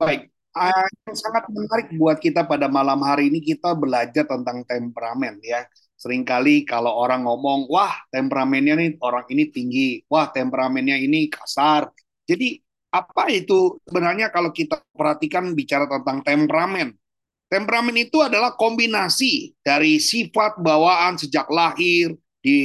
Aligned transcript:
Baik, 0.00 0.32
Ah, 0.52 0.84
yang 1.08 1.16
sangat 1.16 1.48
menarik 1.48 1.88
buat 1.96 2.20
kita 2.20 2.44
pada 2.44 2.68
malam 2.68 3.00
hari 3.00 3.32
ini 3.32 3.40
kita 3.40 3.72
belajar 3.72 4.28
tentang 4.28 4.60
temperamen 4.68 5.40
ya. 5.40 5.64
Seringkali 5.96 6.68
kalau 6.68 6.92
orang 6.92 7.24
ngomong, 7.24 7.72
wah 7.72 7.96
temperamennya 8.12 8.76
nih 8.76 8.90
orang 9.00 9.24
ini 9.32 9.48
tinggi, 9.48 10.04
wah 10.12 10.28
temperamennya 10.28 11.00
ini 11.00 11.32
kasar. 11.32 11.88
Jadi 12.28 12.60
apa 12.92 13.32
itu 13.32 13.80
sebenarnya 13.88 14.28
kalau 14.28 14.52
kita 14.52 14.84
perhatikan 14.92 15.56
bicara 15.56 15.88
tentang 15.88 16.20
temperamen? 16.20 16.92
Temperamen 17.48 17.96
itu 17.96 18.20
adalah 18.20 18.52
kombinasi 18.52 19.56
dari 19.64 19.96
sifat 20.00 20.60
bawaan 20.60 21.16
sejak 21.16 21.48
lahir 21.48 22.12
di 22.44 22.58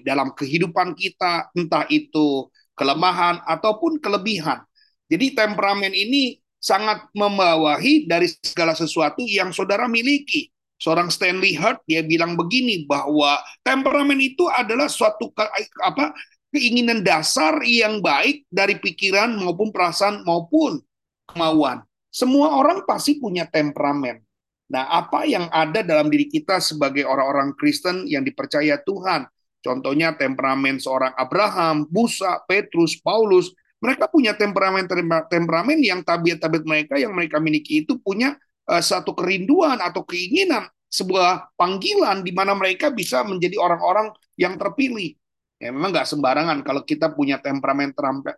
dalam 0.00 0.32
kehidupan 0.32 0.96
kita, 0.96 1.52
entah 1.52 1.84
itu 1.92 2.48
kelemahan 2.72 3.44
ataupun 3.44 4.00
kelebihan. 4.00 4.64
Jadi 5.12 5.36
temperamen 5.36 5.92
ini 5.92 6.40
sangat 6.64 7.04
membawahi 7.12 8.08
dari 8.08 8.24
segala 8.40 8.72
sesuatu 8.72 9.20
yang 9.28 9.52
saudara 9.52 9.84
miliki. 9.84 10.48
Seorang 10.80 11.12
Stanley 11.12 11.52
Hurt 11.60 11.84
dia 11.84 12.00
bilang 12.00 12.40
begini 12.40 12.88
bahwa 12.88 13.36
temperamen 13.60 14.16
itu 14.16 14.48
adalah 14.48 14.88
suatu 14.88 15.28
ke, 15.36 15.44
apa 15.84 16.16
keinginan 16.48 17.04
dasar 17.04 17.60
yang 17.60 18.00
baik 18.00 18.48
dari 18.48 18.80
pikiran 18.80 19.36
maupun 19.36 19.68
perasaan 19.68 20.24
maupun 20.24 20.80
kemauan. 21.28 21.84
Semua 22.08 22.56
orang 22.56 22.88
pasti 22.88 23.20
punya 23.20 23.44
temperamen. 23.44 24.24
Nah, 24.72 24.88
apa 24.88 25.28
yang 25.28 25.52
ada 25.52 25.84
dalam 25.84 26.08
diri 26.08 26.32
kita 26.32 26.62
sebagai 26.64 27.04
orang-orang 27.04 27.52
Kristen 27.60 28.08
yang 28.08 28.24
dipercaya 28.24 28.80
Tuhan? 28.80 29.28
Contohnya 29.60 30.16
temperamen 30.16 30.80
seorang 30.80 31.12
Abraham, 31.16 31.84
Musa, 31.92 32.40
Petrus, 32.48 32.96
Paulus, 33.00 33.52
mereka 33.84 34.08
punya 34.08 34.32
temperamen 34.32 34.88
temperamen 35.28 35.76
yang 35.84 36.00
tabiat-tabiat 36.00 36.64
mereka 36.64 36.94
yang 36.96 37.12
mereka 37.12 37.36
miliki 37.36 37.84
itu 37.84 38.00
punya 38.00 38.32
uh, 38.64 38.80
satu 38.80 39.12
kerinduan 39.12 39.76
atau 39.84 40.00
keinginan 40.08 40.64
sebuah 40.88 41.52
panggilan 41.60 42.24
di 42.24 42.32
mana 42.32 42.56
mereka 42.56 42.88
bisa 42.88 43.20
menjadi 43.20 43.60
orang-orang 43.60 44.08
yang 44.40 44.56
terpilih. 44.56 45.12
Ya, 45.60 45.68
memang 45.68 45.92
nggak 45.92 46.08
sembarangan 46.08 46.64
kalau 46.64 46.80
kita 46.88 47.12
punya 47.12 47.42
temperamen 47.44 47.92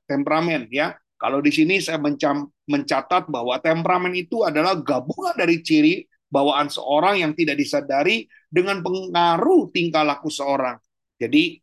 temperamen 0.09 0.67
ya. 0.75 0.99
Kalau 1.17 1.41
di 1.41 1.49
sini 1.49 1.81
saya 1.81 1.97
mencam, 1.97 2.45
mencatat 2.69 3.33
bahwa 3.33 3.57
temperamen 3.57 4.13
itu 4.13 4.45
adalah 4.45 4.77
gabungan 4.77 5.33
dari 5.33 5.65
ciri 5.65 6.05
bawaan 6.29 6.69
seorang 6.69 7.25
yang 7.25 7.33
tidak 7.33 7.57
disadari 7.57 8.29
dengan 8.53 8.85
pengaruh 8.85 9.73
tingkah 9.73 10.05
laku 10.05 10.29
seorang. 10.29 10.77
Jadi 11.17 11.57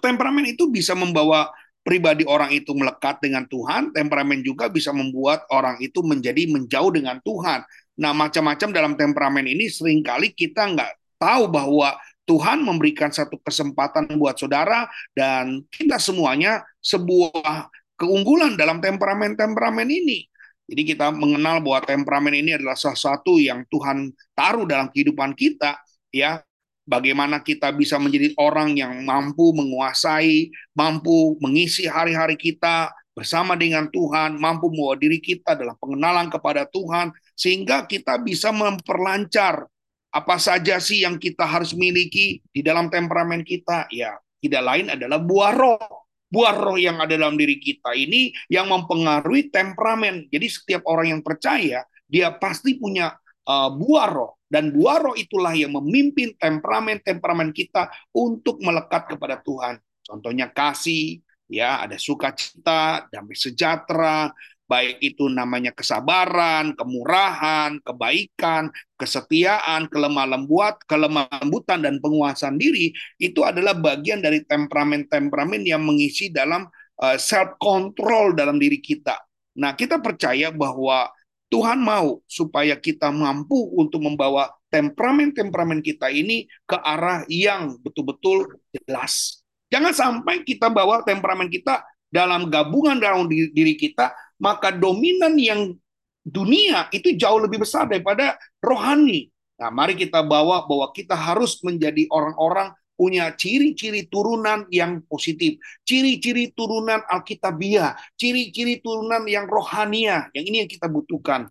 temperamen 0.00 0.48
itu 0.48 0.72
bisa 0.72 0.96
membawa 0.96 1.52
pribadi 1.86 2.26
orang 2.26 2.50
itu 2.50 2.74
melekat 2.74 3.22
dengan 3.22 3.46
Tuhan, 3.46 3.94
temperamen 3.94 4.42
juga 4.42 4.66
bisa 4.66 4.90
membuat 4.90 5.46
orang 5.54 5.78
itu 5.78 6.02
menjadi 6.02 6.50
menjauh 6.50 6.90
dengan 6.90 7.22
Tuhan. 7.22 7.62
Nah, 8.02 8.10
macam-macam 8.10 8.68
dalam 8.74 8.92
temperamen 8.98 9.46
ini 9.46 9.70
sering 9.70 10.02
kali 10.02 10.34
kita 10.34 10.66
nggak 10.66 10.92
tahu 11.22 11.46
bahwa 11.46 11.94
Tuhan 12.26 12.66
memberikan 12.66 13.14
satu 13.14 13.38
kesempatan 13.38 14.10
buat 14.18 14.34
saudara 14.34 14.90
dan 15.14 15.62
kita 15.70 16.02
semuanya 16.02 16.66
sebuah 16.82 17.70
keunggulan 17.94 18.58
dalam 18.58 18.82
temperamen-temperamen 18.82 19.86
ini. 19.86 20.26
Jadi 20.66 20.82
kita 20.82 21.14
mengenal 21.14 21.62
bahwa 21.62 21.86
temperamen 21.86 22.34
ini 22.34 22.58
adalah 22.58 22.74
sesuatu 22.74 23.38
yang 23.38 23.62
Tuhan 23.70 24.10
taruh 24.34 24.66
dalam 24.66 24.90
kehidupan 24.90 25.38
kita, 25.38 25.78
ya 26.10 26.42
bagaimana 26.86 27.42
kita 27.42 27.74
bisa 27.74 27.98
menjadi 27.98 28.32
orang 28.38 28.78
yang 28.78 29.02
mampu 29.02 29.52
menguasai, 29.52 30.48
mampu 30.72 31.34
mengisi 31.42 31.84
hari-hari 31.90 32.38
kita 32.38 32.94
bersama 33.12 33.58
dengan 33.58 33.90
Tuhan, 33.90 34.38
mampu 34.38 34.70
membawa 34.70 34.94
diri 34.96 35.18
kita 35.18 35.58
dalam 35.58 35.74
pengenalan 35.76 36.30
kepada 36.30 36.64
Tuhan, 36.70 37.10
sehingga 37.34 37.84
kita 37.84 38.22
bisa 38.22 38.54
memperlancar 38.54 39.66
apa 40.14 40.36
saja 40.40 40.80
sih 40.80 41.04
yang 41.04 41.20
kita 41.20 41.44
harus 41.44 41.76
miliki 41.76 42.40
di 42.54 42.62
dalam 42.62 42.88
temperamen 42.88 43.42
kita. 43.42 43.90
Ya, 43.90 44.16
tidak 44.40 44.62
lain 44.64 44.86
adalah 44.94 45.18
buah 45.20 45.52
roh. 45.52 45.80
Buah 46.26 46.58
roh 46.58 46.76
yang 46.76 46.98
ada 46.98 47.14
dalam 47.14 47.38
diri 47.38 47.56
kita 47.56 47.94
ini 47.94 48.34
yang 48.50 48.68
mempengaruhi 48.68 49.48
temperamen. 49.48 50.26
Jadi 50.28 50.46
setiap 50.50 50.82
orang 50.84 51.16
yang 51.16 51.22
percaya, 51.22 51.86
dia 52.04 52.28
pasti 52.34 52.76
punya 52.76 53.14
uh, 53.46 53.70
buah 53.72 54.08
roh 54.10 54.35
dan 54.46 54.70
buah 54.70 54.98
roh 55.02 55.16
itulah 55.18 55.52
yang 55.52 55.74
memimpin 55.74 56.34
temperamen-temperamen 56.38 57.50
kita 57.50 57.90
untuk 58.14 58.62
melekat 58.62 59.10
kepada 59.10 59.42
Tuhan. 59.42 59.82
Contohnya 60.06 60.46
kasih, 60.50 61.18
ya 61.50 61.82
ada 61.82 61.98
sukacita, 61.98 63.10
damai 63.10 63.34
sejahtera, 63.34 64.30
baik 64.66 64.98
itu 65.02 65.30
namanya 65.30 65.70
kesabaran, 65.74 66.74
kemurahan, 66.74 67.78
kebaikan, 67.82 68.70
kesetiaan, 68.98 69.86
kelemah 69.86 70.26
lembuat, 70.38 70.82
kelemah 70.86 71.30
lembutan 71.42 71.82
dan 71.82 72.02
penguasaan 72.02 72.58
diri 72.58 72.90
itu 73.18 73.46
adalah 73.46 73.74
bagian 73.74 74.22
dari 74.22 74.42
temperamen-temperamen 74.42 75.62
yang 75.62 75.82
mengisi 75.86 76.30
dalam 76.30 76.66
uh, 77.02 77.16
self 77.18 77.58
control 77.62 78.34
dalam 78.34 78.58
diri 78.58 78.82
kita. 78.82 79.14
Nah, 79.56 79.72
kita 79.72 80.02
percaya 80.02 80.52
bahwa 80.52 81.08
Tuhan 81.56 81.80
mau 81.80 82.20
supaya 82.28 82.76
kita 82.76 83.08
mampu 83.08 83.56
untuk 83.80 84.04
membawa 84.04 84.52
temperamen-temperamen 84.68 85.80
kita 85.80 86.12
ini 86.12 86.44
ke 86.68 86.76
arah 86.76 87.24
yang 87.32 87.80
betul-betul 87.80 88.60
jelas. 88.76 89.40
Jangan 89.72 89.96
sampai 89.96 90.44
kita 90.44 90.68
bawa 90.68 91.00
temperamen 91.00 91.48
kita 91.48 91.80
dalam 92.12 92.52
gabungan 92.52 93.00
dalam 93.00 93.24
diri 93.32 93.72
kita, 93.72 94.12
maka 94.36 94.68
dominan 94.68 95.32
yang 95.40 95.72
dunia 96.20 96.92
itu 96.92 97.16
jauh 97.16 97.40
lebih 97.40 97.64
besar 97.64 97.88
daripada 97.88 98.36
rohani. 98.60 99.32
Nah, 99.56 99.72
mari 99.72 99.96
kita 99.96 100.20
bawa 100.20 100.68
bahwa 100.68 100.92
kita 100.92 101.16
harus 101.16 101.56
menjadi 101.64 102.04
orang-orang 102.12 102.76
punya 102.96 103.30
ciri-ciri 103.36 104.08
turunan 104.08 104.64
yang 104.72 105.04
positif, 105.04 105.60
ciri-ciri 105.84 106.50
turunan 106.56 107.04
Alkitabiah, 107.04 107.94
ciri-ciri 108.16 108.80
turunan 108.80 109.22
yang 109.28 109.44
rohania, 109.46 110.32
yang 110.32 110.44
ini 110.48 110.64
yang 110.64 110.70
kita 110.70 110.88
butuhkan. 110.88 111.46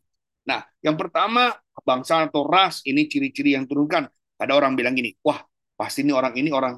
Nah, 0.49 0.65
yang 0.81 0.97
pertama, 0.97 1.53
bangsa 1.85 2.25
atau 2.25 2.43
ras, 2.49 2.81
ini 2.89 3.05
ciri-ciri 3.05 3.53
yang 3.53 3.69
turunkan. 3.69 4.09
Ada 4.41 4.57
orang 4.57 4.73
bilang 4.73 4.97
gini, 4.97 5.13
wah, 5.21 5.39
pasti 5.77 6.01
ini 6.01 6.11
orang 6.11 6.33
ini 6.35 6.49
orang 6.49 6.75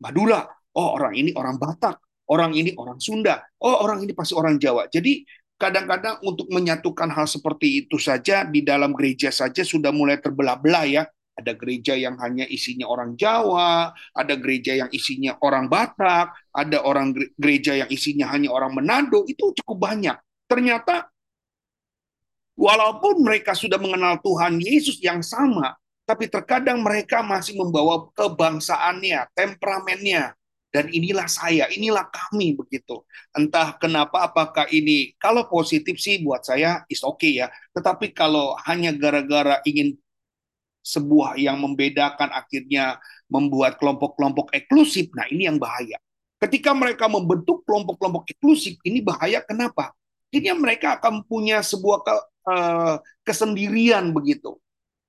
Madura, 0.00 0.46
oh 0.78 0.88
orang 0.94 1.18
ini 1.18 1.34
orang 1.34 1.58
Batak, 1.58 1.98
orang 2.30 2.54
ini 2.54 2.72
orang 2.78 3.02
Sunda, 3.02 3.42
oh 3.60 3.82
orang 3.82 4.06
ini 4.06 4.14
pasti 4.14 4.32
orang 4.38 4.56
Jawa. 4.56 4.86
Jadi 4.88 5.26
kadang-kadang 5.56 6.20
untuk 6.20 6.46
menyatukan 6.52 7.08
hal 7.08 7.24
seperti 7.24 7.84
itu 7.84 7.96
saja 7.96 8.44
di 8.44 8.60
dalam 8.60 8.92
gereja 8.92 9.32
saja 9.32 9.64
sudah 9.64 9.88
mulai 9.88 10.20
terbelah-belah 10.20 10.84
ya 10.84 11.02
ada 11.36 11.52
gereja 11.52 11.92
yang 11.92 12.16
hanya 12.16 12.48
isinya 12.48 12.88
orang 12.88 13.12
Jawa, 13.14 13.92
ada 14.16 14.34
gereja 14.40 14.72
yang 14.72 14.90
isinya 14.90 15.36
orang 15.44 15.68
Batak, 15.68 16.32
ada 16.50 16.80
orang 16.80 17.12
gereja 17.36 17.76
yang 17.84 17.90
isinya 17.92 18.32
hanya 18.32 18.48
orang 18.48 18.72
Manado, 18.72 19.28
itu 19.28 19.52
cukup 19.60 19.84
banyak. 19.84 20.16
Ternyata 20.48 21.12
walaupun 22.56 23.20
mereka 23.20 23.52
sudah 23.52 23.76
mengenal 23.76 24.16
Tuhan 24.24 24.56
Yesus 24.58 24.96
yang 25.04 25.20
sama, 25.20 25.76
tapi 26.08 26.30
terkadang 26.30 26.80
mereka 26.80 27.20
masih 27.20 27.60
membawa 27.60 28.08
kebangsaannya, 28.16 29.28
temperamennya. 29.36 30.32
Dan 30.70 30.92
inilah 30.92 31.24
saya, 31.24 31.72
inilah 31.72 32.04
kami 32.12 32.52
begitu. 32.52 33.00
Entah 33.32 33.80
kenapa, 33.80 34.28
apakah 34.28 34.68
ini, 34.68 35.16
kalau 35.16 35.48
positif 35.48 35.96
sih 35.96 36.20
buat 36.20 36.44
saya 36.44 36.84
is 36.92 37.00
oke 37.00 37.16
okay 37.16 37.40
ya. 37.40 37.48
Tetapi 37.72 38.12
kalau 38.12 38.52
hanya 38.68 38.92
gara-gara 38.92 39.64
ingin 39.64 39.96
sebuah 40.86 41.34
yang 41.34 41.58
membedakan 41.58 42.30
akhirnya 42.30 43.02
membuat 43.26 43.74
kelompok-kelompok 43.82 44.54
eksklusif. 44.54 45.10
Nah, 45.18 45.26
ini 45.26 45.50
yang 45.50 45.58
bahaya. 45.58 45.98
Ketika 46.38 46.70
mereka 46.70 47.10
membentuk 47.10 47.66
kelompok-kelompok 47.66 48.30
eksklusif, 48.30 48.78
ini 48.86 49.02
bahaya 49.02 49.42
kenapa? 49.42 49.90
Ini 50.30 50.54
mereka 50.54 51.00
akan 51.00 51.26
punya 51.26 51.58
sebuah 51.64 51.98
ke, 52.06 52.14
uh, 52.46 52.94
kesendirian 53.26 54.14
begitu. 54.14 54.54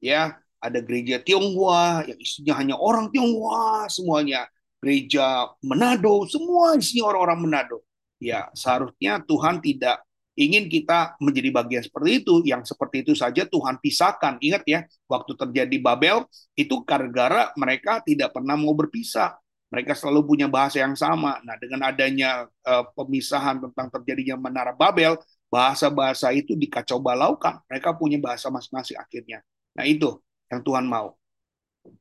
Ya, 0.02 0.42
ada 0.58 0.80
gereja 0.82 1.22
Tionghoa 1.22 2.10
yang 2.10 2.18
isinya 2.18 2.54
hanya 2.58 2.76
orang 2.80 3.14
Tionghoa 3.14 3.86
semuanya. 3.92 4.50
Gereja 4.82 5.52
Manado, 5.62 6.26
semua 6.30 6.78
isinya 6.78 7.14
orang-orang 7.14 7.40
Manado. 7.50 7.78
Ya, 8.18 8.50
seharusnya 8.58 9.22
Tuhan 9.26 9.62
tidak 9.62 10.02
ingin 10.38 10.70
kita 10.70 11.18
menjadi 11.18 11.50
bagian 11.50 11.84
seperti 11.84 12.22
itu, 12.22 12.46
yang 12.46 12.62
seperti 12.62 13.02
itu 13.02 13.18
saja 13.18 13.44
Tuhan 13.50 13.82
pisahkan. 13.82 14.38
Ingat 14.38 14.64
ya, 14.70 14.86
waktu 15.10 15.34
terjadi 15.34 15.78
Babel 15.82 16.24
itu 16.54 16.86
gara-gara 16.86 17.50
mereka 17.58 18.00
tidak 18.06 18.38
pernah 18.38 18.54
mau 18.54 18.78
berpisah. 18.78 19.36
Mereka 19.68 19.98
selalu 19.98 20.24
punya 20.24 20.48
bahasa 20.48 20.80
yang 20.80 20.96
sama. 20.96 21.44
Nah, 21.44 21.60
dengan 21.60 21.84
adanya 21.92 22.48
uh, 22.64 22.86
pemisahan 22.96 23.60
tentang 23.60 23.92
terjadinya 24.00 24.40
menara 24.40 24.72
Babel, 24.72 25.20
bahasa-bahasa 25.52 26.32
itu 26.32 26.56
dikacau 26.56 27.04
balaukan. 27.04 27.60
Mereka 27.68 27.98
punya 28.00 28.16
bahasa 28.22 28.48
masing-masing 28.48 28.96
akhirnya. 28.96 29.44
Nah, 29.76 29.84
itu 29.84 30.22
yang 30.48 30.64
Tuhan 30.64 30.88
mau. 30.88 31.20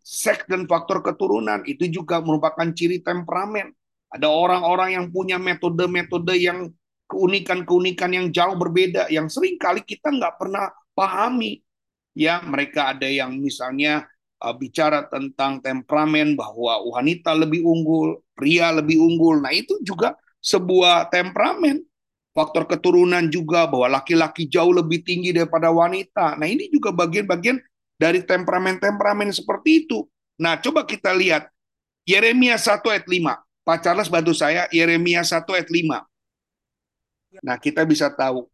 Seks 0.03 0.47
dan 0.47 0.67
faktor 0.71 1.03
keturunan 1.03 1.67
itu 1.67 1.91
juga 1.91 2.23
merupakan 2.23 2.67
ciri 2.71 3.03
temperamen. 3.03 3.75
Ada 4.15 4.31
orang-orang 4.31 4.95
yang 4.95 5.07
punya 5.11 5.35
metode-metode 5.35 6.35
yang 6.39 6.71
keunikan-keunikan 7.07 8.11
yang 8.11 8.27
jauh 8.35 8.59
berbeda 8.59 9.07
yang 9.11 9.31
sering 9.31 9.57
kali 9.57 9.83
kita 9.83 10.11
nggak 10.11 10.37
pernah 10.39 10.71
pahami. 10.93 11.63
Ya, 12.17 12.41
mereka 12.41 12.97
ada 12.97 13.07
yang 13.07 13.37
misalnya 13.37 14.09
uh, 14.41 14.55
bicara 14.57 15.05
tentang 15.07 15.61
temperamen 15.61 16.33
bahwa 16.37 16.81
wanita 16.97 17.37
lebih 17.37 17.61
unggul, 17.65 18.25
pria 18.33 18.73
lebih 18.73 18.97
unggul. 19.01 19.41
Nah, 19.41 19.53
itu 19.53 19.77
juga 19.85 20.17
sebuah 20.41 21.13
temperamen. 21.13 21.85
Faktor 22.37 22.69
keturunan 22.69 23.25
juga 23.33 23.65
bahwa 23.65 23.97
laki-laki 24.01 24.45
jauh 24.45 24.69
lebih 24.69 25.01
tinggi 25.01 25.33
daripada 25.33 25.73
wanita. 25.73 26.37
Nah, 26.37 26.45
ini 26.45 26.69
juga 26.69 26.93
bagian-bagian 26.93 27.57
dari 27.97 28.21
temperamen-temperamen 28.21 29.33
seperti 29.33 29.89
itu. 29.89 30.05
Nah, 30.37 30.61
coba 30.61 30.85
kita 30.85 31.17
lihat 31.17 31.49
Yeremia 32.05 32.61
1 32.61 32.85
ayat 32.93 33.09
5. 33.09 33.41
Pak 33.67 33.79
Charles 33.83 34.13
bantu 34.13 34.37
saya, 34.37 34.69
Yeremia 34.69 35.25
1 35.25 35.49
ayat 35.57 35.69
5. 35.73 36.05
Nah, 37.43 37.57
kita 37.57 37.83
bisa 37.89 38.13
tahu 38.13 38.47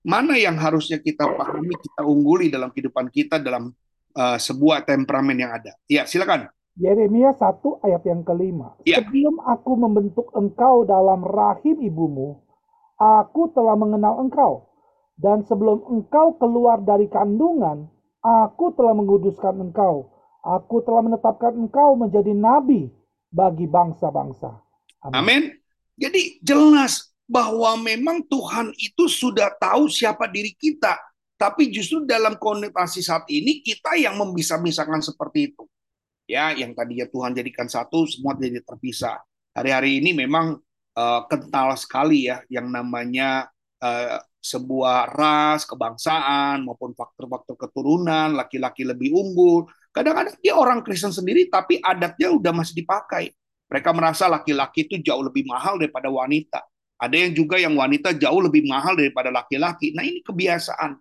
mana 0.00 0.36
yang 0.40 0.56
harusnya 0.56 0.96
kita 0.96 1.28
pahami, 1.36 1.76
kita 1.76 2.02
ungguli 2.04 2.48
dalam 2.48 2.72
kehidupan 2.72 3.12
kita 3.12 3.36
dalam 3.36 3.72
uh, 4.16 4.38
sebuah 4.40 4.84
temperamen 4.88 5.36
yang 5.36 5.52
ada. 5.52 5.76
Ya, 5.84 6.08
silakan. 6.08 6.48
Yeremia 6.80 7.36
1 7.36 7.84
ayat 7.84 8.02
yang 8.08 8.24
kelima. 8.24 8.72
Ya. 8.88 9.04
Sebelum 9.04 9.42
aku 9.44 9.72
membentuk 9.76 10.32
engkau 10.32 10.88
dalam 10.88 11.20
rahim 11.20 11.76
ibumu, 11.84 12.40
aku 12.96 13.52
telah 13.52 13.76
mengenal 13.76 14.22
engkau. 14.24 14.70
Dan 15.20 15.44
sebelum 15.44 15.84
engkau 15.84 16.40
keluar 16.40 16.80
dari 16.80 17.04
kandungan, 17.04 17.92
aku 18.24 18.72
telah 18.72 18.96
menguduskan 18.96 19.60
engkau. 19.60 20.08
Aku 20.40 20.80
telah 20.80 21.04
menetapkan 21.04 21.52
engkau 21.52 21.92
menjadi 22.00 22.32
nabi 22.32 22.88
bagi 23.28 23.68
bangsa-bangsa. 23.68 24.56
Amin. 25.04 25.12
Amin. 25.20 25.42
Jadi 26.00 26.40
jelas 26.40 27.09
bahwa 27.30 27.78
memang 27.78 28.26
Tuhan 28.26 28.74
itu 28.74 29.06
sudah 29.06 29.54
tahu 29.54 29.86
siapa 29.86 30.26
diri 30.26 30.50
kita. 30.58 30.98
Tapi 31.38 31.70
justru 31.70 32.02
dalam 32.02 32.34
konotasi 32.36 33.00
saat 33.00 33.24
ini 33.30 33.62
kita 33.62 33.94
yang 33.94 34.18
membisa-bisakan 34.18 34.98
seperti 34.98 35.54
itu. 35.54 35.64
Ya, 36.26 36.50
yang 36.52 36.74
tadinya 36.74 37.06
Tuhan 37.06 37.32
jadikan 37.32 37.70
satu, 37.70 38.04
semua 38.10 38.34
jadi 38.34 38.60
terpisah. 38.60 39.22
Hari-hari 39.54 40.02
ini 40.02 40.10
memang 40.12 40.58
uh, 40.98 41.20
kental 41.30 41.78
sekali 41.78 42.28
ya 42.28 42.42
yang 42.50 42.68
namanya 42.68 43.48
uh, 43.80 44.18
sebuah 44.40 45.10
ras, 45.14 45.64
kebangsaan 45.64 46.66
maupun 46.66 46.94
faktor-faktor 46.98 47.56
keturunan, 47.56 48.34
laki-laki 48.36 48.84
lebih 48.84 49.14
unggul. 49.14 49.70
Kadang-kadang 49.90 50.36
dia 50.38 50.54
orang 50.54 50.82
Kristen 50.86 51.14
sendiri 51.14 51.46
tapi 51.50 51.78
adatnya 51.82 52.30
udah 52.30 52.52
masih 52.52 52.84
dipakai. 52.84 53.32
Mereka 53.70 53.90
merasa 53.94 54.26
laki-laki 54.26 54.86
itu 54.86 54.98
jauh 54.98 55.22
lebih 55.22 55.46
mahal 55.46 55.78
daripada 55.78 56.10
wanita. 56.10 56.69
Ada 57.00 57.16
yang 57.16 57.32
juga 57.32 57.56
yang 57.56 57.72
wanita 57.72 58.12
jauh 58.12 58.44
lebih 58.44 58.68
mahal 58.68 58.92
daripada 58.92 59.32
laki-laki. 59.32 59.96
Nah 59.96 60.04
ini 60.04 60.20
kebiasaan. 60.20 61.00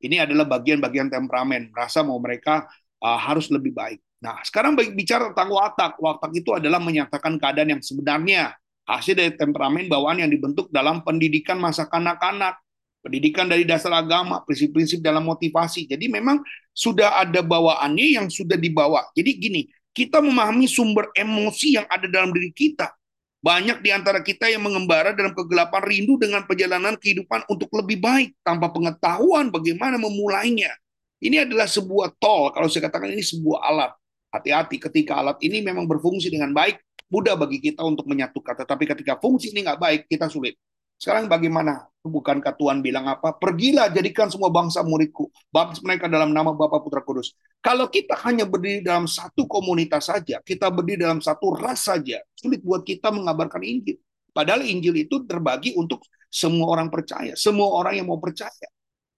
Ini 0.00 0.22
adalah 0.22 0.46
bagian-bagian 0.46 1.10
temperamen. 1.10 1.74
Merasa 1.74 2.06
mau 2.06 2.16
mereka 2.22 2.70
uh, 3.02 3.18
harus 3.18 3.50
lebih 3.50 3.74
baik. 3.74 3.98
Nah 4.22 4.38
sekarang 4.46 4.78
bicara 4.78 5.34
tentang 5.34 5.50
watak. 5.50 5.98
Watak 5.98 6.30
itu 6.38 6.54
adalah 6.54 6.78
menyatakan 6.78 7.34
keadaan 7.34 7.76
yang 7.76 7.82
sebenarnya 7.82 8.54
hasil 8.86 9.18
dari 9.18 9.34
temperamen 9.34 9.90
bawaan 9.90 10.22
yang 10.22 10.30
dibentuk 10.30 10.70
dalam 10.70 11.02
pendidikan 11.02 11.58
masa 11.58 11.90
kanak-kanak, 11.90 12.58
pendidikan 13.02 13.50
dari 13.50 13.66
dasar 13.66 13.90
agama, 13.94 14.46
prinsip-prinsip 14.46 15.02
dalam 15.02 15.26
motivasi. 15.26 15.90
Jadi 15.90 16.06
memang 16.06 16.42
sudah 16.70 17.22
ada 17.26 17.42
bawaannya 17.42 18.22
yang 18.22 18.26
sudah 18.30 18.54
dibawa. 18.54 19.06
Jadi 19.18 19.30
gini, 19.34 19.62
kita 19.90 20.22
memahami 20.22 20.70
sumber 20.70 21.10
emosi 21.14 21.74
yang 21.74 21.86
ada 21.90 22.06
dalam 22.06 22.30
diri 22.30 22.54
kita. 22.54 22.99
Banyak 23.40 23.80
di 23.80 23.88
antara 23.88 24.20
kita 24.20 24.52
yang 24.52 24.60
mengembara 24.60 25.16
dalam 25.16 25.32
kegelapan 25.32 25.80
rindu 25.88 26.20
dengan 26.20 26.44
perjalanan 26.44 26.92
kehidupan 27.00 27.48
untuk 27.48 27.72
lebih 27.72 27.96
baik 27.96 28.36
tanpa 28.44 28.68
pengetahuan 28.68 29.48
bagaimana 29.48 29.96
memulainya. 29.96 30.76
Ini 31.24 31.48
adalah 31.48 31.64
sebuah 31.64 32.20
tol, 32.20 32.52
kalau 32.52 32.68
saya 32.68 32.88
katakan 32.92 33.08
ini 33.08 33.24
sebuah 33.24 33.64
alat. 33.64 33.92
Hati-hati 34.28 34.76
ketika 34.76 35.16
alat 35.20 35.40
ini 35.40 35.64
memang 35.64 35.88
berfungsi 35.88 36.28
dengan 36.28 36.52
baik, 36.52 36.80
mudah 37.08 37.32
bagi 37.36 37.64
kita 37.64 37.80
untuk 37.80 38.04
menyatukan. 38.08 38.60
Tetapi 38.60 38.84
ketika 38.84 39.16
fungsi 39.16 39.56
ini 39.56 39.64
nggak 39.64 39.80
baik, 39.80 40.00
kita 40.08 40.28
sulit. 40.28 40.60
Sekarang 41.00 41.32
bagaimana? 41.32 41.88
Bukankah 42.04 42.60
Tuhan 42.60 42.84
bilang 42.84 43.08
apa? 43.08 43.32
Pergilah 43.40 43.88
jadikan 43.88 44.28
semua 44.28 44.52
bangsa 44.52 44.84
muridku. 44.84 45.32
Baptis 45.48 45.80
mereka 45.80 46.12
dalam 46.12 46.32
nama 46.36 46.52
Bapa 46.52 46.80
Putra 46.84 47.00
Kudus. 47.00 47.32
Kalau 47.64 47.88
kita 47.88 48.20
hanya 48.28 48.44
berdiri 48.44 48.84
dalam 48.84 49.08
satu 49.08 49.48
komunitas 49.48 50.12
saja, 50.12 50.44
kita 50.44 50.68
berdiri 50.68 51.08
dalam 51.08 51.24
satu 51.24 51.56
ras 51.56 51.88
saja, 51.88 52.20
sulit 52.36 52.60
buat 52.60 52.84
kita 52.84 53.08
mengabarkan 53.08 53.64
Injil. 53.64 53.96
Padahal 54.36 54.64
Injil 54.68 55.08
itu 55.08 55.24
terbagi 55.24 55.72
untuk 55.72 56.04
semua 56.28 56.68
orang 56.68 56.92
percaya, 56.92 57.32
semua 57.32 57.72
orang 57.80 57.96
yang 58.00 58.06
mau 58.08 58.20
percaya. 58.20 58.68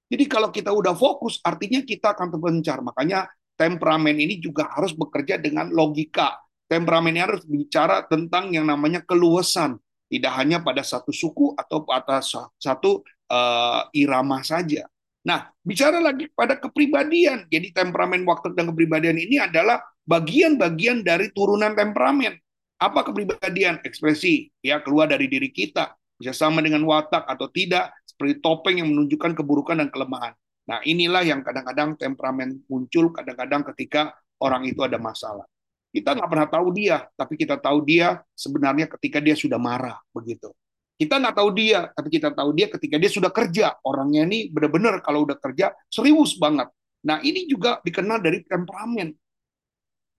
Jadi 0.07 0.25
kalau 0.31 0.55
kita 0.55 0.71
udah 0.71 0.95
fokus, 0.95 1.43
artinya 1.43 1.83
kita 1.83 2.15
akan 2.15 2.31
terpencar. 2.31 2.79
Makanya 2.79 3.27
temperamen 3.59 4.15
ini 4.23 4.39
juga 4.39 4.71
harus 4.71 4.95
bekerja 4.95 5.39
dengan 5.39 5.67
logika 5.71 6.39
temperamen 6.73 7.21
harus 7.21 7.45
bicara 7.45 8.01
tentang 8.09 8.49
yang 8.49 8.65
namanya 8.65 9.05
keluasan, 9.05 9.77
tidak 10.13 10.33
hanya 10.37 10.61
pada 10.61 10.85
satu 10.85 11.09
suku 11.09 11.57
atau 11.57 11.89
pada 11.89 12.21
satu 12.61 13.01
uh, 13.33 13.89
irama 13.97 14.45
saja. 14.45 14.85
Nah, 15.25 15.49
bicara 15.65 16.03
lagi 16.05 16.29
pada 16.37 16.61
kepribadian. 16.61 17.49
Jadi 17.49 17.73
temperamen 17.73 18.21
waktu 18.29 18.53
dan 18.53 18.69
kepribadian 18.69 19.17
ini 19.17 19.41
adalah 19.41 19.81
bagian-bagian 20.05 21.01
dari 21.01 21.33
turunan 21.33 21.73
temperamen. 21.73 22.37
Apa 22.77 23.09
kepribadian? 23.09 23.81
Ekspresi, 23.87 24.53
ya 24.61 24.85
keluar 24.85 25.09
dari 25.09 25.31
diri 25.31 25.49
kita. 25.49 25.95
Bisa 26.19 26.37
sama 26.37 26.61
dengan 26.61 26.83
watak 26.85 27.25
atau 27.25 27.49
tidak, 27.49 27.95
seperti 28.05 28.43
topeng 28.43 28.83
yang 28.83 28.91
menunjukkan 28.93 29.33
keburukan 29.39 29.81
dan 29.81 29.89
kelemahan. 29.89 30.35
Nah, 30.67 30.79
inilah 30.87 31.27
yang 31.27 31.43
kadang-kadang 31.43 31.99
temperamen 31.99 32.63
muncul 32.71 33.11
kadang-kadang 33.11 33.67
ketika 33.75 34.15
orang 34.43 34.67
itu 34.67 34.83
ada 34.83 34.99
masalah. 34.99 35.47
Kita 35.93 36.17
nggak 36.17 36.29
pernah 36.29 36.49
tahu 36.49 36.67
dia, 36.73 37.05
tapi 37.13 37.37
kita 37.37 37.61
tahu 37.61 37.85
dia 37.85 38.25
sebenarnya 38.33 38.89
ketika 38.97 39.21
dia 39.21 39.37
sudah 39.37 39.61
marah, 39.61 40.01
begitu. 40.09 40.49
Kita 40.97 41.21
nggak 41.21 41.37
tahu 41.37 41.51
dia, 41.53 41.93
tapi 41.93 42.09
kita 42.09 42.33
tahu 42.33 42.51
dia 42.57 42.67
ketika 42.73 42.97
dia 42.97 43.11
sudah 43.13 43.29
kerja. 43.29 43.77
Orangnya 43.85 44.25
ini 44.25 44.49
benar-benar 44.49 45.05
kalau 45.05 45.29
udah 45.29 45.37
kerja 45.37 45.77
serius 45.93 46.41
banget. 46.41 46.73
Nah 47.05 47.21
ini 47.21 47.45
juga 47.45 47.77
dikenal 47.85 48.25
dari 48.25 48.41
temperamen. 48.41 49.13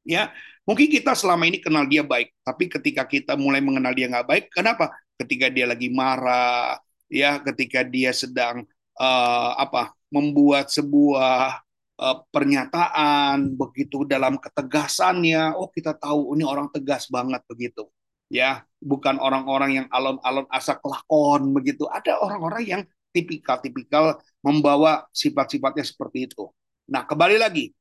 Ya, 0.03 0.35
mungkin 0.67 0.91
kita 0.91 1.15
selama 1.15 1.47
ini 1.47 1.63
kenal 1.63 1.87
dia 1.87 2.03
baik, 2.03 2.35
tapi 2.43 2.67
ketika 2.67 3.07
kita 3.07 3.39
mulai 3.39 3.63
mengenal 3.63 3.95
dia 3.95 4.11
nggak 4.11 4.27
baik, 4.27 4.45
kenapa? 4.51 4.91
Ketika 5.15 5.47
dia 5.47 5.63
lagi 5.63 5.87
marah, 5.87 6.75
ya, 7.07 7.39
ketika 7.39 7.87
dia 7.87 8.11
sedang 8.11 8.67
uh, 8.99 9.51
apa 9.55 9.95
membuat 10.11 10.67
sebuah 10.69 11.63
pernyataan 12.03 13.55
begitu 13.55 14.03
dalam 14.03 14.35
ketegasannya 14.35 15.55
oh 15.55 15.71
kita 15.71 15.95
tahu 15.95 16.35
ini 16.35 16.43
orang 16.43 16.67
tegas 16.67 17.07
banget 17.07 17.39
begitu. 17.47 17.87
Ya 18.27 18.67
bukan 18.83 19.21
orang-orang 19.21 19.83
yang 19.83 19.87
alon-alon 19.87 20.43
asa 20.51 20.75
kelakon 20.75 21.55
begitu. 21.55 21.87
Ada 21.87 22.19
orang-orang 22.19 22.63
yang 22.67 22.81
tipikal-tipikal 23.15 24.19
membawa 24.43 25.07
sifat-sifatnya 25.15 25.85
seperti 25.85 26.27
itu. 26.27 26.51
Nah 26.91 27.07
kembali 27.07 27.39
lagi. 27.39 27.71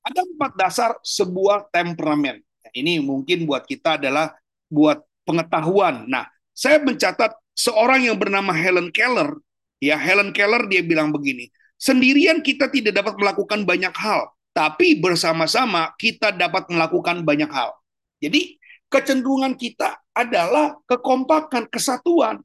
Ada 0.00 0.24
empat 0.24 0.52
dasar 0.56 0.90
sebuah 1.00 1.68
temperamen. 1.72 2.40
Ini 2.72 3.00
mungkin 3.00 3.44
buat 3.48 3.64
kita 3.64 4.00
adalah 4.00 4.36
buat 4.68 5.00
pengetahuan. 5.24 6.04
Nah 6.04 6.28
saya 6.52 6.80
mencatat 6.82 7.32
seorang 7.56 8.08
yang 8.12 8.16
bernama 8.20 8.52
Helen 8.52 8.92
Keller. 8.92 9.40
Ya 9.80 9.96
Helen 9.96 10.36
Keller 10.36 10.68
dia 10.68 10.84
bilang 10.84 11.08
begini 11.08 11.48
Sendirian 11.80 12.44
kita 12.44 12.68
tidak 12.68 12.92
dapat 13.00 13.16
melakukan 13.16 13.64
banyak 13.64 13.96
hal, 13.96 14.28
tapi 14.52 15.00
bersama-sama 15.00 15.96
kita 15.96 16.28
dapat 16.28 16.68
melakukan 16.68 17.24
banyak 17.24 17.48
hal. 17.48 17.72
Jadi, 18.20 18.60
kecenderungan 18.92 19.56
kita 19.56 19.96
adalah 20.12 20.76
kekompakan, 20.84 21.72
kesatuan. 21.72 22.44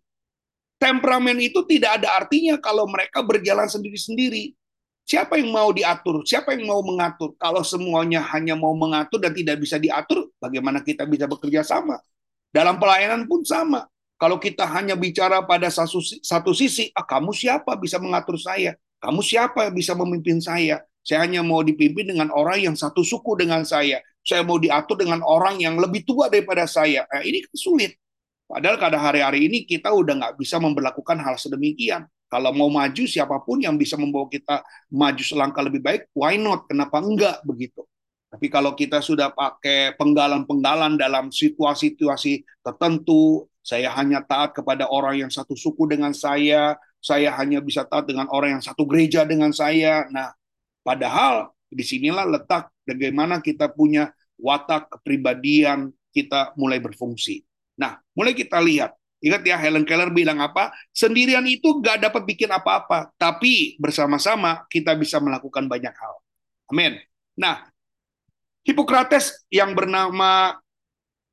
Temperamen 0.80 1.36
itu 1.44 1.68
tidak 1.68 2.00
ada 2.00 2.16
artinya 2.16 2.56
kalau 2.64 2.88
mereka 2.88 3.20
berjalan 3.28 3.68
sendiri-sendiri. 3.68 4.56
Siapa 5.04 5.36
yang 5.36 5.52
mau 5.52 5.76
diatur? 5.76 6.24
Siapa 6.24 6.56
yang 6.56 6.72
mau 6.72 6.80
mengatur? 6.80 7.36
Kalau 7.36 7.60
semuanya 7.60 8.24
hanya 8.32 8.56
mau 8.56 8.72
mengatur 8.72 9.20
dan 9.20 9.36
tidak 9.36 9.60
bisa 9.60 9.76
diatur, 9.76 10.32
bagaimana 10.40 10.80
kita 10.80 11.04
bisa 11.04 11.28
bekerja 11.28 11.60
sama? 11.68 12.00
Dalam 12.56 12.80
pelayanan 12.80 13.28
pun 13.28 13.44
sama. 13.44 13.84
Kalau 14.16 14.40
kita 14.40 14.64
hanya 14.64 14.96
bicara 14.96 15.44
pada 15.44 15.68
satu, 15.68 16.56
sisi, 16.56 16.88
ah 16.96 17.04
kamu 17.04 17.36
siapa 17.36 17.76
bisa 17.76 18.00
mengatur 18.00 18.40
saya? 18.40 18.80
Kamu 19.02 19.22
siapa 19.22 19.70
yang 19.70 19.76
bisa 19.76 19.94
memimpin 19.94 20.40
saya? 20.42 20.82
Saya 21.06 21.26
hanya 21.28 21.46
mau 21.46 21.62
dipimpin 21.62 22.10
dengan 22.10 22.34
orang 22.34 22.58
yang 22.66 22.76
satu 22.76 23.06
suku 23.06 23.38
dengan 23.38 23.62
saya. 23.62 24.02
Saya 24.26 24.42
mau 24.42 24.58
diatur 24.58 24.98
dengan 24.98 25.22
orang 25.22 25.62
yang 25.62 25.78
lebih 25.78 26.02
tua 26.02 26.34
daripada 26.34 26.66
saya. 26.66 27.06
Nah, 27.14 27.22
ini 27.22 27.46
kan 27.46 27.54
sulit. 27.54 27.94
Padahal 28.50 28.78
pada 28.82 28.98
hari-hari 28.98 29.46
ini 29.46 29.70
kita 29.70 29.94
udah 29.94 30.14
nggak 30.18 30.34
bisa 30.42 30.58
memperlakukan 30.58 31.18
hal 31.22 31.38
sedemikian. 31.38 32.10
Kalau 32.26 32.50
mau 32.50 32.74
maju 32.74 33.04
siapa 33.06 33.38
pun 33.46 33.62
yang 33.62 33.78
bisa 33.78 34.02
membawa 34.02 34.26
kita 34.26 34.66
maju 34.90 35.22
selangkah 35.22 35.62
lebih 35.62 35.82
baik, 35.86 36.10
why 36.18 36.42
not? 36.42 36.66
Kenapa 36.66 36.98
enggak 36.98 37.46
begitu? 37.46 37.86
Tapi 38.34 38.50
kalau 38.50 38.74
kita 38.74 39.00
sudah 39.00 39.30
pakai 39.30 39.94
penggalan-penggalan 39.96 40.98
dalam 40.98 41.30
situasi-situasi 41.30 42.66
tertentu, 42.66 43.46
Saya 43.66 43.90
hanya 43.98 44.22
taat 44.22 44.54
kepada 44.54 44.86
orang 44.86 45.26
yang 45.26 45.32
satu 45.34 45.58
suku 45.58 45.90
dengan 45.90 46.14
saya. 46.14 46.78
Saya 47.06 47.30
hanya 47.38 47.62
bisa 47.62 47.86
taat 47.86 48.10
dengan 48.10 48.26
orang 48.34 48.58
yang 48.58 48.64
satu 48.66 48.90
gereja 48.90 49.22
dengan 49.30 49.54
saya. 49.54 50.10
Nah, 50.10 50.34
padahal 50.82 51.54
di 51.70 51.86
sinilah 51.86 52.26
letak 52.26 52.74
bagaimana 52.82 53.46
kita 53.46 53.70
punya 53.70 54.10
watak 54.42 54.90
kepribadian 54.90 55.94
kita 56.10 56.58
mulai 56.58 56.82
berfungsi. 56.82 57.46
Nah, 57.78 58.02
mulai 58.18 58.34
kita 58.34 58.58
lihat. 58.58 58.98
Ingat 59.22 59.46
ya, 59.46 59.58
Helen 59.62 59.86
Keller 59.86 60.10
bilang 60.10 60.42
apa? 60.42 60.74
Sendirian 60.90 61.46
itu 61.46 61.78
gak 61.78 62.02
dapat 62.02 62.26
bikin 62.26 62.50
apa-apa. 62.50 63.14
Tapi 63.22 63.78
bersama-sama 63.78 64.66
kita 64.74 64.98
bisa 64.98 65.22
melakukan 65.22 65.70
banyak 65.70 65.94
hal. 65.94 66.14
Amin. 66.74 66.98
Nah, 67.38 67.70
Hippocrates 68.66 69.46
yang 69.54 69.78
bernama 69.78 70.58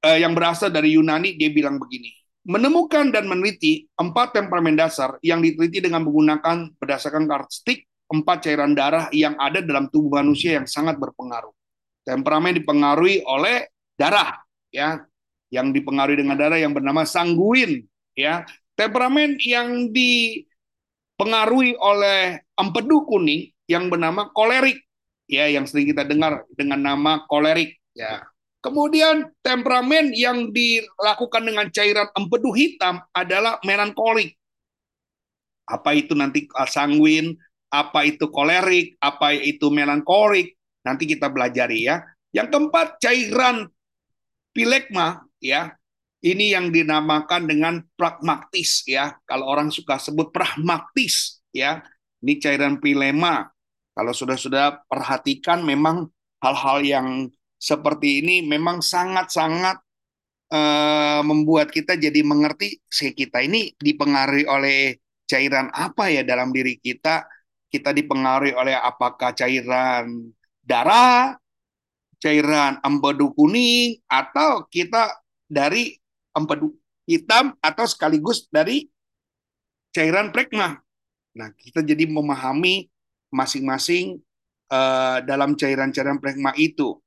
eh, 0.04 0.20
yang 0.20 0.36
berasal 0.36 0.68
dari 0.68 1.00
Yunani 1.00 1.32
dia 1.32 1.48
bilang 1.48 1.80
begini 1.80 2.21
menemukan 2.42 3.14
dan 3.14 3.30
meneliti 3.30 3.86
empat 3.94 4.34
temperamen 4.34 4.74
dasar 4.74 5.14
yang 5.22 5.38
diteliti 5.38 5.78
dengan 5.78 6.02
menggunakan 6.02 6.74
berdasarkan 6.74 7.30
karakteristik 7.30 7.86
empat 8.12 8.44
cairan 8.44 8.76
darah 8.76 9.08
yang 9.14 9.38
ada 9.40 9.64
dalam 9.64 9.88
tubuh 9.88 10.20
manusia 10.20 10.60
yang 10.60 10.68
sangat 10.68 11.00
berpengaruh. 11.00 11.54
Temperamen 12.02 12.58
dipengaruhi 12.58 13.22
oleh 13.24 13.70
darah, 13.94 14.42
ya, 14.74 15.00
yang 15.48 15.70
dipengaruhi 15.70 16.18
dengan 16.20 16.36
darah 16.36 16.58
yang 16.58 16.74
bernama 16.74 17.06
sanguin, 17.06 17.86
ya. 18.12 18.42
Temperamen 18.74 19.38
yang 19.40 19.88
dipengaruhi 19.94 21.78
oleh 21.78 22.42
empedu 22.58 23.06
kuning 23.06 23.54
yang 23.70 23.86
bernama 23.86 24.28
kolerik, 24.34 24.82
ya, 25.30 25.46
yang 25.46 25.64
sering 25.64 25.88
kita 25.88 26.02
dengar 26.04 26.42
dengan 26.52 26.82
nama 26.82 27.22
kolerik, 27.30 27.78
ya. 27.94 28.26
Kemudian 28.62 29.26
temperamen 29.42 30.14
yang 30.14 30.54
dilakukan 30.54 31.42
dengan 31.42 31.66
cairan 31.74 32.06
empedu 32.14 32.54
hitam 32.54 33.02
adalah 33.10 33.58
melankolik. 33.66 34.38
Apa 35.66 35.98
itu 35.98 36.14
nanti 36.14 36.46
sanguin, 36.70 37.34
apa 37.74 38.06
itu 38.06 38.30
kolerik, 38.30 38.94
apa 39.02 39.34
itu 39.34 39.66
melankolik, 39.66 40.54
nanti 40.86 41.10
kita 41.10 41.26
belajari 41.26 41.90
ya. 41.90 42.06
Yang 42.30 42.54
keempat 42.54 43.02
cairan 43.02 43.66
pilekma 44.54 45.26
ya. 45.42 45.74
Ini 46.22 46.54
yang 46.54 46.70
dinamakan 46.70 47.50
dengan 47.50 47.82
pragmatis 47.98 48.86
ya. 48.86 49.18
Kalau 49.26 49.50
orang 49.50 49.74
suka 49.74 49.98
sebut 49.98 50.30
pragmatis 50.30 51.42
ya. 51.50 51.82
Ini 52.22 52.38
cairan 52.38 52.78
pilema. 52.78 53.50
Kalau 53.90 54.14
sudah-sudah 54.14 54.86
perhatikan 54.86 55.66
memang 55.66 56.06
hal-hal 56.38 56.78
yang 56.86 57.08
seperti 57.62 58.26
ini 58.26 58.42
memang 58.42 58.82
sangat-sangat 58.82 59.78
uh, 60.50 61.22
membuat 61.22 61.70
kita 61.70 61.94
jadi 61.94 62.26
mengerti 62.26 62.82
si 62.90 63.14
kita 63.14 63.38
ini 63.38 63.70
dipengaruhi 63.78 64.50
oleh 64.50 64.98
cairan 65.30 65.70
apa 65.70 66.10
ya 66.10 66.26
dalam 66.26 66.50
diri 66.50 66.74
kita 66.82 67.22
kita 67.70 67.94
dipengaruhi 67.94 68.58
oleh 68.58 68.74
apakah 68.74 69.30
cairan 69.30 70.34
darah 70.58 71.38
cairan 72.18 72.82
empedu 72.82 73.30
kuning 73.30 74.02
atau 74.10 74.66
kita 74.66 75.22
dari 75.46 75.94
empedu 76.34 76.74
hitam 77.06 77.54
atau 77.62 77.86
sekaligus 77.86 78.50
dari 78.50 78.90
cairan 79.94 80.34
prekma 80.34 80.82
nah 81.38 81.54
kita 81.54 81.86
jadi 81.86 82.10
memahami 82.10 82.90
masing-masing 83.30 84.18
uh, 84.68 85.22
dalam 85.22 85.54
cairan-cairan 85.54 86.18
prekma 86.18 86.52
itu 86.58 87.01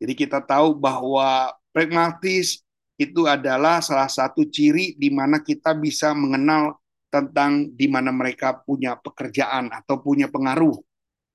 jadi 0.00 0.16
kita 0.16 0.40
tahu 0.40 0.72
bahwa 0.80 1.52
pragmatis 1.76 2.64
itu 2.96 3.28
adalah 3.28 3.84
salah 3.84 4.08
satu 4.08 4.48
ciri 4.48 4.96
di 4.96 5.12
mana 5.12 5.44
kita 5.44 5.76
bisa 5.76 6.16
mengenal 6.16 6.80
tentang 7.12 7.68
di 7.76 7.84
mana 7.88 8.08
mereka 8.08 8.56
punya 8.64 8.96
pekerjaan 8.96 9.68
atau 9.68 10.00
punya 10.00 10.28
pengaruh. 10.32 10.76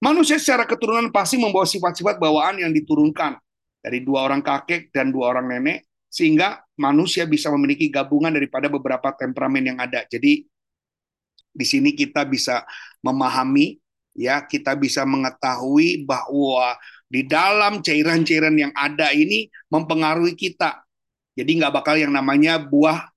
Manusia 0.01 0.41
secara 0.41 0.65
keturunan 0.65 1.09
pasti 1.13 1.37
membawa 1.37 1.65
sifat-sifat 1.65 2.17
bawaan 2.17 2.61
yang 2.61 2.73
diturunkan 2.73 3.37
dari 3.81 4.01
dua 4.01 4.25
orang 4.25 4.41
kakek 4.41 4.89
dan 4.89 5.13
dua 5.13 5.33
orang 5.33 5.45
nenek, 5.45 5.85
sehingga 6.09 6.61
manusia 6.77 7.29
bisa 7.29 7.53
memiliki 7.53 7.89
gabungan 7.89 8.33
daripada 8.33 8.65
beberapa 8.65 9.13
temperamen 9.13 9.73
yang 9.73 9.77
ada. 9.77 10.05
Jadi 10.09 10.45
di 11.55 11.65
sini 11.65 11.93
kita 11.93 12.25
bisa 12.27 12.65
memahami, 13.01 13.77
ya 14.13 14.43
kita 14.43 14.73
bisa 14.77 15.03
mengetahui 15.07 16.05
bahwa 16.05 16.77
di 17.15 17.23
dalam 17.23 17.79
cairan-cairan 17.79 18.59
yang 18.59 18.75
ada 18.75 19.15
ini 19.15 19.47
mempengaruhi 19.71 20.35
kita. 20.35 20.83
Jadi 21.31 21.63
nggak 21.63 21.71
bakal 21.71 21.95
yang 21.95 22.11
namanya 22.11 22.59
buah 22.59 23.07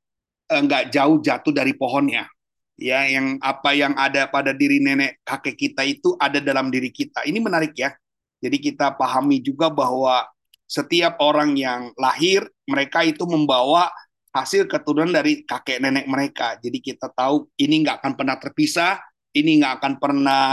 eh, 0.55 0.63
nggak 0.63 0.95
jauh 0.95 1.19
jatuh 1.19 1.51
dari 1.51 1.75
pohonnya. 1.75 2.31
Ya, 2.79 3.11
yang 3.11 3.43
apa 3.43 3.75
yang 3.75 3.99
ada 3.99 4.31
pada 4.31 4.55
diri 4.55 4.79
nenek 4.79 5.19
kakek 5.27 5.59
kita 5.59 5.83
itu 5.83 6.15
ada 6.15 6.39
dalam 6.39 6.71
diri 6.71 6.95
kita. 6.95 7.27
Ini 7.27 7.43
menarik 7.43 7.75
ya. 7.75 7.91
Jadi 8.39 8.63
kita 8.63 8.95
pahami 8.95 9.43
juga 9.43 9.67
bahwa 9.67 10.23
setiap 10.63 11.19
orang 11.19 11.59
yang 11.59 11.91
lahir 11.99 12.47
mereka 12.71 13.03
itu 13.03 13.27
membawa 13.27 13.91
hasil 14.31 14.71
keturunan 14.71 15.11
dari 15.11 15.43
kakek 15.43 15.83
nenek 15.83 16.07
mereka. 16.07 16.55
Jadi 16.63 16.79
kita 16.79 17.11
tahu 17.11 17.51
ini 17.59 17.83
nggak 17.83 17.99
akan 17.99 18.13
pernah 18.15 18.37
terpisah, 18.39 19.03
ini 19.35 19.59
nggak 19.59 19.75
akan 19.83 19.93
pernah 19.99 20.47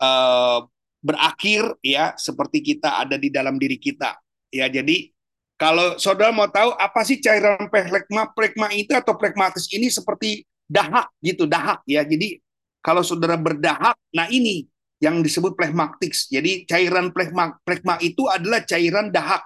uh, 0.00 0.64
berakhir 1.08 1.72
ya 1.80 2.12
seperti 2.20 2.60
kita 2.60 3.00
ada 3.00 3.16
di 3.16 3.32
dalam 3.32 3.56
diri 3.56 3.80
kita. 3.80 4.20
Ya, 4.52 4.68
jadi 4.68 5.08
kalau 5.56 5.96
saudara 5.96 6.28
mau 6.28 6.46
tahu 6.52 6.76
apa 6.76 7.00
sih 7.08 7.16
cairan 7.18 7.72
plekma 7.72 8.28
plekma 8.36 8.68
itu 8.76 8.92
atau 8.92 9.16
plekmatis 9.16 9.64
ini 9.72 9.88
seperti 9.88 10.44
dahak 10.68 11.08
gitu, 11.24 11.48
dahak 11.48 11.80
ya. 11.88 12.04
Jadi 12.04 12.36
kalau 12.84 13.00
saudara 13.00 13.40
berdahak, 13.40 13.96
nah 14.12 14.28
ini 14.28 14.68
yang 15.00 15.24
disebut 15.24 15.56
plekmatis. 15.56 16.28
Jadi 16.28 16.68
cairan 16.68 17.10
plekma 17.10 17.56
plekma 17.64 17.96
itu 18.04 18.28
adalah 18.28 18.62
cairan 18.68 19.08
dahak. 19.08 19.42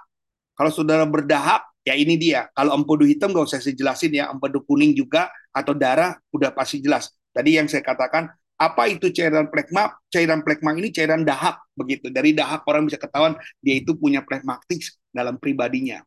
Kalau 0.53 0.69
saudara 0.69 1.07
berdahak, 1.07 1.65
ya 1.81 1.97
ini 1.97 2.19
dia. 2.19 2.45
Kalau 2.53 2.77
empedu 2.77 3.07
hitam 3.09 3.33
nggak 3.33 3.49
usah 3.49 3.63
saya 3.63 3.73
jelasin 3.73 4.11
ya, 4.13 4.29
empedu 4.29 4.61
kuning 4.67 4.93
juga 4.93 5.33
atau 5.49 5.73
darah 5.73 6.17
udah 6.29 6.53
pasti 6.53 6.83
jelas. 6.83 7.09
Tadi 7.33 7.57
yang 7.57 7.65
saya 7.65 7.81
katakan 7.81 8.29
apa 8.63 8.87
itu 8.87 9.11
cairan 9.11 9.51
plekma? 9.51 9.91
Cairan 10.07 10.39
plekma 10.39 10.71
ini 10.75 10.89
cairan 10.89 11.27
dahak 11.27 11.59
begitu. 11.75 12.07
Dari 12.07 12.31
dahak 12.31 12.63
orang 12.63 12.87
bisa 12.87 12.95
ketahuan 12.95 13.35
dia 13.59 13.75
itu 13.75 13.93
punya 13.99 14.23
plekmatis 14.23 14.95
dalam 15.11 15.35
pribadinya. 15.35 15.99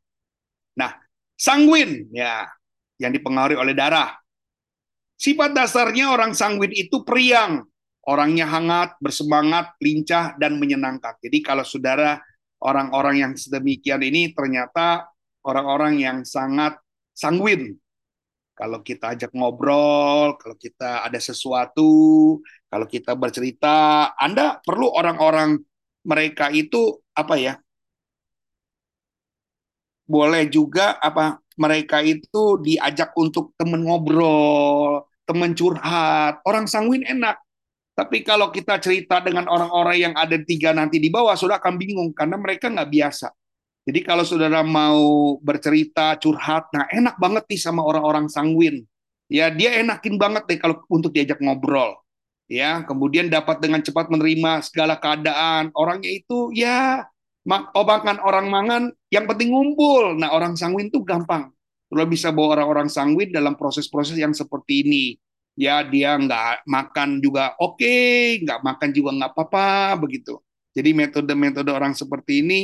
Nah, 0.76 0.96
sanguin 1.36 2.08
ya 2.12 2.48
yang 2.96 3.12
dipengaruhi 3.12 3.60
oleh 3.60 3.76
darah. 3.76 4.16
Sifat 5.16 5.56
dasarnya 5.56 6.12
orang 6.12 6.36
sanguin 6.36 6.72
itu 6.76 7.00
periang, 7.00 7.64
orangnya 8.04 8.44
hangat, 8.48 8.96
bersemangat, 9.00 9.76
lincah 9.80 10.36
dan 10.36 10.60
menyenangkan. 10.60 11.16
Jadi 11.20 11.40
kalau 11.40 11.64
saudara 11.64 12.20
orang-orang 12.60 13.24
yang 13.24 13.32
sedemikian 13.32 14.00
ini 14.04 14.32
ternyata 14.36 15.08
orang-orang 15.44 16.00
yang 16.00 16.18
sangat 16.24 16.76
sanguin, 17.16 17.76
kalau 18.56 18.80
kita 18.80 19.12
ajak 19.12 19.30
ngobrol, 19.36 20.40
kalau 20.40 20.56
kita 20.56 21.04
ada 21.06 21.20
sesuatu, 21.20 22.40
kalau 22.72 22.86
kita 22.88 23.12
bercerita, 23.12 24.10
Anda 24.16 24.58
perlu 24.64 24.88
orang-orang 24.96 25.60
mereka 26.08 26.48
itu 26.48 27.04
apa 27.12 27.36
ya? 27.36 27.54
Boleh 30.06 30.46
juga 30.48 30.96
apa 31.02 31.42
mereka 31.58 31.98
itu 32.00 32.62
diajak 32.62 33.12
untuk 33.18 33.52
temen 33.58 33.82
ngobrol, 33.84 35.04
temen 35.28 35.52
curhat, 35.52 36.40
orang 36.46 36.64
sanguin 36.70 37.02
enak. 37.04 37.36
Tapi 37.96 38.20
kalau 38.22 38.52
kita 38.52 38.76
cerita 38.78 39.24
dengan 39.24 39.48
orang-orang 39.48 39.96
yang 40.10 40.14
ada 40.16 40.36
tiga 40.44 40.70
nanti 40.76 41.00
di 41.00 41.08
bawah, 41.08 41.32
sudah 41.34 41.56
akan 41.60 41.74
bingung 41.80 42.12
karena 42.12 42.36
mereka 42.36 42.68
nggak 42.68 42.90
biasa. 42.92 43.28
Jadi 43.86 44.02
kalau 44.02 44.26
saudara 44.26 44.66
mau 44.66 45.38
bercerita, 45.38 46.18
curhat, 46.18 46.66
nah 46.74 46.90
enak 46.90 47.22
banget 47.22 47.46
nih 47.46 47.60
sama 47.62 47.86
orang-orang 47.86 48.26
sanguin. 48.26 48.82
Ya, 49.30 49.46
dia 49.46 49.78
enakin 49.78 50.18
banget 50.18 50.42
deh 50.50 50.58
kalau 50.58 50.82
untuk 50.90 51.14
diajak 51.14 51.38
ngobrol. 51.38 51.94
Ya, 52.50 52.82
kemudian 52.82 53.30
dapat 53.30 53.62
dengan 53.62 53.82
cepat 53.82 54.10
menerima 54.10 54.66
segala 54.66 54.98
keadaan. 54.98 55.70
Orangnya 55.74 56.10
itu 56.10 56.50
ya 56.50 57.06
obakan 57.74 58.18
orang 58.26 58.50
mangan, 58.50 58.82
yang 59.14 59.30
penting 59.30 59.54
ngumpul. 59.54 60.18
Nah, 60.18 60.34
orang 60.34 60.58
sanguin 60.58 60.90
tuh 60.90 61.06
gampang. 61.06 61.54
Lo 61.94 62.02
bisa 62.10 62.34
bawa 62.34 62.58
orang-orang 62.58 62.90
sanguin 62.90 63.30
dalam 63.30 63.54
proses-proses 63.54 64.18
yang 64.18 64.34
seperti 64.34 64.82
ini. 64.82 65.04
Ya, 65.54 65.86
dia 65.86 66.18
nggak 66.18 66.66
makan 66.66 67.22
juga 67.22 67.54
oke, 67.62 67.78
okay, 67.78 68.42
nggak 68.42 68.60
makan 68.66 68.90
juga 68.90 69.10
nggak 69.14 69.30
apa-apa, 69.30 69.94
begitu. 70.02 70.42
Jadi 70.74 70.90
metode-metode 70.92 71.70
orang 71.70 71.94
seperti 71.94 72.42
ini 72.44 72.60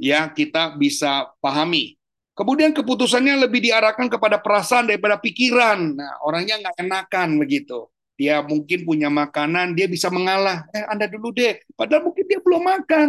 ya 0.00 0.32
kita 0.32 0.80
bisa 0.80 1.28
pahami. 1.44 2.00
Kemudian 2.32 2.72
keputusannya 2.72 3.36
lebih 3.44 3.60
diarahkan 3.60 4.08
kepada 4.08 4.40
perasaan 4.40 4.88
daripada 4.88 5.20
pikiran. 5.20 5.92
Nah, 5.92 6.24
orangnya 6.24 6.56
nggak 6.56 6.76
enakan 6.80 7.36
begitu. 7.36 7.84
Dia 8.16 8.40
mungkin 8.40 8.88
punya 8.88 9.12
makanan, 9.12 9.76
dia 9.76 9.84
bisa 9.84 10.08
mengalah. 10.08 10.64
Eh, 10.72 10.88
Anda 10.88 11.04
dulu 11.04 11.36
deh. 11.36 11.60
Padahal 11.76 12.08
mungkin 12.08 12.24
dia 12.24 12.40
belum 12.40 12.64
makan. 12.64 13.08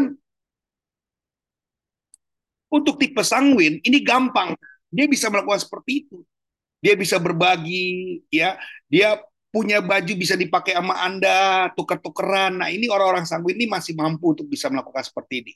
Untuk 2.71 2.99
tipe 2.99 3.23
sanguin, 3.23 3.79
ini 3.87 4.03
gampang. 4.03 4.55
dia 4.91 5.07
bisa 5.07 5.31
melakukan 5.31 5.63
seperti 5.63 6.03
itu. 6.03 6.19
Dia 6.83 6.99
bisa 6.99 7.15
berbagi, 7.15 8.19
ya. 8.27 8.59
Dia 8.91 9.23
punya 9.47 9.79
baju 9.79 10.13
bisa 10.19 10.35
dipakai 10.35 10.75
sama 10.75 10.99
Anda, 10.99 11.71
tuker-tukeran. 11.79 12.59
Nah, 12.59 12.67
ini 12.67 12.91
orang-orang 12.91 13.23
sanguin 13.23 13.55
ini 13.55 13.71
masih 13.71 13.95
mampu 13.95 14.35
untuk 14.35 14.51
bisa 14.51 14.67
melakukan 14.67 15.07
seperti 15.07 15.47
ini. 15.47 15.53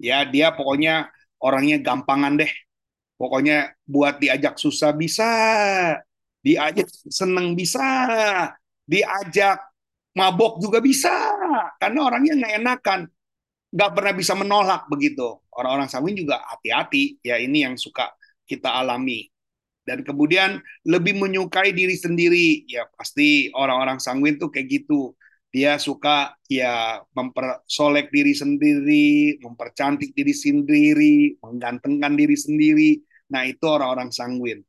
Ya, 0.00 0.24
dia 0.28 0.52
pokoknya 0.52 1.08
orangnya 1.40 1.76
gampangan 1.80 2.36
deh. 2.40 2.52
Pokoknya 3.16 3.72
buat 3.88 4.20
diajak 4.20 4.60
susah 4.60 4.92
bisa, 4.92 5.24
diajak 6.44 6.88
seneng 7.08 7.56
bisa, 7.56 7.84
diajak 8.84 9.58
mabok 10.16 10.60
juga 10.62 10.78
bisa. 10.84 11.12
Karena 11.80 12.00
orangnya 12.06 12.32
nggak 12.38 12.54
enakan, 12.62 13.00
nggak 13.72 13.90
pernah 13.96 14.14
bisa 14.16 14.32
menolak 14.36 14.82
begitu. 14.92 15.40
Orang-orang 15.52 15.88
sanguin 15.88 16.16
juga 16.16 16.40
hati-hati. 16.44 17.20
Ya 17.24 17.40
ini 17.40 17.64
yang 17.64 17.76
suka 17.80 18.12
kita 18.46 18.70
alami 18.70 19.26
dan 19.86 20.02
kemudian 20.02 20.58
lebih 20.82 21.14
menyukai 21.14 21.70
diri 21.70 21.94
sendiri 21.94 22.66
ya 22.66 22.90
pasti 22.98 23.48
orang-orang 23.54 24.02
sanguin 24.02 24.34
tuh 24.34 24.50
kayak 24.50 24.82
gitu 24.82 25.14
dia 25.56 25.80
suka 25.80 26.36
ya 26.52 27.00
mempersolek 27.16 28.12
diri 28.12 28.36
sendiri 28.36 29.40
mempercantik 29.40 30.12
diri 30.12 30.36
sendiri 30.36 31.40
menggantengkan 31.40 32.12
diri 32.12 32.36
sendiri. 32.36 33.00
Nah 33.32 33.48
itu 33.48 33.64
orang-orang 33.64 34.12
sanguin. 34.12 34.60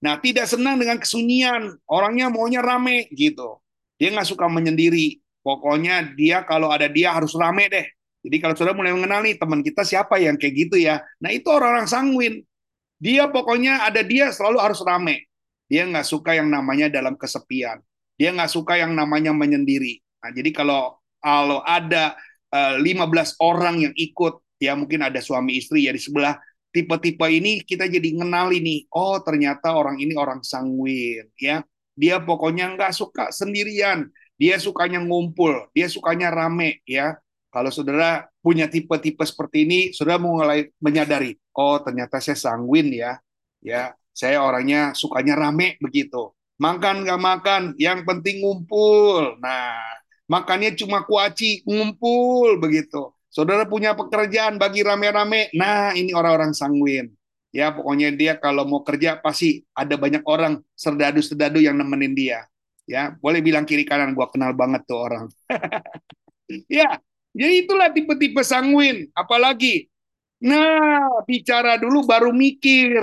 Nah 0.00 0.16
tidak 0.16 0.48
senang 0.48 0.80
dengan 0.80 0.96
kesunyian. 0.96 1.76
Orangnya 1.84 2.32
maunya 2.32 2.64
rame 2.64 3.04
gitu. 3.12 3.60
Dia 4.00 4.16
nggak 4.16 4.32
suka 4.32 4.48
menyendiri. 4.48 5.20
Pokoknya 5.44 6.08
dia 6.16 6.40
kalau 6.48 6.72
ada 6.72 6.88
dia 6.88 7.12
harus 7.12 7.36
rame 7.36 7.68
deh. 7.68 7.84
Jadi 8.24 8.36
kalau 8.40 8.56
sudah 8.56 8.72
mulai 8.72 8.96
mengenal 8.96 9.20
nih 9.20 9.36
teman 9.36 9.60
kita 9.60 9.84
siapa 9.84 10.16
yang 10.24 10.40
kayak 10.40 10.56
gitu 10.56 10.80
ya. 10.80 11.04
Nah 11.20 11.36
itu 11.36 11.52
orang-orang 11.52 11.84
sanguin. 11.84 12.40
Dia 12.96 13.28
pokoknya 13.28 13.84
ada 13.84 14.00
dia 14.00 14.32
selalu 14.32 14.56
harus 14.56 14.80
rame. 14.88 15.28
Dia 15.68 15.84
nggak 15.84 16.08
suka 16.08 16.32
yang 16.32 16.48
namanya 16.48 16.88
dalam 16.88 17.12
kesepian. 17.20 17.84
Dia 18.16 18.32
nggak 18.32 18.48
suka 18.48 18.80
yang 18.80 18.96
namanya 18.96 19.36
menyendiri. 19.36 20.00
Nah, 20.20 20.30
jadi 20.32 20.50
kalau 20.52 21.00
kalau 21.20 21.60
ada 21.64 22.16
uh, 22.52 22.76
eh, 22.76 22.96
15 22.96 23.36
orang 23.40 23.84
yang 23.84 23.94
ikut, 23.96 24.40
ya 24.60 24.72
mungkin 24.76 25.04
ada 25.04 25.20
suami 25.20 25.60
istri 25.60 25.88
ya 25.88 25.92
di 25.92 26.00
sebelah 26.00 26.36
tipe-tipe 26.70 27.26
ini 27.26 27.60
kita 27.66 27.90
jadi 27.90 28.08
kenal 28.16 28.54
ini. 28.54 28.86
Oh 28.94 29.18
ternyata 29.20 29.74
orang 29.74 29.98
ini 30.00 30.14
orang 30.16 30.40
sanguin, 30.44 31.28
ya. 31.36 31.64
Dia 31.98 32.22
pokoknya 32.22 32.72
nggak 32.78 32.92
suka 32.96 33.28
sendirian. 33.34 34.08
Dia 34.40 34.56
sukanya 34.56 35.04
ngumpul, 35.04 35.68
dia 35.76 35.84
sukanya 35.92 36.32
rame, 36.32 36.80
ya. 36.88 37.20
Kalau 37.52 37.68
saudara 37.68 38.24
punya 38.40 38.70
tipe-tipe 38.70 39.20
seperti 39.26 39.68
ini, 39.68 39.80
sudah 39.92 40.16
mulai 40.16 40.70
menyadari, 40.80 41.36
oh 41.52 41.76
ternyata 41.82 42.22
saya 42.22 42.38
sanguin 42.38 42.88
ya, 42.94 43.18
ya 43.58 43.92
saya 44.14 44.40
orangnya 44.40 44.92
sukanya 44.96 45.34
rame 45.36 45.76
begitu. 45.82 46.30
Makan 46.60 47.04
nggak 47.04 47.20
makan, 47.20 47.62
yang 47.80 48.04
penting 48.04 48.44
ngumpul. 48.44 49.40
Nah, 49.40 49.80
makannya 50.30 50.78
cuma 50.78 51.02
kuaci, 51.02 51.66
ngumpul 51.66 52.62
begitu. 52.62 53.10
Saudara 53.26 53.66
punya 53.66 53.98
pekerjaan 53.98 54.62
bagi 54.62 54.86
rame-rame, 54.86 55.50
nah 55.58 55.90
ini 55.90 56.14
orang-orang 56.14 56.54
sanguin. 56.54 57.10
Ya, 57.50 57.74
pokoknya 57.74 58.14
dia 58.14 58.38
kalau 58.38 58.62
mau 58.62 58.86
kerja 58.86 59.18
pasti 59.18 59.66
ada 59.74 59.98
banyak 59.98 60.22
orang 60.22 60.62
serdadu-serdadu 60.78 61.58
yang 61.58 61.74
nemenin 61.74 62.14
dia. 62.14 62.46
Ya, 62.86 63.18
boleh 63.18 63.42
bilang 63.42 63.66
kiri 63.66 63.82
kanan, 63.82 64.14
gua 64.14 64.30
kenal 64.30 64.54
banget 64.54 64.86
tuh 64.86 64.98
orang. 65.02 65.26
ya, 66.70 66.98
jadi 67.34 67.66
itulah 67.66 67.90
tipe-tipe 67.90 68.42
sanguin. 68.46 69.10
Apalagi, 69.14 69.90
nah 70.42 71.22
bicara 71.26 71.74
dulu 71.78 72.06
baru 72.06 72.30
mikir. 72.30 73.02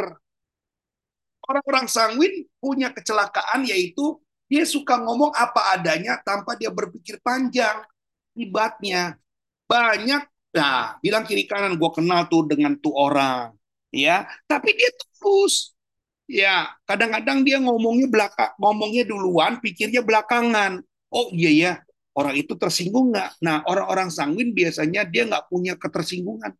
Orang-orang 1.47 1.87
sanguin 1.87 2.43
punya 2.59 2.91
kecelakaan 2.91 3.63
yaitu 3.63 4.19
dia 4.47 4.63
suka 4.63 4.95
ngomong 4.99 5.35
apa 5.35 5.75
adanya 5.75 6.19
tanpa 6.23 6.55
dia 6.55 6.71
berpikir 6.71 7.19
panjang. 7.19 7.83
Ibatnya 8.37 9.17
banyak, 9.65 10.23
nah 10.53 10.95
bilang 11.01 11.25
kiri 11.25 11.49
kanan 11.49 11.73
gue 11.75 11.89
kenal 11.89 12.29
tuh 12.29 12.45
dengan 12.45 12.77
tuh 12.77 12.93
orang, 12.93 13.49
ya. 13.89 14.29
Tapi 14.45 14.77
dia 14.77 14.93
terus, 14.93 15.73
ya 16.29 16.69
kadang-kadang 16.85 17.41
dia 17.41 17.57
ngomongnya 17.57 18.05
belakang, 18.05 18.53
ngomongnya 18.61 19.09
duluan, 19.09 19.57
pikirnya 19.57 20.05
belakangan. 20.05 20.85
Oh 21.09 21.33
iya 21.33 21.49
ya, 21.49 21.73
orang 22.13 22.37
itu 22.37 22.53
tersinggung 22.53 23.09
nggak? 23.09 23.41
Nah, 23.41 23.65
orang-orang 23.65 24.13
sanguin 24.13 24.53
biasanya 24.53 25.01
dia 25.09 25.25
nggak 25.25 25.49
punya 25.49 25.73
ketersinggungan. 25.73 26.53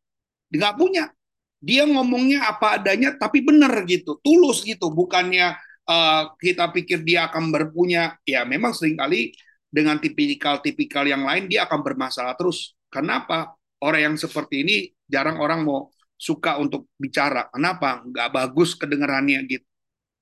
Nggak 0.50 0.74
punya. 0.82 1.14
Dia 1.62 1.86
ngomongnya 1.86 2.54
apa 2.54 2.82
adanya, 2.82 3.18
tapi 3.18 3.46
benar 3.46 3.74
gitu, 3.86 4.18
tulus 4.22 4.62
gitu. 4.66 4.90
Bukannya 4.90 5.58
uh, 5.88 6.36
kita 6.38 6.70
pikir 6.76 7.02
dia 7.02 7.32
akan 7.32 7.50
berpunya, 7.50 8.14
ya 8.28 8.44
memang 8.44 8.76
sering 8.76 9.00
kali 9.00 9.34
dengan 9.68 10.00
tipikal-tipikal 10.00 11.04
yang 11.08 11.24
lain 11.24 11.48
dia 11.48 11.66
akan 11.66 11.82
bermasalah 11.84 12.36
terus. 12.36 12.76
Kenapa? 12.92 13.56
Orang 13.80 14.14
yang 14.14 14.16
seperti 14.18 14.66
ini 14.66 14.76
jarang 15.08 15.38
orang 15.40 15.64
mau 15.64 15.90
suka 16.18 16.58
untuk 16.58 16.90
bicara. 16.98 17.48
Kenapa? 17.54 18.02
Nggak 18.04 18.30
bagus 18.34 18.74
kedengarannya 18.74 19.46
gitu. 19.48 19.66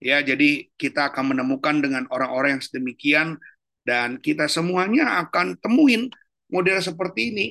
Ya, 0.04 0.20
jadi 0.22 0.70
kita 0.76 1.10
akan 1.10 1.34
menemukan 1.34 1.80
dengan 1.80 2.04
orang-orang 2.12 2.60
yang 2.60 2.64
sedemikian 2.64 3.28
dan 3.88 4.20
kita 4.20 4.46
semuanya 4.52 5.24
akan 5.24 5.56
temuin 5.58 6.12
model 6.52 6.78
seperti 6.84 7.32
ini. 7.32 7.48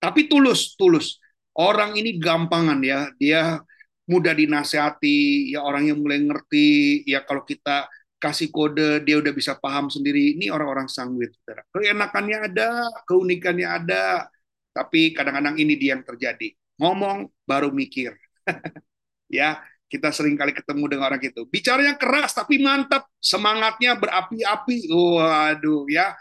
Tapi 0.00 0.26
tulus, 0.26 0.74
tulus. 0.80 1.20
Orang 1.54 1.94
ini 1.94 2.18
gampangan 2.18 2.80
ya, 2.82 3.12
dia 3.20 3.62
mudah 4.04 4.36
dinasehati, 4.36 5.52
ya 5.52 5.64
orangnya 5.64 5.96
mulai 5.96 6.20
ngerti, 6.20 7.02
ya 7.08 7.24
kalau 7.24 7.42
kita 7.44 7.88
kasih 8.20 8.48
kode 8.48 9.04
dia 9.04 9.20
udah 9.20 9.32
bisa 9.36 9.52
paham 9.56 9.92
sendiri. 9.92 10.36
Ini 10.36 10.48
orang-orang 10.48 10.88
sangwit. 10.88 11.36
Keenakannya 11.72 12.38
ada, 12.52 12.88
keunikannya 13.08 13.68
ada, 13.68 14.28
tapi 14.72 15.12
kadang-kadang 15.12 15.56
ini 15.60 15.76
dia 15.76 15.96
yang 15.96 16.04
terjadi. 16.04 16.52
Ngomong 16.80 17.28
baru 17.44 17.68
mikir. 17.72 18.16
ya, 19.38 19.60
kita 19.88 20.10
sering 20.10 20.34
kali 20.34 20.50
ketemu 20.56 20.84
dengan 20.90 21.04
orang 21.12 21.20
gitu. 21.20 21.44
Bicaranya 21.46 21.94
keras 22.00 22.32
tapi 22.34 22.58
mantap, 22.58 23.06
semangatnya 23.20 23.94
berapi-api. 24.00 24.88
Waduh 24.90 25.86
ya. 25.92 26.16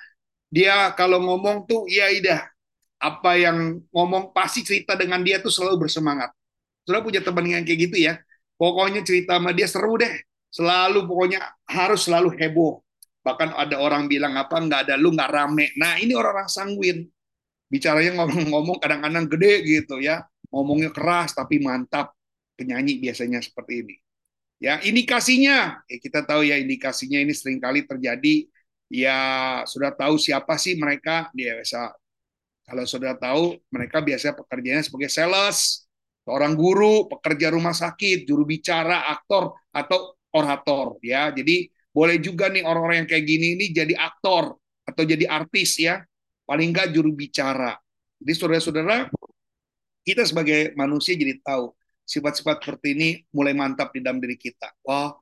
Dia 0.54 0.94
kalau 0.94 1.18
ngomong 1.18 1.66
tuh 1.66 1.90
ya 1.90 2.14
idah 2.14 2.46
apa 3.02 3.36
yang 3.36 3.82
ngomong 3.90 4.32
pasti 4.32 4.62
cerita 4.62 4.94
dengan 4.94 5.26
dia 5.26 5.42
tuh 5.42 5.50
selalu 5.50 5.88
bersemangat. 5.90 6.30
Sudah 6.84 7.02
punya 7.04 7.20
teman 7.24 7.48
yang 7.48 7.64
kayak 7.64 7.80
gitu 7.90 7.98
ya. 8.00 8.20
Pokoknya 8.60 9.02
cerita 9.04 9.40
sama 9.40 9.52
dia 9.52 9.68
seru 9.68 9.96
deh. 10.00 10.14
Selalu 10.54 11.10
pokoknya 11.10 11.40
harus 11.66 12.06
selalu 12.06 12.36
heboh. 12.38 12.84
Bahkan 13.24 13.56
ada 13.56 13.80
orang 13.80 14.06
bilang 14.12 14.36
apa 14.36 14.60
nggak 14.60 14.88
ada 14.90 14.96
lu 15.00 15.16
nggak 15.16 15.32
rame. 15.32 15.72
Nah 15.80 15.98
ini 15.98 16.14
orang-orang 16.14 16.52
sanguin. 16.52 17.08
Bicaranya 17.72 18.22
ngomong-ngomong 18.22 18.78
kadang-kadang 18.78 19.26
gede 19.32 19.54
gitu 19.66 19.98
ya. 20.04 20.22
Ngomongnya 20.54 20.94
keras 20.94 21.34
tapi 21.34 21.58
mantap 21.58 22.14
penyanyi 22.54 23.02
biasanya 23.02 23.42
seperti 23.42 23.74
ini. 23.82 23.96
Ya, 24.64 24.80
indikasinya, 24.80 25.84
ya 25.92 25.98
kita 26.00 26.24
tahu 26.24 26.48
ya 26.48 26.56
indikasinya 26.56 27.20
ini 27.20 27.36
sering 27.36 27.60
kali 27.60 27.84
terjadi 27.84 28.48
ya 28.88 29.20
sudah 29.68 29.92
tahu 29.92 30.16
siapa 30.16 30.56
sih 30.56 30.80
mereka, 30.80 31.28
dia 31.36 31.60
bisa 31.60 31.92
kalau 32.64 32.88
sudah 32.88 33.18
tahu 33.20 33.60
mereka 33.68 34.00
biasanya 34.00 34.40
pekerjaannya 34.40 34.86
sebagai 34.88 35.12
sales, 35.12 35.83
seorang 36.24 36.56
guru, 36.56 37.08
pekerja 37.12 37.52
rumah 37.52 37.76
sakit, 37.76 38.24
juru 38.24 38.48
bicara, 38.48 39.12
aktor 39.12 39.54
atau 39.70 40.16
orator 40.34 40.98
ya. 41.04 41.30
Jadi 41.36 41.68
boleh 41.94 42.18
juga 42.18 42.50
nih 42.50 42.66
orang-orang 42.66 43.06
yang 43.06 43.10
kayak 43.12 43.26
gini 43.28 43.48
ini 43.60 43.66
jadi 43.70 43.94
aktor 43.94 44.58
atau 44.88 45.04
jadi 45.06 45.30
artis 45.30 45.78
ya. 45.78 46.02
Paling 46.44 46.76
enggak 46.76 46.92
juru 46.92 47.16
bicara. 47.16 47.80
Jadi 48.20 48.34
saudara-saudara, 48.36 49.08
kita 50.04 50.28
sebagai 50.28 50.76
manusia 50.76 51.16
jadi 51.16 51.40
tahu 51.40 51.72
sifat-sifat 52.04 52.60
seperti 52.60 52.88
ini 52.96 53.10
mulai 53.32 53.56
mantap 53.56 53.96
di 53.96 54.04
dalam 54.04 54.20
diri 54.20 54.36
kita. 54.36 54.76
Wah, 54.84 55.16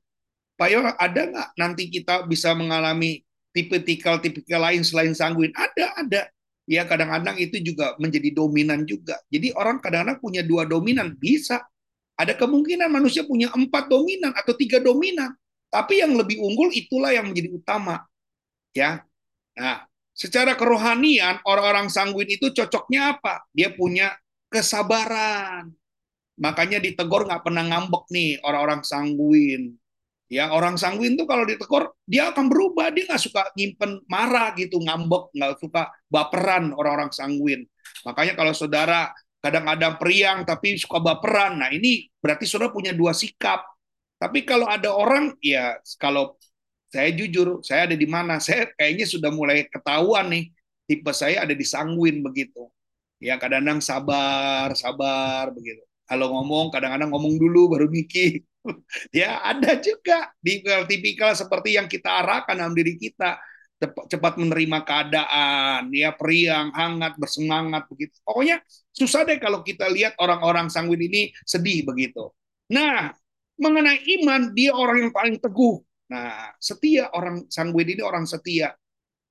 Pak 0.57 0.67
Yo, 0.69 0.81
ada 0.81 1.21
nggak 1.29 1.49
nanti 1.57 1.89
kita 1.93 2.25
bisa 2.25 2.53
mengalami 2.57 3.21
tipikal-tipikal 3.53 4.69
lain 4.69 4.81
selain 4.81 5.13
sanguin? 5.13 5.53
Ada, 5.53 5.85
ada. 6.01 6.21
Ya 6.71 6.87
kadang-kadang 6.87 7.35
itu 7.35 7.59
juga 7.59 7.99
menjadi 7.99 8.31
dominan 8.31 8.87
juga. 8.87 9.19
Jadi 9.27 9.51
orang 9.59 9.83
kadang-kadang 9.83 10.23
punya 10.23 10.41
dua 10.47 10.63
dominan, 10.63 11.19
bisa. 11.19 11.59
Ada 12.15 12.37
kemungkinan 12.39 12.87
manusia 12.87 13.27
punya 13.27 13.51
empat 13.51 13.91
dominan 13.91 14.31
atau 14.31 14.55
tiga 14.55 14.79
dominan. 14.79 15.35
Tapi 15.67 15.99
yang 15.99 16.15
lebih 16.15 16.39
unggul 16.39 16.71
itulah 16.71 17.11
yang 17.11 17.27
menjadi 17.27 17.51
utama. 17.51 18.07
Ya, 18.71 19.03
Nah, 19.59 19.83
secara 20.15 20.55
kerohanian 20.55 21.43
orang-orang 21.43 21.91
sanguin 21.91 22.29
itu 22.31 22.51
cocoknya 22.55 23.19
apa? 23.19 23.43
Dia 23.51 23.71
punya 23.75 24.15
kesabaran, 24.47 25.71
Makanya 26.41 26.81
ditegur 26.81 27.29
nggak 27.29 27.43
pernah 27.45 27.63
ngambek 27.69 28.03
nih 28.09 28.29
orang-orang 28.41 28.81
sangguin. 28.81 29.77
Ya 30.31 30.47
orang 30.47 30.79
sangguin 30.79 31.19
tuh 31.19 31.27
kalau 31.27 31.43
ditegur 31.43 31.91
dia 32.07 32.31
akan 32.31 32.47
berubah. 32.47 32.87
Dia 32.95 33.03
nggak 33.03 33.19
suka 33.19 33.51
nyimpen 33.59 33.99
marah 34.07 34.55
gitu, 34.55 34.79
ngambek, 34.79 35.35
nggak 35.35 35.59
suka 35.59 35.91
baperan 36.07 36.71
orang-orang 36.71 37.11
sangguin. 37.11 37.67
Makanya 38.07 38.39
kalau 38.39 38.55
saudara 38.55 39.11
kadang-kadang 39.43 39.99
periang 39.99 40.47
tapi 40.47 40.79
suka 40.79 41.03
baperan, 41.03 41.59
nah 41.59 41.67
ini 41.67 42.07
berarti 42.23 42.47
saudara 42.47 42.71
punya 42.71 42.95
dua 42.95 43.11
sikap. 43.11 43.59
Tapi 44.15 44.47
kalau 44.47 44.71
ada 44.71 44.95
orang, 44.95 45.35
ya 45.43 45.75
kalau 45.99 46.39
saya 46.87 47.11
jujur, 47.11 47.59
saya 47.59 47.91
ada 47.91 47.95
di 47.99 48.07
mana, 48.07 48.39
saya 48.45 48.71
kayaknya 48.79 49.03
sudah 49.11 49.35
mulai 49.35 49.67
ketahuan 49.67 50.31
nih, 50.31 50.43
tipe 50.87 51.11
saya 51.11 51.43
ada 51.43 51.51
di 51.51 51.65
sanguin 51.67 52.23
begitu. 52.23 52.71
Ya 53.19 53.35
kadang-kadang 53.35 53.83
sabar, 53.83 54.71
sabar 54.79 55.51
begitu. 55.51 55.83
Kalau 56.07 56.31
ngomong, 56.39 56.71
kadang-kadang 56.71 57.11
ngomong 57.11 57.35
dulu 57.35 57.67
baru 57.75 57.87
mikir. 57.91 58.47
ya 59.23 59.41
ada 59.41 59.77
juga 59.81 60.31
tipikal 60.85 61.33
seperti 61.33 61.75
yang 61.77 61.89
kita 61.89 62.21
arahkan 62.21 62.55
dalam 62.57 62.73
diri 62.77 62.95
kita 62.97 63.41
cepat 63.89 64.37
menerima 64.37 64.85
keadaan, 64.85 65.89
ya 65.89 66.13
periang, 66.13 66.69
hangat, 66.69 67.17
bersemangat 67.17 67.89
begitu. 67.89 68.13
Pokoknya 68.21 68.61
susah 68.93 69.25
deh 69.25 69.41
kalau 69.41 69.65
kita 69.65 69.89
lihat 69.89 70.13
orang-orang 70.21 70.69
sanguin 70.69 71.01
ini 71.01 71.33
sedih 71.41 71.81
begitu. 71.89 72.29
Nah, 72.69 73.09
mengenai 73.57 74.05
iman, 74.21 74.53
dia 74.53 74.77
orang 74.77 75.09
yang 75.09 75.11
paling 75.13 75.41
teguh. 75.41 75.81
Nah, 76.13 76.53
setia 76.61 77.09
orang 77.17 77.49
sanguin 77.49 77.97
ini 77.97 78.05
orang 78.05 78.29
setia. 78.29 78.69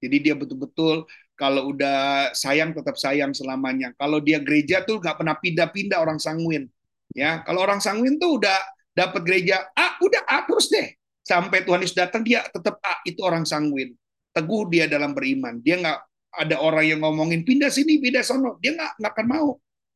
Jadi 0.00 0.16
dia 0.18 0.34
betul-betul 0.34 1.06
kalau 1.38 1.70
udah 1.70 2.32
sayang 2.34 2.74
tetap 2.74 2.98
sayang 2.98 3.30
selamanya. 3.36 3.94
Kalau 3.94 4.18
dia 4.18 4.42
gereja 4.42 4.82
tuh 4.82 4.98
nggak 4.98 5.14
pernah 5.14 5.36
pindah-pindah 5.38 5.98
orang 6.00 6.18
sanguin. 6.18 6.66
Ya, 7.14 7.42
kalau 7.46 7.62
orang 7.62 7.78
sanguin 7.78 8.18
tuh 8.18 8.38
udah 8.38 8.58
dapat 9.00 9.20
gereja 9.24 9.64
A, 9.72 9.96
udah 10.04 10.28
A 10.28 10.44
terus 10.44 10.68
deh. 10.68 10.92
Sampai 11.24 11.64
Tuhan 11.64 11.80
Yesus 11.80 11.96
datang 11.96 12.20
dia 12.20 12.44
tetap 12.52 12.76
A, 12.84 13.00
itu 13.08 13.24
orang 13.24 13.48
sanguin 13.48 13.96
teguh 14.30 14.70
dia 14.70 14.86
dalam 14.86 15.12
beriman. 15.12 15.58
Dia 15.62 15.78
nggak 15.78 15.98
ada 16.46 16.56
orang 16.62 16.86
yang 16.86 17.00
ngomongin 17.02 17.42
pindah 17.42 17.70
sini, 17.70 17.98
pindah 17.98 18.22
sono. 18.22 18.58
Dia 18.62 18.78
nggak 18.78 18.92
nggak 19.02 19.12
akan 19.12 19.26
mau. 19.26 19.50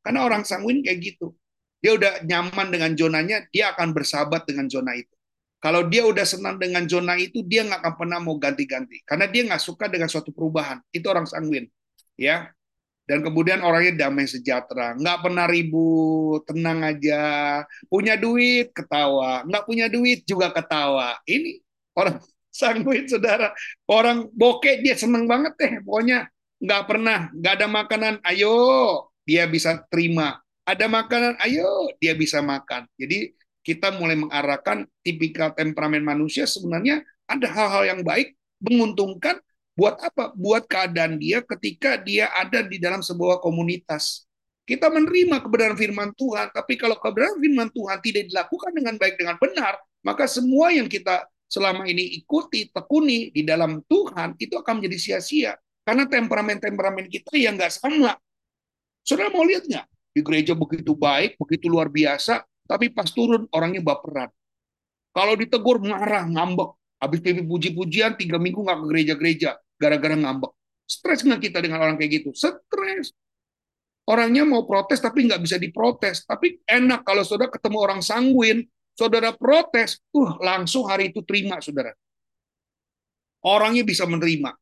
Karena 0.04 0.20
orang 0.26 0.42
sanguin 0.44 0.84
kayak 0.84 1.00
gitu. 1.00 1.32
Dia 1.80 1.96
udah 1.96 2.12
nyaman 2.24 2.72
dengan 2.72 2.90
zonanya, 2.96 3.44
dia 3.52 3.72
akan 3.76 3.92
bersahabat 3.92 4.48
dengan 4.48 4.68
zona 4.72 4.96
itu. 4.96 5.12
Kalau 5.60 5.84
dia 5.88 6.04
udah 6.04 6.24
senang 6.28 6.60
dengan 6.60 6.84
zona 6.84 7.16
itu, 7.16 7.40
dia 7.44 7.64
nggak 7.64 7.80
akan 7.80 7.94
pernah 7.96 8.18
mau 8.20 8.36
ganti-ganti. 8.36 9.00
Karena 9.04 9.24
dia 9.28 9.48
nggak 9.48 9.60
suka 9.60 9.88
dengan 9.88 10.08
suatu 10.08 10.32
perubahan. 10.32 10.80
Itu 10.92 11.08
orang 11.08 11.24
sanguin. 11.24 11.68
ya. 12.20 12.52
Dan 13.04 13.20
kemudian 13.20 13.60
orangnya 13.60 14.08
damai 14.08 14.24
sejahtera. 14.24 14.96
Nggak 14.96 15.18
pernah 15.20 15.44
ribut, 15.44 16.40
tenang 16.48 16.80
aja. 16.80 17.22
Punya 17.92 18.16
duit, 18.16 18.72
ketawa. 18.72 19.44
Nggak 19.44 19.64
punya 19.68 19.86
duit, 19.92 20.24
juga 20.24 20.48
ketawa. 20.48 21.20
Ini 21.28 21.60
orang 21.96 22.16
sanguin 22.60 23.04
saudara. 23.04 23.52
Orang 23.84 24.32
bokeh 24.32 24.80
dia 24.80 24.96
seneng 24.96 25.28
banget 25.28 25.52
deh. 25.60 25.72
Pokoknya 25.84 26.32
nggak 26.64 26.82
pernah, 26.88 27.28
nggak 27.36 27.54
ada 27.60 27.68
makanan, 27.68 28.14
ayo 28.24 28.54
dia 29.28 29.44
bisa 29.44 29.84
terima. 29.92 30.40
Ada 30.64 30.88
makanan, 30.88 31.36
ayo 31.44 31.92
dia 32.00 32.16
bisa 32.16 32.40
makan. 32.40 32.88
Jadi 32.96 33.36
kita 33.60 33.92
mulai 33.96 34.16
mengarahkan 34.16 34.88
tipikal 35.04 35.52
temperamen 35.52 36.00
manusia 36.00 36.48
sebenarnya 36.48 37.04
ada 37.28 37.48
hal-hal 37.48 37.84
yang 37.84 38.00
baik, 38.00 38.36
menguntungkan 38.60 39.40
buat 39.74 39.98
apa? 39.98 40.30
Buat 40.34 40.70
keadaan 40.70 41.18
dia 41.18 41.42
ketika 41.42 41.98
dia 41.98 42.30
ada 42.30 42.62
di 42.62 42.78
dalam 42.78 43.02
sebuah 43.02 43.42
komunitas. 43.42 44.26
Kita 44.64 44.88
menerima 44.88 45.44
kebenaran 45.44 45.76
firman 45.76 46.10
Tuhan, 46.16 46.48
tapi 46.54 46.80
kalau 46.80 46.96
kebenaran 46.96 47.36
firman 47.36 47.68
Tuhan 47.68 48.00
tidak 48.00 48.32
dilakukan 48.32 48.72
dengan 48.72 48.94
baik 48.96 49.20
dengan 49.20 49.36
benar, 49.36 49.76
maka 50.00 50.24
semua 50.24 50.72
yang 50.72 50.88
kita 50.88 51.28
selama 51.52 51.84
ini 51.84 52.16
ikuti, 52.16 52.72
tekuni 52.72 53.28
di 53.28 53.44
dalam 53.44 53.84
Tuhan, 53.84 54.40
itu 54.40 54.56
akan 54.56 54.80
menjadi 54.80 54.96
sia-sia. 54.96 55.52
Karena 55.84 56.08
temperamen-temperamen 56.08 57.12
kita 57.12 57.36
yang 57.36 57.60
nggak 57.60 57.76
sama. 57.76 58.16
Saudara 59.04 59.28
mau 59.28 59.44
lihat 59.44 59.68
nggak? 59.68 59.86
Di 60.16 60.20
gereja 60.24 60.56
begitu 60.56 60.96
baik, 60.96 61.36
begitu 61.36 61.68
luar 61.68 61.92
biasa, 61.92 62.40
tapi 62.64 62.88
pas 62.88 63.12
turun 63.12 63.44
orangnya 63.52 63.84
baperan. 63.84 64.32
Kalau 65.12 65.36
ditegur 65.36 65.84
marah, 65.84 66.24
ngambek. 66.24 66.72
Habis 67.04 67.20
pipi 67.20 67.44
puji-pujian, 67.44 68.16
tiga 68.16 68.40
minggu 68.40 68.64
nggak 68.64 68.80
ke 68.80 68.84
gereja-gereja, 68.88 69.60
gara-gara 69.78 70.14
ngambek. 70.14 70.52
Stres 70.84 71.24
nggak 71.24 71.40
kita 71.50 71.58
dengan 71.64 71.80
orang 71.80 71.96
kayak 71.96 72.22
gitu? 72.22 72.30
Stres. 72.36 73.12
Orangnya 74.04 74.44
mau 74.44 74.68
protes 74.68 75.00
tapi 75.00 75.24
nggak 75.24 75.40
bisa 75.40 75.56
diprotes. 75.56 76.28
Tapi 76.28 76.60
enak 76.68 77.08
kalau 77.08 77.24
saudara 77.24 77.48
ketemu 77.48 77.78
orang 77.80 78.00
sanguin, 78.04 78.68
saudara 78.92 79.32
protes, 79.32 79.96
uh 80.12 80.36
langsung 80.44 80.84
hari 80.84 81.08
itu 81.08 81.24
terima 81.24 81.56
saudara. 81.64 81.96
Orangnya 83.44 83.84
bisa 83.84 84.04
menerima. 84.04 84.52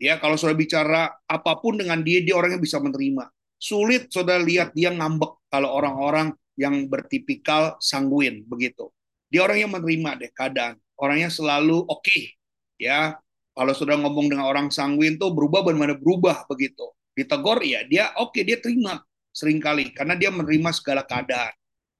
Ya, 0.00 0.16
kalau 0.16 0.36
saudara 0.40 0.56
bicara 0.56 1.02
apa 1.28 1.52
pun 1.60 1.76
dengan 1.76 2.00
dia, 2.00 2.24
dia 2.24 2.32
orangnya 2.36 2.60
bisa 2.60 2.80
menerima. 2.80 3.28
Sulit 3.60 4.08
saudara 4.08 4.40
lihat 4.40 4.72
dia 4.72 4.88
ngambek 4.92 5.48
kalau 5.52 5.76
orang-orang 5.76 6.32
yang 6.56 6.88
bertipikal 6.88 7.76
sanguin 7.80 8.44
begitu. 8.48 8.88
Dia 9.28 9.44
orang 9.44 9.64
yang 9.64 9.72
menerima 9.72 10.10
deh 10.20 10.32
keadaan. 10.32 10.80
Orangnya 10.96 11.28
selalu 11.28 11.84
oke. 11.84 12.04
Okay. 12.04 12.36
Ya, 12.80 13.20
kalau 13.60 13.76
sudah 13.76 14.00
ngomong 14.00 14.32
dengan 14.32 14.48
orang 14.48 14.72
sanguin 14.72 15.20
tuh 15.20 15.36
berubah 15.36 15.60
benar-benar 15.60 16.00
berubah 16.00 16.48
begitu. 16.48 16.88
Ditegur 17.12 17.60
ya 17.60 17.84
dia 17.84 18.16
oke 18.16 18.32
okay, 18.32 18.48
dia 18.48 18.56
terima 18.56 19.04
sering 19.36 19.60
kali 19.60 19.92
karena 19.92 20.16
dia 20.16 20.32
menerima 20.32 20.72
segala 20.72 21.04
keadaan. 21.04 21.52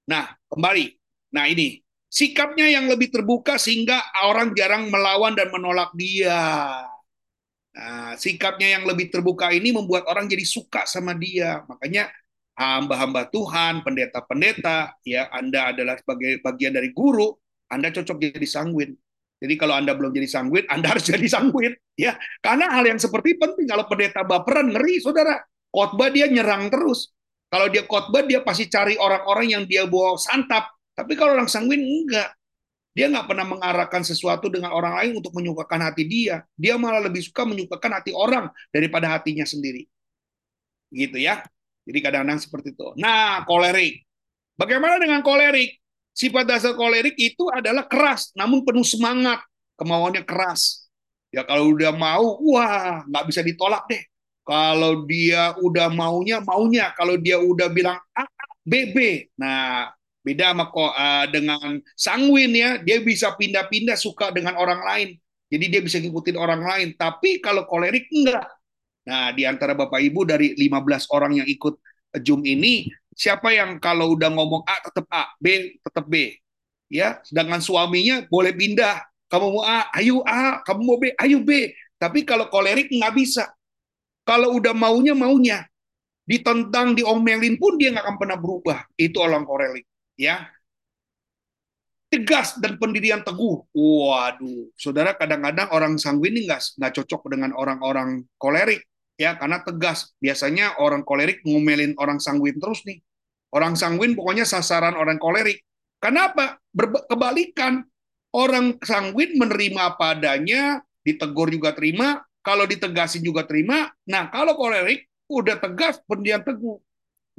Nah, 0.09 0.33
kembali 0.49 0.97
Nah 1.31 1.47
ini, 1.47 1.79
sikapnya 2.11 2.67
yang 2.67 2.91
lebih 2.91 3.07
terbuka 3.09 3.55
sehingga 3.55 4.03
orang 4.27 4.51
jarang 4.51 4.91
melawan 4.91 5.31
dan 5.31 5.47
menolak 5.49 5.95
dia. 5.95 6.39
Nah, 7.71 8.13
sikapnya 8.19 8.75
yang 8.79 8.83
lebih 8.83 9.07
terbuka 9.07 9.47
ini 9.55 9.71
membuat 9.71 10.03
orang 10.11 10.27
jadi 10.27 10.43
suka 10.43 10.83
sama 10.83 11.15
dia. 11.15 11.63
Makanya 11.71 12.11
hamba-hamba 12.59 13.31
Tuhan, 13.31 13.79
pendeta-pendeta, 13.87 14.99
ya 15.07 15.31
Anda 15.31 15.71
adalah 15.71 15.95
sebagai 15.95 16.43
bagian 16.43 16.75
dari 16.75 16.91
guru, 16.91 17.31
Anda 17.71 17.95
cocok 17.95 18.19
jadi 18.19 18.47
sanguin. 18.47 18.91
Jadi 19.41 19.57
kalau 19.57 19.73
Anda 19.73 19.97
belum 19.97 20.13
jadi 20.13 20.29
sanguin, 20.29 20.69
Anda 20.69 20.93
harus 20.93 21.09
jadi 21.11 21.25
sanguin, 21.25 21.73
ya. 21.97 22.13
Karena 22.39 22.69
hal 22.77 22.85
yang 22.85 23.01
seperti 23.01 23.41
penting 23.41 23.65
kalau 23.65 23.89
pendeta 23.89 24.21
baperan 24.21 24.69
ngeri, 24.69 25.01
Saudara. 25.01 25.41
Khotbah 25.71 26.11
dia 26.11 26.27
nyerang 26.27 26.67
terus. 26.69 27.15
Kalau 27.51 27.67
dia 27.71 27.83
khotbah 27.83 28.23
dia 28.27 28.43
pasti 28.43 28.67
cari 28.67 28.95
orang-orang 28.95 29.47
yang 29.51 29.63
dia 29.67 29.87
bawa 29.87 30.15
santap, 30.15 30.71
tapi 30.95 31.15
kalau 31.19 31.35
orang 31.35 31.47
sanguin 31.47 31.81
enggak. 31.81 32.31
Dia 32.91 33.07
nggak 33.07 33.23
pernah 33.23 33.47
mengarahkan 33.47 34.03
sesuatu 34.03 34.51
dengan 34.51 34.75
orang 34.75 34.99
lain 34.99 35.11
untuk 35.23 35.31
menyukakan 35.31 35.79
hati 35.79 36.03
dia. 36.03 36.43
Dia 36.59 36.75
malah 36.75 36.99
lebih 36.99 37.23
suka 37.23 37.47
menyukakan 37.47 38.03
hati 38.03 38.11
orang 38.11 38.51
daripada 38.67 39.07
hatinya 39.15 39.47
sendiri. 39.47 39.87
Gitu 40.91 41.15
ya. 41.23 41.39
Jadi 41.87 41.99
kadang-kadang 42.03 42.43
seperti 42.43 42.75
itu. 42.75 42.91
Nah, 42.99 43.47
kolerik. 43.47 44.03
Bagaimana 44.59 44.99
dengan 44.99 45.23
kolerik? 45.23 45.80
Sifat 46.11 46.43
dasar 46.43 46.75
kolerik 46.75 47.15
itu 47.15 47.47
adalah 47.51 47.87
keras, 47.87 48.35
namun 48.35 48.63
penuh 48.67 48.83
semangat. 48.83 49.39
Kemauannya 49.79 50.21
keras. 50.27 50.91
Ya 51.31 51.41
kalau 51.47 51.73
udah 51.73 51.95
mau, 51.95 52.37
wah 52.43 53.01
nggak 53.07 53.25
bisa 53.31 53.41
ditolak 53.41 53.87
deh. 53.87 54.03
Kalau 54.45 55.07
dia 55.07 55.55
udah 55.57 55.87
maunya, 55.89 56.43
maunya. 56.43 56.91
Kalau 56.93 57.15
dia 57.15 57.39
udah 57.39 57.71
bilang 57.71 57.97
A, 58.13 58.27
B, 58.61 58.91
B. 58.91 58.97
Nah, 59.39 59.89
Beda 60.21 60.53
sama 60.53 60.69
uh, 60.69 61.25
dengan 61.33 61.81
sanguin 61.97 62.53
ya, 62.53 62.77
dia 62.77 63.01
bisa 63.01 63.33
pindah-pindah 63.33 63.97
suka 63.97 64.29
dengan 64.29 64.53
orang 64.53 64.81
lain. 64.85 65.09
Jadi 65.49 65.65
dia 65.67 65.81
bisa 65.81 65.97
ngikutin 65.97 66.37
orang 66.37 66.61
lain. 66.61 66.89
Tapi 66.93 67.41
kalau 67.41 67.65
kolerik 67.65 68.05
enggak. 68.13 68.45
Nah, 69.01 69.33
di 69.33 69.49
antara 69.49 69.73
Bapak 69.73 69.97
Ibu 69.97 70.21
dari 70.29 70.53
15 70.53 71.09
orang 71.09 71.41
yang 71.41 71.47
ikut 71.49 71.73
Zoom 72.21 72.45
ini, 72.45 72.85
siapa 73.21 73.53
yang 73.53 73.77
kalau 73.77 74.17
udah 74.17 74.33
ngomong 74.33 74.65
A 74.65 74.81
tetap 74.81 75.05
A, 75.13 75.29
B 75.37 75.77
tetap 75.85 76.09
B. 76.09 76.33
Ya, 76.89 77.21
sedangkan 77.21 77.61
suaminya 77.61 78.25
boleh 78.27 78.51
pindah. 78.57 79.05
Kamu 79.29 79.47
mau 79.53 79.63
A, 79.63 79.87
ayo 80.01 80.25
A, 80.25 80.59
kamu 80.65 80.81
mau 80.81 80.97
B, 80.97 81.13
ayo 81.21 81.39
B. 81.45 81.71
Tapi 82.01 82.25
kalau 82.25 82.49
kolerik 82.49 82.89
nggak 82.89 83.13
bisa. 83.13 83.45
Kalau 84.25 84.57
udah 84.57 84.73
maunya 84.73 85.13
maunya. 85.13 85.69
Ditentang, 86.25 86.97
diomelin 86.97 87.55
pun 87.61 87.77
dia 87.77 87.93
nggak 87.93 88.03
akan 88.03 88.17
pernah 88.17 88.37
berubah. 88.41 88.83
Itu 88.97 89.21
orang 89.21 89.45
kolerik 89.45 89.85
ya 90.21 90.45
tegas 92.11 92.59
dan 92.59 92.75
pendirian 92.75 93.23
teguh. 93.23 93.63
Waduh, 93.71 94.69
saudara 94.75 95.15
kadang-kadang 95.15 95.71
orang 95.71 95.95
sanguin 95.95 96.35
ini 96.35 96.51
nggak 96.51 96.75
nggak 96.75 96.93
cocok 96.99 97.21
dengan 97.31 97.55
orang-orang 97.55 98.27
kolerik 98.35 98.83
ya 99.15 99.39
karena 99.39 99.63
tegas. 99.63 100.11
Biasanya 100.19 100.77
orang 100.83 101.07
kolerik 101.07 101.39
ngomelin 101.47 101.95
orang 101.95 102.19
sanguin 102.19 102.59
terus 102.59 102.83
nih. 102.83 102.99
Orang 103.51 103.75
sanguin 103.75 104.15
pokoknya 104.15 104.47
sasaran 104.47 104.95
orang 104.95 105.19
kolerik. 105.19 105.61
Kenapa? 105.99 106.57
Kebalikan. 107.07 107.83
Orang 108.31 108.79
sanguin 108.79 109.35
menerima 109.35 109.91
apa 109.91 110.15
adanya, 110.15 110.79
ditegur 111.03 111.51
juga 111.51 111.75
terima, 111.75 112.23
kalau 112.39 112.63
ditegasin 112.63 113.19
juga 113.19 113.43
terima. 113.43 113.91
Nah, 114.07 114.31
kalau 114.31 114.55
kolerik 114.55 115.11
udah 115.27 115.59
tegas, 115.59 115.99
pendirian 116.07 116.39
teguh 116.39 116.79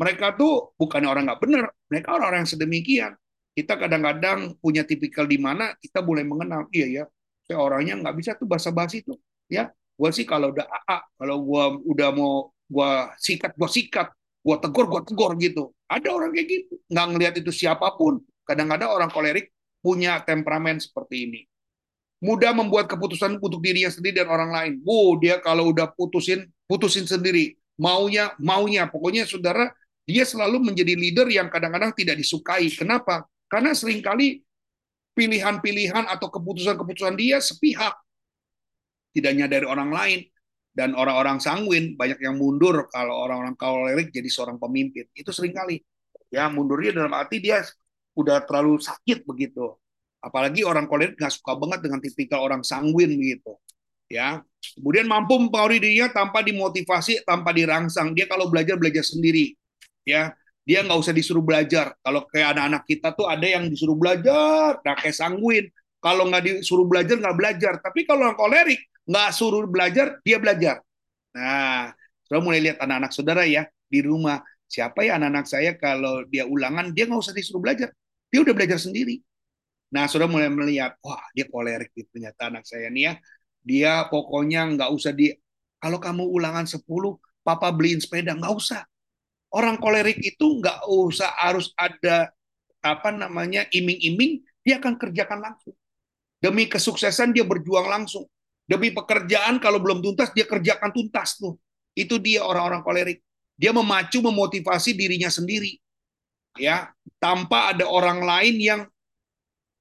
mereka 0.01 0.33
tuh 0.35 0.73
bukan 0.81 1.05
orang 1.05 1.29
nggak 1.29 1.41
benar, 1.43 1.65
mereka 1.87 2.17
orang-orang 2.17 2.43
yang 2.45 2.53
sedemikian. 2.53 3.13
Kita 3.53 3.77
kadang-kadang 3.77 4.57
punya 4.57 4.83
tipikal 4.83 5.29
di 5.29 5.37
mana 5.37 5.77
kita 5.77 6.01
boleh 6.01 6.25
mengenal, 6.25 6.65
iya 6.73 6.89
ya, 6.89 7.05
saya 7.45 7.61
orangnya 7.61 8.01
nggak 8.01 8.17
bisa 8.17 8.31
tuh 8.35 8.49
basa-basi 8.49 9.05
tuh, 9.05 9.21
ya. 9.53 9.69
Gue 9.93 10.11
sih 10.11 10.25
kalau 10.25 10.57
udah 10.57 10.65
AA, 10.65 10.99
kalau 11.21 11.37
gue 11.45 11.65
udah 11.93 12.09
mau 12.17 12.49
gue 12.67 12.93
sikat, 13.21 13.53
gue 13.53 13.69
sikat, 13.69 14.09
gue 14.43 14.57
tegur, 14.59 14.91
gue 14.91 15.03
tegur 15.07 15.31
gitu. 15.39 15.71
Ada 15.87 16.11
orang 16.11 16.35
kayak 16.35 16.47
gitu, 16.51 16.75
nggak 16.91 17.07
ngelihat 17.15 17.35
itu 17.39 17.51
siapa 17.55 17.95
pun. 17.95 18.19
Kadang-kadang 18.43 18.91
orang 18.91 19.11
kolerik 19.11 19.55
punya 19.79 20.19
temperamen 20.23 20.83
seperti 20.83 21.31
ini. 21.31 21.41
Mudah 22.23 22.55
membuat 22.55 22.87
keputusan 22.87 23.43
untuk 23.43 23.59
dirinya 23.59 23.91
sendiri 23.91 24.23
dan 24.23 24.31
orang 24.31 24.51
lain. 24.55 24.73
Wow, 24.87 25.19
dia 25.19 25.43
kalau 25.43 25.75
udah 25.75 25.91
putusin, 25.91 26.47
putusin 26.71 27.03
sendiri. 27.03 27.59
Maunya, 27.75 28.31
maunya. 28.39 28.87
Pokoknya 28.87 29.27
saudara, 29.27 29.75
dia 30.07 30.23
selalu 30.23 30.71
menjadi 30.71 30.95
leader 30.95 31.27
yang 31.27 31.51
kadang-kadang 31.51 31.91
tidak 31.99 32.15
disukai. 32.23 32.71
Kenapa? 32.71 33.27
Karena 33.51 33.75
sering 33.75 33.99
kali 33.99 34.39
pilihan-pilihan 35.19 36.07
atau 36.07 36.31
keputusan-keputusan 36.31 37.19
dia 37.19 37.43
sepihak. 37.43 37.99
Tidak 39.13 39.33
dari 39.51 39.67
orang 39.67 39.91
lain. 39.91 40.23
Dan 40.73 40.97
orang-orang 40.97 41.37
sanguin 41.37 42.01
banyak 42.01 42.17
yang 42.25 42.41
mundur 42.41 42.89
kalau 42.89 43.29
orang-orang 43.29 43.53
kolerik 43.61 44.09
jadi 44.09 44.25
seorang 44.25 44.57
pemimpin. 44.57 45.05
Itu 45.13 45.29
sering 45.29 45.53
kali. 45.53 45.85
Ya, 46.33 46.49
mundurnya 46.49 46.97
dalam 46.97 47.13
arti 47.13 47.45
dia 47.45 47.61
udah 48.17 48.41
terlalu 48.49 48.81
sakit 48.81 49.29
begitu. 49.29 49.77
Apalagi 50.25 50.65
orang 50.65 50.89
kolerik 50.89 51.21
nggak 51.21 51.35
suka 51.35 51.61
banget 51.61 51.85
dengan 51.85 52.01
tipikal 52.01 52.41
orang 52.41 52.65
sanguin 52.65 53.13
begitu. 53.13 53.53
Ya, 54.09 54.41
kemudian 54.77 55.09
mampu 55.09 55.37
mempengaruhi 55.41 55.81
dirinya 55.81 56.09
tanpa 56.13 56.41
dimotivasi, 56.41 57.25
tanpa 57.29 57.53
dirangsang. 57.53 58.17
Dia 58.17 58.25
kalau 58.25 58.49
belajar 58.49 58.81
belajar 58.81 59.05
sendiri. 59.05 59.53
Ya, 60.09 60.33
dia 60.63 60.85
nggak 60.85 60.99
usah 61.01 61.13
disuruh 61.13 61.45
belajar. 61.45 61.93
Kalau 62.01 62.25
kayak 62.29 62.57
anak-anak 62.57 62.83
kita 62.89 63.09
tuh 63.13 63.27
ada 63.27 63.45
yang 63.45 63.67
disuruh 63.69 63.99
belajar, 63.99 64.79
nah 64.81 64.95
kayak 64.97 65.17
sanguin. 65.17 65.69
Kalau 66.01 66.29
nggak 66.29 66.43
disuruh 66.45 66.87
belajar 66.89 67.17
nggak 67.19 67.37
belajar. 67.37 67.73
Tapi 67.83 68.05
kalau 68.07 68.31
orang 68.31 68.39
kolerik 68.39 68.81
nggak 69.09 69.29
suruh 69.35 69.67
belajar, 69.67 70.19
dia 70.23 70.39
belajar. 70.39 70.83
Nah, 71.35 71.91
saudara 72.27 72.43
mulai 72.45 72.61
lihat 72.61 72.79
anak-anak 72.81 73.13
saudara 73.13 73.43
ya 73.49 73.67
di 73.89 74.01
rumah. 74.05 74.41
Siapa 74.69 75.05
ya 75.05 75.21
anak-anak 75.21 75.47
saya 75.49 75.71
kalau 75.77 76.25
dia 76.33 76.49
ulangan, 76.49 76.97
dia 76.97 77.05
nggak 77.05 77.21
usah 77.21 77.37
disuruh 77.37 77.61
belajar. 77.61 77.93
Dia 78.33 78.41
udah 78.41 78.55
belajar 78.57 78.81
sendiri. 78.81 79.21
Nah, 79.93 80.09
saudara 80.09 80.33
mulai 80.33 80.49
melihat, 80.49 80.97
wah 81.05 81.21
dia 81.37 81.45
kolerik 81.45 81.93
gitu 81.93 82.09
ternyata 82.17 82.49
anak 82.49 82.65
saya 82.65 82.89
nih 82.89 83.13
ya. 83.13 83.15
Dia 83.61 83.93
pokoknya 84.09 84.65
nggak 84.73 84.91
usah 84.91 85.13
di, 85.13 85.29
kalau 85.77 86.01
kamu 86.01 86.25
ulangan 86.25 86.65
10, 86.65 86.81
papa 87.45 87.69
beliin 87.69 88.01
sepeda, 88.01 88.33
nggak 88.33 88.55
usah. 88.57 88.83
Orang 89.53 89.77
kolerik 89.77 90.17
itu 90.25 90.65
nggak 90.65 90.89
usah 90.89 91.29
harus 91.37 91.77
ada 91.77 92.33
apa 92.81 93.13
namanya 93.13 93.69
iming-iming, 93.69 94.41
dia 94.65 94.81
akan 94.81 94.97
kerjakan 94.97 95.45
langsung. 95.45 95.77
Demi 96.41 96.67
kesuksesan 96.67 97.37
dia 97.37 97.45
berjuang 97.45 97.87
langsung. 97.87 98.27
Demi 98.67 98.95
pekerjaan 98.95 99.59
kalau 99.59 99.83
belum 99.83 100.01
tuntas 100.01 100.31
dia 100.33 100.47
kerjakan 100.47 100.95
tuntas 100.95 101.37
tuh. 101.37 101.59
Itu 101.93 102.17
dia 102.17 102.47
orang-orang 102.47 102.81
kolerik. 102.81 103.19
Dia 103.59 103.71
memacu 103.75 104.23
memotivasi 104.25 104.97
dirinya 104.97 105.29
sendiri. 105.29 105.77
Ya, 106.57 106.93
tanpa 107.17 107.73
ada 107.73 107.89
orang 107.89 108.25
lain 108.25 108.57
yang 108.61 108.81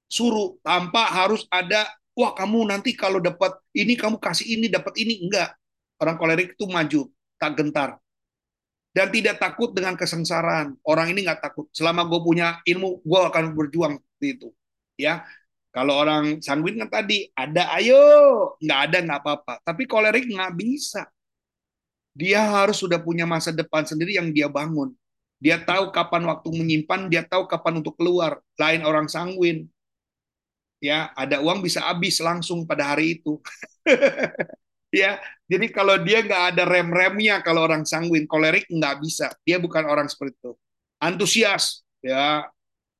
suruh, 0.08 0.56
tanpa 0.60 1.08
harus 1.08 1.44
ada 1.48 1.88
wah 2.12 2.32
kamu 2.36 2.68
nanti 2.68 2.92
kalau 2.92 3.20
dapat 3.20 3.56
ini 3.72 3.96
kamu 3.96 4.20
kasih 4.20 4.56
ini 4.56 4.68
dapat 4.68 4.92
ini 5.00 5.24
enggak. 5.24 5.56
Orang 6.00 6.16
kolerik 6.20 6.58
itu 6.58 6.66
maju, 6.68 7.08
tak 7.40 7.52
gentar. 7.56 7.96
Dan 8.92 9.08
tidak 9.08 9.40
takut 9.40 9.72
dengan 9.72 9.96
kesengsaraan. 9.96 10.76
Orang 10.84 11.08
ini 11.08 11.24
nggak 11.24 11.40
takut. 11.40 11.64
Selama 11.72 12.04
gue 12.04 12.20
punya 12.20 12.60
ilmu, 12.68 13.00
gue 13.00 13.20
akan 13.24 13.56
berjuang 13.56 13.96
itu. 14.20 14.52
Ya, 15.00 15.24
kalau 15.72 15.96
orang 15.96 16.44
sanguin 16.44 16.76
kan 16.84 17.00
tadi 17.00 17.32
ada 17.32 17.72
ayo, 17.80 17.96
nggak 18.60 18.80
ada 18.92 18.98
nggak 19.08 19.20
apa-apa. 19.24 19.54
Tapi 19.64 19.88
kolerik 19.88 20.28
nggak 20.28 20.52
bisa. 20.52 21.08
Dia 22.12 22.44
harus 22.44 22.76
sudah 22.76 23.00
punya 23.00 23.24
masa 23.24 23.56
depan 23.56 23.88
sendiri 23.88 24.20
yang 24.20 24.28
dia 24.36 24.52
bangun. 24.52 24.92
Dia 25.40 25.56
tahu 25.64 25.88
kapan 25.88 26.28
waktu 26.28 26.48
menyimpan, 26.52 27.08
dia 27.08 27.24
tahu 27.24 27.48
kapan 27.48 27.80
untuk 27.80 27.96
keluar. 27.96 28.44
Lain 28.60 28.84
orang 28.84 29.08
sanguin. 29.08 29.64
Ya, 30.76 31.08
ada 31.16 31.40
uang 31.40 31.64
bisa 31.64 31.80
habis 31.80 32.20
langsung 32.20 32.68
pada 32.68 32.92
hari 32.92 33.16
itu. 33.16 33.40
ya, 34.92 35.16
jadi 35.48 35.66
kalau 35.72 35.96
dia 36.04 36.20
nggak 36.20 36.44
ada 36.52 36.68
rem-remnya 36.68 37.40
kalau 37.40 37.64
orang 37.64 37.88
sanguin, 37.88 38.28
kolerik 38.28 38.68
nggak 38.68 39.00
bisa. 39.00 39.32
Dia 39.48 39.56
bukan 39.56 39.88
orang 39.88 40.04
seperti 40.04 40.36
itu. 40.36 40.52
Antusias, 41.00 41.80
ya, 42.04 42.44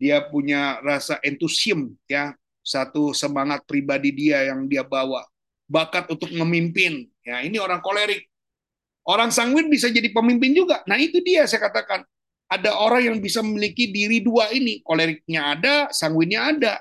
dia 0.01 0.25
punya 0.25 0.81
rasa 0.81 1.21
entusiam, 1.23 1.95
ya, 2.09 2.35
satu 2.63 3.11
semangat 3.11 3.67
pribadi 3.67 4.15
dia 4.15 4.47
yang 4.47 4.71
dia 4.71 4.87
bawa, 4.87 5.27
bakat 5.67 6.07
untuk 6.11 6.31
memimpin. 6.31 7.11
Ya, 7.27 7.43
ini 7.43 7.59
orang 7.59 7.83
kolerik. 7.83 8.31
Orang 9.03 9.35
sanguin 9.35 9.67
bisa 9.67 9.91
jadi 9.91 10.15
pemimpin 10.15 10.55
juga. 10.55 10.81
Nah, 10.87 10.95
itu 10.99 11.19
dia 11.23 11.43
saya 11.51 11.67
katakan. 11.67 12.07
Ada 12.53 12.77
orang 12.77 13.09
yang 13.09 13.17
bisa 13.17 13.41
memiliki 13.41 13.89
diri 13.89 14.21
dua 14.21 14.53
ini. 14.53 14.85
Koleriknya 14.85 15.57
ada, 15.57 15.75
sanguinnya 15.89 16.53
ada. 16.53 16.75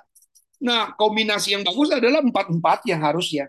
Nah, 0.61 0.93
kombinasi 0.99 1.55
yang 1.55 1.63
bagus 1.63 1.89
adalah 1.89 2.19
empat-empat 2.21 2.85
yang 2.91 3.01
harus 3.01 3.31
ya. 3.31 3.47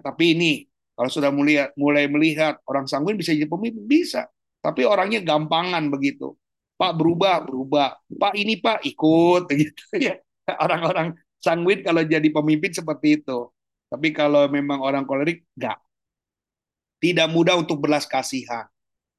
Tapi 0.00 0.34
ini 0.34 0.52
kalau 0.94 1.10
sudah 1.10 1.30
mulai 1.34 1.68
mulai 1.74 2.06
melihat 2.06 2.58
orang 2.70 2.86
sanguin 2.86 3.18
bisa 3.18 3.34
jadi 3.34 3.46
pemimpin 3.46 3.84
bisa. 3.84 4.30
Tapi 4.64 4.86
orangnya 4.88 5.20
gampangan 5.20 5.90
begitu. 5.92 6.32
Pak 6.80 6.96
berubah, 6.96 7.44
berubah. 7.44 7.98
Pak 8.08 8.34
ini 8.34 8.58
Pak 8.58 8.82
ikut 8.82 9.44
gitu 9.60 9.84
ya. 10.00 10.16
Orang-orang 10.48 11.12
sanguin 11.44 11.84
kalau 11.84 12.00
jadi 12.00 12.24
pemimpin 12.32 12.72
seperti 12.72 13.20
itu. 13.20 13.52
Tapi 13.92 14.16
kalau 14.16 14.48
memang 14.48 14.80
orang 14.80 15.04
kolerik, 15.04 15.44
enggak. 15.52 15.76
Tidak 17.04 17.28
mudah 17.28 17.60
untuk 17.60 17.84
belas 17.84 18.08
kasihan. 18.08 18.64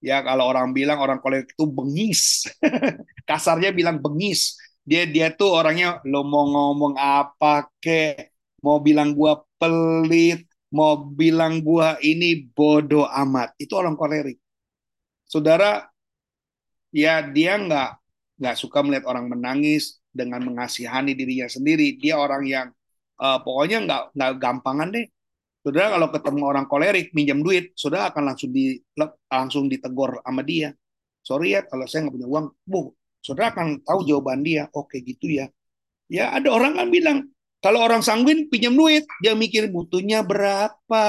Ya 0.01 0.21
kalau 0.25 0.49
orang 0.49 0.73
bilang 0.73 0.97
orang 0.97 1.21
kolerik 1.21 1.53
itu 1.53 1.65
bengis. 1.69 2.49
Kasarnya 3.29 3.69
bilang 3.69 4.01
bengis. 4.01 4.57
Dia 4.81 5.05
dia 5.05 5.29
tuh 5.33 5.53
orangnya 5.53 6.01
lo 6.05 6.25
mau 6.25 6.45
ngomong 6.49 6.97
apa 6.97 7.69
ke, 7.81 8.33
mau 8.61 8.77
bilang 8.81 9.13
gua 9.13 9.41
pelit, 9.57 10.45
mau 10.69 10.97
bilang 10.97 11.61
gua 11.61 11.97
ini 12.01 12.49
bodoh 12.53 13.05
amat. 13.05 13.53
Itu 13.61 13.77
orang 13.77 13.97
kolerik. 13.97 14.37
Saudara, 15.25 15.89
ya 16.93 17.25
dia 17.25 17.57
nggak 17.57 17.89
nggak 18.37 18.55
suka 18.61 18.85
melihat 18.85 19.09
orang 19.09 19.25
menangis, 19.31 19.97
dengan 20.15 20.39
mengasihani 20.47 21.11
dirinya 21.11 21.51
sendiri. 21.51 21.99
Dia 21.99 22.15
orang 22.15 22.43
yang 22.47 22.67
uh, 23.19 23.39
pokoknya 23.43 23.83
nggak 23.83 24.01
nggak 24.15 24.31
gampangan 24.39 24.89
deh. 24.95 25.05
Saudara 25.65 25.97
kalau 25.97 26.07
ketemu 26.13 26.41
orang 26.45 26.65
kolerik 26.69 27.07
minjem 27.11 27.41
duit, 27.41 27.73
saudara 27.75 28.13
akan 28.13 28.23
langsung 28.31 28.53
di 28.53 28.79
langsung 29.27 29.65
ditegur 29.67 30.21
sama 30.23 30.41
dia. 30.45 30.71
Sorry 31.25 31.57
ya 31.57 31.65
kalau 31.65 31.89
saya 31.89 32.05
nggak 32.05 32.15
punya 32.21 32.27
uang, 32.29 32.45
bu, 32.63 32.93
saudara 33.19 33.51
akan 33.51 33.81
tahu 33.81 33.99
jawaban 34.05 34.45
dia. 34.45 34.69
Oke 34.71 35.01
gitu 35.01 35.27
ya. 35.27 35.49
Ya 36.05 36.31
ada 36.37 36.53
orang 36.53 36.77
kan 36.77 36.87
bilang 36.93 37.17
kalau 37.65 37.81
orang 37.81 38.05
sanguin 38.05 38.45
pinjam 38.45 38.77
duit, 38.77 39.09
dia 39.25 39.33
mikir 39.33 39.73
butuhnya 39.73 40.21
berapa, 40.21 41.05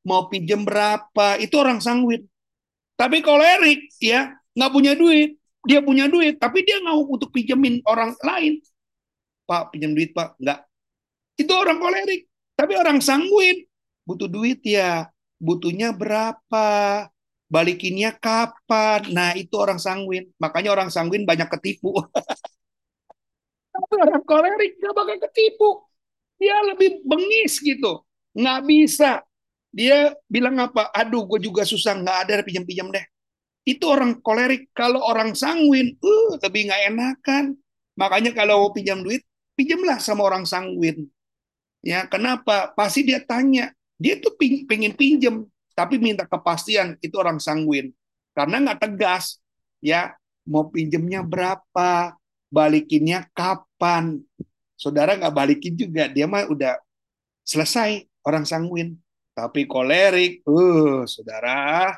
mau 0.00 0.32
pinjam 0.32 0.64
berapa, 0.64 1.36
itu 1.36 1.52
orang 1.60 1.84
sanguin. 1.84 2.24
Tapi 2.96 3.20
kolerik 3.20 3.92
ya 4.00 4.32
nggak 4.56 4.72
punya 4.72 4.96
duit, 4.96 5.39
dia 5.68 5.80
punya 5.84 6.08
duit, 6.08 6.40
tapi 6.40 6.64
dia 6.64 6.80
nggak 6.80 6.96
untuk 7.04 7.30
pinjemin 7.32 7.84
orang 7.84 8.16
lain. 8.24 8.64
Pak, 9.44 9.74
pinjam 9.74 9.92
duit, 9.92 10.16
Pak. 10.16 10.40
Nggak. 10.40 10.58
Itu 11.36 11.52
orang 11.52 11.78
kolerik. 11.80 12.30
Tapi 12.56 12.72
orang 12.76 12.98
sanguin. 13.04 13.66
Butuh 14.06 14.28
duit 14.30 14.60
ya. 14.64 15.10
Butuhnya 15.40 15.92
berapa? 15.92 16.68
Balikinnya 17.50 18.14
kapan? 18.14 19.10
Nah, 19.10 19.34
itu 19.36 19.58
orang 19.58 19.76
sanguin. 19.82 20.30
Makanya 20.40 20.70
orang 20.72 20.88
sanguin 20.88 21.26
banyak 21.26 21.50
ketipu. 21.58 21.92
tapi 23.74 23.94
orang 24.00 24.22
kolerik 24.24 24.78
nggak 24.80 24.94
bakal 24.96 25.16
ketipu. 25.28 25.68
Dia 26.40 26.56
lebih 26.72 27.04
bengis 27.04 27.60
gitu. 27.60 28.06
Nggak 28.32 28.60
bisa. 28.64 29.10
Dia 29.74 30.14
bilang 30.24 30.56
apa? 30.56 30.88
Aduh, 30.94 31.26
gue 31.26 31.42
juga 31.42 31.68
susah. 31.68 31.98
Nggak 32.00 32.18
ada 32.24 32.34
pinjam-pinjam 32.46 32.88
deh 32.88 33.04
itu 33.64 33.84
orang 33.86 34.18
kolerik. 34.20 34.72
Kalau 34.72 35.04
orang 35.04 35.36
sanguin, 35.36 35.96
uh, 36.00 36.40
lebih 36.40 36.70
nggak 36.70 36.82
enakan. 36.92 37.44
Makanya 37.98 38.32
kalau 38.32 38.72
pinjam 38.72 39.04
duit, 39.04 39.20
pinjamlah 39.56 40.00
sama 40.00 40.24
orang 40.24 40.48
sanguin. 40.48 41.08
Ya, 41.84 42.04
kenapa? 42.08 42.72
Pasti 42.76 43.04
dia 43.04 43.20
tanya. 43.24 43.72
Dia 44.00 44.16
tuh 44.16 44.32
ping, 44.36 44.64
pengen 44.64 44.96
pinjam, 44.96 45.44
tapi 45.76 46.00
minta 46.00 46.24
kepastian. 46.24 46.96
Itu 47.04 47.20
orang 47.20 47.40
sanguin. 47.40 47.92
Karena 48.32 48.60
nggak 48.60 48.80
tegas. 48.80 49.40
Ya, 49.80 50.16
mau 50.48 50.68
pinjamnya 50.68 51.20
berapa? 51.24 52.16
Balikinnya 52.50 53.28
kapan? 53.36 54.20
Saudara 54.76 55.16
nggak 55.16 55.36
balikin 55.36 55.76
juga. 55.76 56.08
Dia 56.08 56.24
mah 56.24 56.48
udah 56.48 56.80
selesai 57.44 58.08
orang 58.24 58.48
sanguin. 58.48 58.96
Tapi 59.36 59.64
kolerik, 59.64 60.44
uh, 60.44 61.08
saudara, 61.08 61.96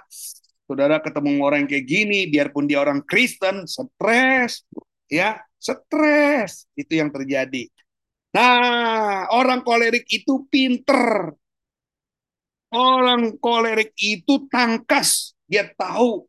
saudara 0.72 1.04
ketemu 1.04 1.44
orang 1.44 1.68
kayak 1.68 1.84
gini, 1.84 2.32
biarpun 2.32 2.64
dia 2.64 2.80
orang 2.80 3.04
Kristen, 3.04 3.68
stres, 3.68 4.64
ya, 5.04 5.36
stres. 5.60 6.64
Itu 6.72 6.96
yang 6.96 7.12
terjadi. 7.12 7.68
Nah, 8.32 9.28
orang 9.36 9.60
kolerik 9.60 10.08
itu 10.08 10.48
pinter. 10.48 11.36
Orang 12.72 13.36
kolerik 13.36 13.92
itu 14.00 14.48
tangkas. 14.48 15.36
Dia 15.44 15.68
tahu 15.76 16.24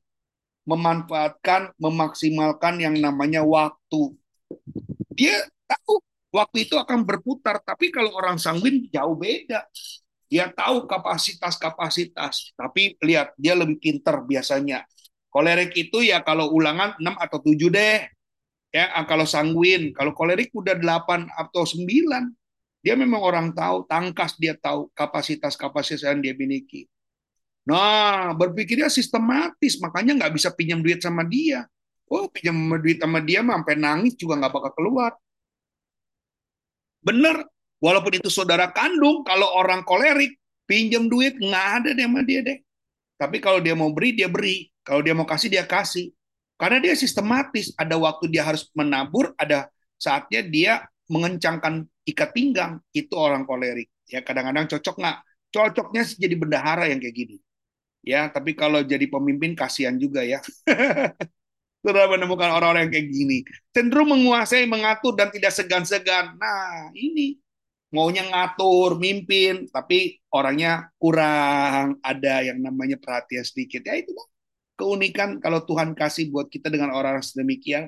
memanfaatkan, 0.67 1.71
memaksimalkan 1.79 2.83
yang 2.83 2.99
namanya 2.99 3.47
waktu. 3.47 4.11
Dia 5.15 5.47
tahu 5.63 6.03
waktu 6.35 6.67
itu 6.67 6.75
akan 6.75 7.07
berputar. 7.07 7.63
Tapi 7.63 7.95
kalau 7.95 8.11
orang 8.19 8.35
sanguin 8.35 8.91
jauh 8.91 9.15
beda. 9.15 9.63
Dia 10.33 10.49
tahu 10.49 10.89
kapasitas-kapasitas, 10.89 12.57
tapi 12.57 12.97
lihat 13.05 13.37
dia 13.37 13.53
lebih 13.53 13.77
pinter 13.77 14.25
biasanya. 14.25 14.81
Kolerik 15.29 15.77
itu 15.77 16.01
ya 16.01 16.25
kalau 16.25 16.49
ulangan 16.49 16.97
6 16.97 17.13
atau 17.21 17.37
7 17.37 17.69
deh. 17.69 18.01
Ya, 18.73 18.89
kalau 19.05 19.29
sanguin, 19.29 19.93
kalau 19.93 20.17
kolerik 20.17 20.49
udah 20.57 20.73
8 20.73 21.29
atau 21.37 21.61
9. 21.69 22.33
Dia 22.81 22.97
memang 22.97 23.21
orang 23.21 23.53
tahu, 23.53 23.85
tangkas 23.85 24.33
dia 24.41 24.57
tahu 24.57 24.89
kapasitas-kapasitas 24.97 26.09
yang 26.09 26.25
dia 26.25 26.33
miliki. 26.33 26.89
Nah, 27.69 28.33
berpikirnya 28.33 28.89
sistematis, 28.89 29.77
makanya 29.77 30.17
nggak 30.17 30.33
bisa 30.33 30.49
pinjam 30.49 30.81
duit 30.81 30.97
sama 30.97 31.21
dia. 31.21 31.69
Oh, 32.09 32.25
pinjam 32.33 32.57
duit 32.81 32.97
sama 32.97 33.21
dia 33.21 33.45
sampai 33.45 33.77
nangis 33.77 34.17
juga 34.17 34.41
nggak 34.41 34.53
bakal 34.57 34.71
keluar. 34.73 35.13
Bener, 37.05 37.45
Walaupun 37.83 38.15
itu 38.15 38.31
saudara 38.31 38.71
kandung, 38.71 39.27
kalau 39.27 39.51
orang 39.59 39.83
kolerik, 39.83 40.39
pinjam 40.63 41.11
duit, 41.11 41.35
nggak 41.35 41.67
ada 41.83 41.89
deh 41.91 42.07
sama 42.07 42.23
dia 42.23 42.39
deh. 42.39 42.57
Tapi 43.19 43.43
kalau 43.43 43.59
dia 43.59 43.75
mau 43.75 43.91
beri, 43.91 44.15
dia 44.15 44.31
beri. 44.31 44.71
Kalau 44.87 45.03
dia 45.03 45.11
mau 45.11 45.27
kasih, 45.27 45.51
dia 45.51 45.67
kasih. 45.67 46.15
Karena 46.55 46.79
dia 46.79 46.95
sistematis. 46.95 47.75
Ada 47.75 47.99
waktu 47.99 48.31
dia 48.31 48.47
harus 48.47 48.71
menabur, 48.71 49.35
ada 49.35 49.67
saatnya 49.99 50.39
dia 50.47 50.87
mengencangkan 51.11 51.83
ikat 52.07 52.31
pinggang. 52.31 52.79
Itu 52.95 53.19
orang 53.19 53.43
kolerik. 53.43 53.91
Ya 54.07 54.23
kadang-kadang 54.23 54.71
cocok 54.71 54.95
nggak? 55.03 55.17
Cocoknya 55.51 56.03
jadi 56.07 56.35
bendahara 56.39 56.87
yang 56.87 57.03
kayak 57.03 57.15
gini. 57.19 57.37
Ya, 58.03 58.27
tapi 58.27 58.51
kalau 58.51 58.83
jadi 58.83 59.07
pemimpin 59.07 59.55
kasihan 59.55 59.95
juga 59.95 60.23
ya. 60.23 60.39
Sudah 61.83 62.07
menemukan 62.07 62.47
orang-orang 62.47 62.87
yang 62.87 62.93
kayak 62.95 63.09
gini. 63.11 63.37
Cenderung 63.75 64.11
menguasai, 64.11 64.67
mengatur, 64.67 65.15
dan 65.19 65.31
tidak 65.31 65.51
segan-segan. 65.51 66.35
Nah, 66.35 66.91
ini 66.95 67.42
maunya 67.93 68.25
ngatur, 68.25 68.97
mimpin, 68.97 69.69
tapi 69.69 70.17
orangnya 70.33 70.89
kurang 70.97 72.01
ada 72.01 72.41
yang 72.41 72.57
namanya 72.59 72.97
perhatian 72.97 73.45
sedikit. 73.45 73.85
Ya 73.85 74.01
itu 74.01 74.11
keunikan 74.73 75.37
kalau 75.37 75.61
Tuhan 75.61 75.93
kasih 75.93 76.33
buat 76.33 76.49
kita 76.49 76.73
dengan 76.73 76.91
orang 76.91 77.21
sedemikian. 77.21 77.87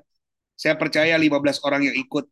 Saya 0.55 0.77
percaya 0.79 1.17
15 1.19 1.59
orang 1.67 1.91
yang 1.91 1.97
ikut 1.97 2.29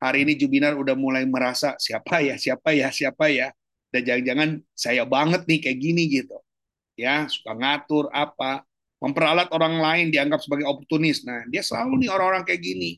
hari 0.00 0.24
ini 0.24 0.38
Jubinar 0.38 0.78
udah 0.78 0.96
mulai 0.96 1.28
merasa 1.28 1.76
siapa 1.76 2.24
ya, 2.24 2.38
siapa 2.40 2.72
ya, 2.72 2.88
siapa 2.94 3.28
ya. 3.28 3.52
Dan 3.90 4.06
jangan-jangan 4.06 4.50
saya 4.72 5.02
banget 5.04 5.44
nih 5.44 5.60
kayak 5.60 5.78
gini 5.82 6.02
gitu. 6.08 6.38
Ya, 6.96 7.28
suka 7.28 7.52
ngatur 7.52 8.08
apa, 8.14 8.64
memperalat 9.02 9.52
orang 9.52 9.76
lain 9.76 10.06
dianggap 10.08 10.40
sebagai 10.40 10.64
oportunis. 10.64 11.26
Nah, 11.28 11.44
dia 11.52 11.60
selalu 11.60 12.06
nih 12.06 12.08
orang-orang 12.08 12.48
kayak 12.48 12.64
gini 12.64 12.96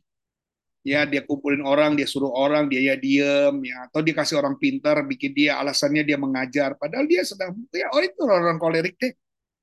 ya 0.87 1.05
dia 1.05 1.23
kumpulin 1.27 1.63
orang, 1.67 1.99
dia 1.99 2.07
suruh 2.09 2.31
orang, 2.31 2.71
dia 2.71 2.93
ya 2.93 2.97
diem, 2.99 3.55
ya. 3.65 3.91
Atau 3.91 4.01
dia 4.07 4.15
kasih 4.17 4.41
orang 4.41 4.57
pintar, 4.57 5.03
bikin 5.05 5.33
dia 5.35 5.59
alasannya 5.61 6.03
dia 6.07 6.19
mengajar, 6.21 6.79
padahal 6.79 7.07
dia 7.11 7.23
sedang 7.27 7.55
ya 7.75 7.91
oh 7.95 8.03
itu 8.03 8.21
orang 8.25 8.59
kolerik 8.63 8.95
deh, 8.99 9.13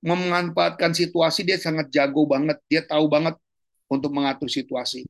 memanfaatkan 0.06 0.92
situasi 0.94 1.48
dia 1.48 1.58
sangat 1.58 1.90
jago 1.90 2.28
banget, 2.30 2.58
dia 2.70 2.82
tahu 2.86 3.10
banget 3.10 3.36
untuk 3.90 4.12
mengatur 4.14 4.50
situasi. 4.50 5.06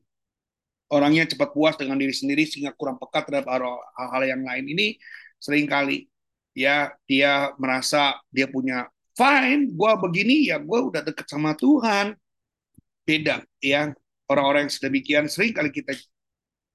Orangnya 0.86 1.26
cepat 1.26 1.50
puas 1.50 1.74
dengan 1.74 1.98
diri 1.98 2.14
sendiri 2.14 2.46
sehingga 2.46 2.70
kurang 2.78 2.96
pekat 3.02 3.26
terhadap 3.26 3.50
hal-hal 3.98 4.22
yang 4.22 4.42
lain. 4.46 4.64
Ini 4.70 4.86
sering 5.42 5.66
kali 5.66 6.06
ya 6.54 6.94
dia 7.10 7.50
merasa 7.58 8.16
dia 8.30 8.46
punya 8.46 8.86
fine, 9.18 9.74
gue 9.74 9.92
begini 10.00 10.48
ya 10.48 10.62
gue 10.62 10.78
udah 10.92 11.02
deket 11.04 11.26
sama 11.26 11.52
Tuhan, 11.58 12.14
beda 13.02 13.42
ya 13.60 13.92
orang-orang 14.30 14.66
yang 14.66 14.74
sedemikian 14.74 15.24
sering 15.30 15.54
kali 15.54 15.70
kita 15.70 15.94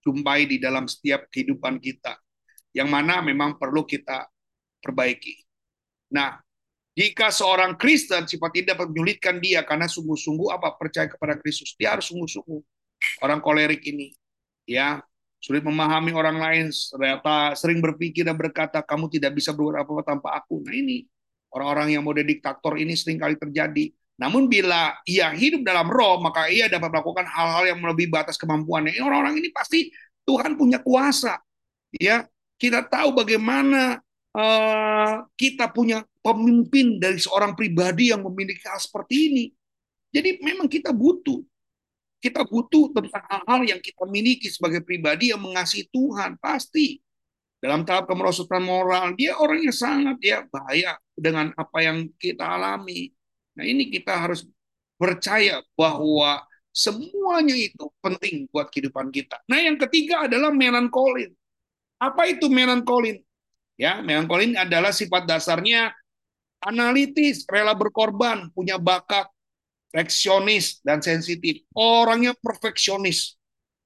jumpai 0.02 0.50
di 0.50 0.58
dalam 0.58 0.90
setiap 0.90 1.30
kehidupan 1.30 1.78
kita, 1.78 2.18
yang 2.74 2.90
mana 2.90 3.22
memang 3.22 3.56
perlu 3.60 3.86
kita 3.86 4.26
perbaiki. 4.82 5.38
Nah, 6.12 6.42
jika 6.92 7.32
seorang 7.32 7.80
Kristen 7.80 8.28
sifat 8.28 8.52
tidak 8.52 8.76
menyulitkan 8.84 9.40
dia 9.40 9.64
karena 9.64 9.88
sungguh-sungguh 9.88 10.52
apa 10.52 10.76
percaya 10.76 11.08
kepada 11.08 11.40
Kristus, 11.40 11.78
dia 11.80 11.96
harus 11.96 12.10
sungguh-sungguh. 12.12 12.62
Orang 13.24 13.42
kolerik 13.42 13.82
ini, 13.88 14.14
ya 14.68 15.02
sulit 15.42 15.66
memahami 15.66 16.14
orang 16.14 16.38
lain, 16.38 16.66
ternyata 16.70 17.58
sering 17.58 17.82
berpikir 17.82 18.22
dan 18.22 18.38
berkata 18.38 18.86
kamu 18.86 19.10
tidak 19.10 19.34
bisa 19.42 19.50
berbuat 19.56 19.82
apa-apa 19.82 20.04
tanpa 20.06 20.38
aku. 20.38 20.62
Nah 20.62 20.76
ini 20.76 21.02
orang-orang 21.50 21.98
yang 21.98 22.06
mode 22.06 22.22
diktator 22.22 22.78
ini 22.78 22.94
sering 22.94 23.18
kali 23.18 23.36
terjadi. 23.36 23.90
Namun 24.22 24.46
bila 24.46 24.94
ia 25.10 25.34
hidup 25.34 25.66
dalam 25.66 25.90
roh, 25.90 26.22
maka 26.22 26.46
ia 26.46 26.70
dapat 26.70 26.94
melakukan 26.94 27.26
hal-hal 27.26 27.74
yang 27.74 27.82
melebihi 27.82 28.14
batas 28.14 28.38
kemampuannya. 28.38 29.02
Orang-orang 29.02 29.42
ini 29.42 29.50
pasti 29.50 29.90
Tuhan 30.30 30.54
punya 30.62 30.78
kuasa. 30.78 31.42
Ya, 31.98 32.30
kita 32.62 32.86
tahu 32.86 33.18
bagaimana 33.18 33.98
uh, 34.38 35.26
kita 35.34 35.74
punya 35.74 36.06
pemimpin 36.22 37.02
dari 37.02 37.18
seorang 37.18 37.58
pribadi 37.58 38.14
yang 38.14 38.22
memiliki 38.22 38.62
hal 38.70 38.78
seperti 38.78 39.16
ini. 39.34 39.46
Jadi 40.14 40.38
memang 40.46 40.70
kita 40.70 40.94
butuh. 40.94 41.42
Kita 42.22 42.46
butuh 42.46 42.94
tentang 42.94 43.26
hal-hal 43.26 43.74
yang 43.74 43.82
kita 43.82 44.06
miliki 44.06 44.54
sebagai 44.54 44.86
pribadi 44.86 45.34
yang 45.34 45.42
mengasihi 45.42 45.90
Tuhan. 45.90 46.38
Pasti. 46.38 47.02
Dalam 47.58 47.86
tahap 47.86 48.10
kemerosotan 48.10 48.62
moral, 48.62 49.14
dia 49.18 49.38
orangnya 49.38 49.70
sangat 49.70 50.18
ya 50.22 50.46
bahaya 50.50 50.98
dengan 51.14 51.54
apa 51.54 51.78
yang 51.82 52.10
kita 52.18 52.42
alami 52.42 53.14
Nah 53.58 53.66
ini 53.68 53.92
kita 53.92 54.16
harus 54.16 54.48
percaya 54.96 55.60
bahwa 55.76 56.46
semuanya 56.72 57.56
itu 57.58 57.92
penting 58.00 58.48
buat 58.50 58.72
kehidupan 58.72 59.12
kita. 59.12 59.44
Nah 59.52 59.60
yang 59.60 59.76
ketiga 59.76 60.30
adalah 60.30 60.54
melankolin. 60.56 61.34
Apa 62.02 62.32
itu 62.32 62.50
melankolin? 62.50 63.22
Ya, 63.78 64.02
melankolin 64.02 64.58
adalah 64.58 64.94
sifat 64.94 65.26
dasarnya 65.26 65.94
analitis, 66.62 67.46
rela 67.50 67.74
berkorban, 67.74 68.54
punya 68.54 68.78
bakat, 68.78 69.26
perfeksionis 69.90 70.80
dan 70.86 71.02
sensitif. 71.02 71.66
Orangnya 71.74 72.38
perfeksionis, 72.38 73.38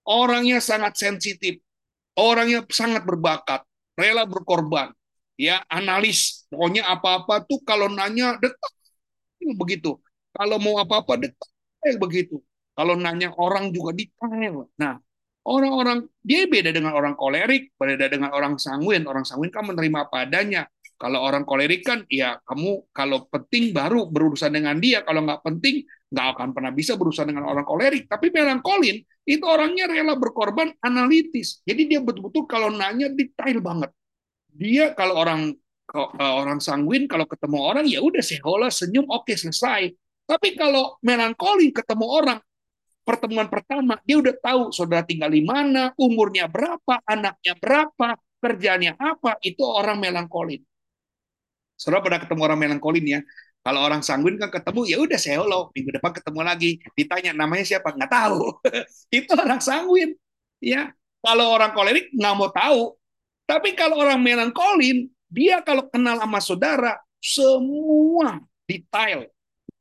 orangnya 0.03 0.59
sangat 0.59 0.99
sensitif, 0.99 1.59
orangnya 2.19 2.63
sangat 2.69 3.07
berbakat, 3.07 3.63
rela 3.95 4.27
berkorban, 4.27 4.91
ya 5.39 5.63
analis. 5.71 6.45
Pokoknya 6.51 6.87
apa-apa 6.91 7.43
tuh 7.47 7.63
kalau 7.63 7.87
nanya 7.87 8.35
dekat 8.39 8.71
begitu. 9.53 10.01
Kalau 10.33 10.57
mau 10.57 10.81
apa-apa 10.81 11.21
detail 11.21 11.95
begitu. 12.01 12.41
Kalau 12.75 12.97
nanya 12.97 13.31
orang 13.37 13.71
juga 13.71 13.95
detail. 13.95 14.67
Nah, 14.75 14.99
orang-orang 15.47 16.09
dia 16.25 16.43
beda 16.49 16.73
dengan 16.75 16.91
orang 16.97 17.13
kolerik, 17.15 17.71
beda 17.77 18.09
dengan 18.09 18.33
orang 18.33 18.57
sanguin. 18.57 19.05
Orang 19.05 19.23
sanguin 19.23 19.53
kan 19.53 19.63
menerima 19.63 20.09
apa 20.09 20.25
adanya. 20.27 20.65
Kalau 20.95 21.23
orang 21.23 21.43
kolerik 21.43 21.83
kan, 21.83 22.07
ya 22.07 22.39
kamu 22.47 22.87
kalau 22.95 23.27
penting 23.27 23.75
baru 23.75 24.07
berurusan 24.07 24.51
dengan 24.51 24.79
dia. 24.79 25.03
Kalau 25.03 25.23
nggak 25.23 25.43
penting, 25.43 25.83
nggak 26.11 26.27
akan 26.35 26.47
pernah 26.55 26.71
bisa 26.71 26.95
berurusan 26.99 27.31
dengan 27.31 27.47
orang 27.47 27.67
kolerik. 27.67 28.07
Tapi 28.07 28.31
melankolin, 28.31 29.03
itu 29.27 29.43
orangnya 29.43 29.91
rela 29.91 30.15
berkorban 30.15 30.71
analitis. 30.79 31.59
Jadi 31.67 31.95
dia 31.95 31.99
betul-betul 31.99 32.47
kalau 32.47 32.71
nanya 32.71 33.11
detail 33.11 33.59
banget. 33.59 33.91
Dia 34.55 34.95
kalau 34.95 35.19
orang 35.19 35.51
orang 35.93 36.57
sanguin 36.57 37.05
kalau 37.05 37.29
ketemu 37.29 37.57
orang 37.61 37.85
ya 37.85 38.01
udah 38.01 38.23
sehola 38.23 38.73
senyum 38.73 39.05
oke 39.05 39.29
okay, 39.29 39.37
selesai. 39.37 39.93
Tapi 40.25 40.57
kalau 40.57 40.97
melankoli 41.05 41.69
ketemu 41.69 42.05
orang 42.09 42.39
pertemuan 43.05 43.45
pertama 43.45 44.01
dia 44.01 44.17
udah 44.17 44.33
tahu 44.41 44.73
saudara 44.73 45.05
tinggal 45.05 45.29
di 45.29 45.45
mana, 45.45 45.93
umurnya 46.01 46.49
berapa, 46.49 47.05
anaknya 47.05 47.53
berapa, 47.61 48.17
kerjanya 48.41 48.97
apa, 48.97 49.37
itu 49.45 49.61
orang 49.61 50.01
melankolin. 50.01 50.65
Saudara 51.77 52.01
pernah 52.01 52.19
ketemu 52.25 52.41
orang 52.41 52.59
melankolin 52.59 53.05
ya? 53.05 53.19
Kalau 53.65 53.81
orang 53.81 54.01
sanguin 54.05 54.37
kan 54.37 54.49
ketemu 54.53 54.81
ya 54.85 54.97
udah 55.01 55.19
seholo, 55.21 55.73
minggu 55.73 55.97
depan 55.97 56.13
ketemu 56.13 56.39
lagi, 56.45 56.71
ditanya 56.93 57.31
namanya 57.33 57.65
siapa 57.65 57.93
nggak 57.93 58.11
tahu. 58.13 58.61
itu 59.21 59.31
orang 59.33 59.61
sanguin, 59.61 60.13
ya. 60.61 60.93
Kalau 61.21 61.49
orang 61.49 61.73
kolerik 61.73 62.13
nggak 62.13 62.33
mau 62.37 62.49
tahu. 62.53 62.93
Tapi 63.45 63.77
kalau 63.77 64.01
orang 64.01 64.21
melankolin, 64.21 65.09
dia 65.35 65.59
kalau 65.59 65.83
kenal 65.91 66.15
sama 66.23 66.39
saudara, 66.39 66.95
semua 67.19 68.39
detail. 68.63 69.27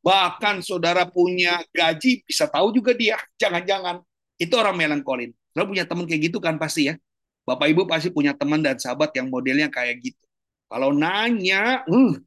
Bahkan 0.02 0.60
saudara 0.66 1.06
punya 1.06 1.62
gaji, 1.70 2.26
bisa 2.26 2.50
tahu 2.50 2.74
juga 2.74 2.90
dia. 2.92 3.16
Jangan-jangan. 3.38 4.02
Itu 4.34 4.58
orang 4.58 4.74
melankolin. 4.74 5.30
Saudara 5.54 5.70
punya 5.70 5.84
teman 5.86 6.04
kayak 6.10 6.22
gitu 6.28 6.42
kan 6.42 6.58
pasti 6.58 6.90
ya. 6.90 6.98
Bapak 7.46 7.70
Ibu 7.70 7.86
pasti 7.86 8.10
punya 8.10 8.34
teman 8.34 8.60
dan 8.60 8.76
sahabat 8.76 9.14
yang 9.14 9.30
modelnya 9.30 9.70
kayak 9.70 10.02
gitu. 10.02 10.24
Kalau 10.66 10.90
nanya, 10.90 11.86
uh, 11.86 12.18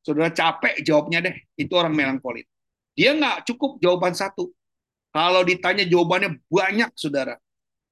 saudara 0.00 0.32
capek 0.32 0.80
jawabnya 0.80 1.28
deh. 1.28 1.36
Itu 1.54 1.76
orang 1.76 1.92
melankolin. 1.92 2.48
Dia 2.96 3.12
nggak 3.12 3.52
cukup 3.52 3.78
jawaban 3.84 4.16
satu. 4.16 4.48
Kalau 5.12 5.44
ditanya 5.44 5.84
jawabannya 5.84 6.40
banyak, 6.48 6.90
saudara. 6.96 7.36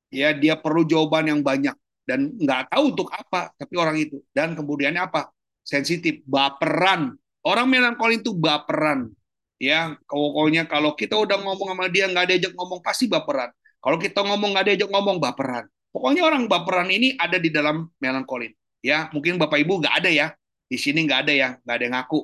Ya, 0.08 0.32
dia 0.34 0.56
perlu 0.58 0.88
jawaban 0.88 1.28
yang 1.28 1.40
banyak 1.44 1.76
dan 2.10 2.34
nggak 2.34 2.74
tahu 2.74 2.90
untuk 2.90 3.08
apa 3.14 3.54
tapi 3.54 3.74
orang 3.78 3.94
itu 4.02 4.18
dan 4.34 4.58
kemudiannya 4.58 5.06
apa 5.06 5.30
sensitif 5.62 6.18
baperan 6.26 7.14
orang 7.46 7.66
melankolin 7.70 8.18
itu 8.18 8.34
baperan 8.34 9.14
ya 9.62 9.94
pokoknya 10.10 10.66
kalau 10.66 10.98
kita 10.98 11.14
udah 11.14 11.38
ngomong 11.38 11.78
sama 11.78 11.86
dia 11.86 12.10
nggak 12.10 12.26
diajak 12.34 12.52
ngomong 12.58 12.82
pasti 12.82 13.06
baperan 13.06 13.54
kalau 13.78 13.94
kita 13.94 14.26
ngomong 14.26 14.58
nggak 14.58 14.66
diajak 14.74 14.90
ngomong 14.90 15.22
baperan 15.22 15.70
Pokoknya 15.90 16.22
orang 16.22 16.46
baperan 16.46 16.86
ini 16.86 17.18
ada 17.18 17.36
di 17.36 17.50
dalam 17.50 17.90
melankolin. 17.98 18.54
Ya, 18.80 19.10
mungkin 19.10 19.36
Bapak 19.36 19.58
Ibu 19.58 19.82
nggak 19.82 19.94
ada 20.02 20.10
ya. 20.10 20.26
Di 20.70 20.78
sini 20.78 21.02
nggak 21.02 21.20
ada 21.26 21.32
ya, 21.34 21.48
nggak 21.66 21.76
ada 21.76 21.84
yang 21.84 21.94
ngaku. 21.98 22.20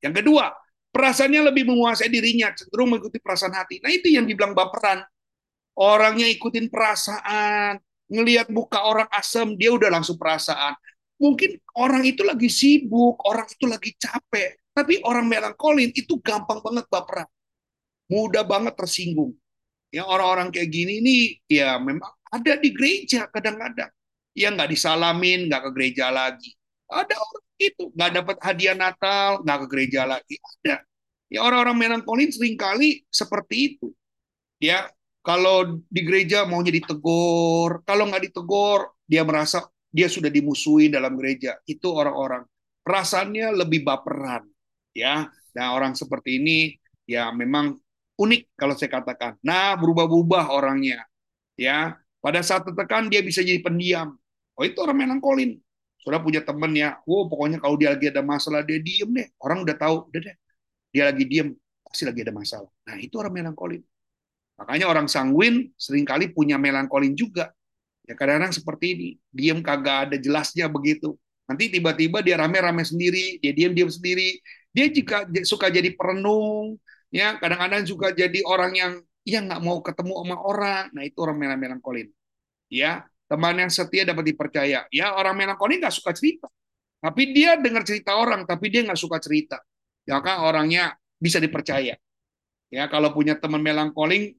Yang 0.00 0.14
kedua, 0.24 0.44
perasaannya 0.88 1.52
lebih 1.52 1.68
menguasai 1.68 2.08
dirinya, 2.08 2.56
cenderung 2.56 2.96
mengikuti 2.96 3.20
perasaan 3.20 3.52
hati. 3.52 3.84
Nah 3.84 3.92
itu 3.92 4.08
yang 4.08 4.24
dibilang 4.24 4.56
baperan. 4.56 5.04
Orangnya 5.76 6.24
ikutin 6.28 6.72
perasaan, 6.72 7.80
ngelihat 8.12 8.52
muka 8.52 8.84
orang 8.84 9.08
asem, 9.08 9.56
dia 9.56 9.72
udah 9.72 9.88
langsung 9.88 10.20
perasaan. 10.20 10.76
Mungkin 11.16 11.56
orang 11.80 12.04
itu 12.04 12.20
lagi 12.26 12.52
sibuk, 12.52 13.16
orang 13.24 13.48
itu 13.48 13.64
lagi 13.64 13.96
capek, 13.96 14.60
tapi 14.76 15.00
orang 15.08 15.24
melankolin 15.24 15.88
itu 15.96 16.20
gampang 16.20 16.60
banget 16.60 16.84
baperan. 16.92 17.28
Mudah 18.12 18.44
banget 18.44 18.76
tersinggung. 18.76 19.32
Ya 19.88 20.04
orang-orang 20.04 20.52
kayak 20.52 20.68
gini 20.72 21.00
ini 21.00 21.16
ya 21.48 21.76
memang 21.80 22.08
ada 22.28 22.56
di 22.60 22.72
gereja 22.72 23.28
kadang-kadang. 23.28 23.92
Ya 24.32 24.48
nggak 24.48 24.72
disalamin, 24.72 25.48
nggak 25.48 25.68
ke 25.68 25.70
gereja 25.76 26.08
lagi. 26.08 26.52
Ada 26.88 27.16
orang 27.16 27.44
itu 27.60 27.84
nggak 27.92 28.10
dapat 28.20 28.36
hadiah 28.40 28.76
Natal, 28.76 29.40
nggak 29.44 29.58
ke 29.64 29.66
gereja 29.68 30.00
lagi. 30.04 30.36
Ada. 30.40 30.76
Ya 31.32 31.38
orang-orang 31.40 31.76
melankolin 31.76 32.28
sering 32.32 32.56
kali 32.56 33.04
seperti 33.08 33.76
itu. 33.76 33.92
Ya 34.60 34.88
kalau 35.22 35.78
di 35.86 36.00
gereja 36.02 36.42
maunya 36.42 36.74
ditegur, 36.74 37.86
kalau 37.86 38.10
nggak 38.10 38.26
ditegur 38.26 38.90
dia 39.06 39.22
merasa 39.22 39.62
dia 39.86 40.10
sudah 40.10 40.26
dimusuhi 40.26 40.90
dalam 40.90 41.14
gereja. 41.14 41.56
Itu 41.62 41.94
orang-orang 41.94 42.42
perasaannya 42.82 43.54
lebih 43.54 43.86
baperan, 43.86 44.42
ya. 44.90 45.30
Nah 45.54 45.66
orang 45.78 45.94
seperti 45.94 46.42
ini 46.42 46.74
ya 47.06 47.30
memang 47.30 47.78
unik 48.18 48.58
kalau 48.58 48.74
saya 48.74 48.90
katakan. 48.98 49.38
Nah 49.46 49.78
berubah-ubah 49.78 50.50
orangnya, 50.50 51.06
ya. 51.54 51.94
Pada 52.22 52.42
saat 52.42 52.66
tertekan 52.66 53.10
dia 53.10 53.22
bisa 53.22 53.42
jadi 53.42 53.58
pendiam. 53.62 54.14
Oh 54.58 54.62
itu 54.66 54.78
orang 54.82 55.06
melankolin. 55.06 55.58
Sudah 56.02 56.18
punya 56.18 56.42
teman 56.42 56.74
ya, 56.74 56.98
wow 57.06 57.30
pokoknya 57.30 57.62
kalau 57.62 57.78
dia 57.78 57.94
lagi 57.94 58.10
ada 58.10 58.26
masalah 58.26 58.66
dia 58.66 58.82
diem 58.82 59.06
deh. 59.10 59.28
Orang 59.38 59.62
udah 59.62 59.76
tahu, 59.78 60.10
udah 60.10 60.20
deh. 60.22 60.36
Dia 60.90 61.14
lagi 61.14 61.24
diem, 61.30 61.54
pasti 61.86 62.02
lagi 62.02 62.26
ada 62.26 62.34
masalah. 62.34 62.70
Nah 62.90 62.96
itu 62.98 63.14
orang 63.22 63.30
melankolin. 63.38 63.82
Makanya 64.60 64.86
orang 64.88 65.06
sanguin 65.10 65.72
sering 65.74 66.06
kali 66.06 66.30
punya 66.30 66.60
melankolin 66.60 67.16
juga. 67.16 67.50
Ya 68.06 68.18
kadang-kadang 68.18 68.54
seperti 68.54 68.86
ini, 68.98 69.08
diem 69.30 69.62
kagak 69.62 70.10
ada 70.10 70.16
jelasnya 70.18 70.66
begitu. 70.66 71.14
Nanti 71.46 71.70
tiba-tiba 71.70 72.22
dia 72.22 72.38
rame-rame 72.38 72.82
sendiri, 72.82 73.38
dia 73.38 73.52
diam-diam 73.54 73.90
sendiri. 73.90 74.42
Dia 74.72 74.88
juga 74.88 75.28
suka 75.44 75.68
jadi 75.68 75.92
perenung, 75.92 76.80
ya 77.12 77.36
kadang-kadang 77.36 77.84
juga 77.84 78.10
jadi 78.10 78.40
orang 78.48 78.72
yang 78.72 78.92
yang 79.22 79.46
nggak 79.46 79.62
mau 79.62 79.78
ketemu 79.84 80.12
sama 80.18 80.36
orang. 80.42 80.84
Nah 80.96 81.02
itu 81.06 81.18
orang 81.22 81.36
melankolin. 81.38 82.08
Ya 82.72 83.06
teman 83.30 83.56
yang 83.56 83.70
setia 83.70 84.02
dapat 84.08 84.32
dipercaya. 84.34 84.88
Ya 84.90 85.06
orang 85.14 85.36
melankolin 85.36 85.78
nggak 85.80 85.94
suka 85.94 86.12
cerita, 86.16 86.48
tapi 86.98 87.32
dia 87.36 87.58
dengar 87.60 87.84
cerita 87.86 88.16
orang, 88.16 88.44
tapi 88.48 88.72
dia 88.72 88.82
nggak 88.86 88.98
suka 88.98 89.20
cerita. 89.22 89.60
Ya 90.08 90.18
kan 90.18 90.42
orangnya 90.42 90.96
bisa 91.20 91.38
dipercaya. 91.38 91.94
Ya 92.72 92.84
kalau 92.88 93.12
punya 93.12 93.36
teman 93.36 93.60
melankolin, 93.60 94.32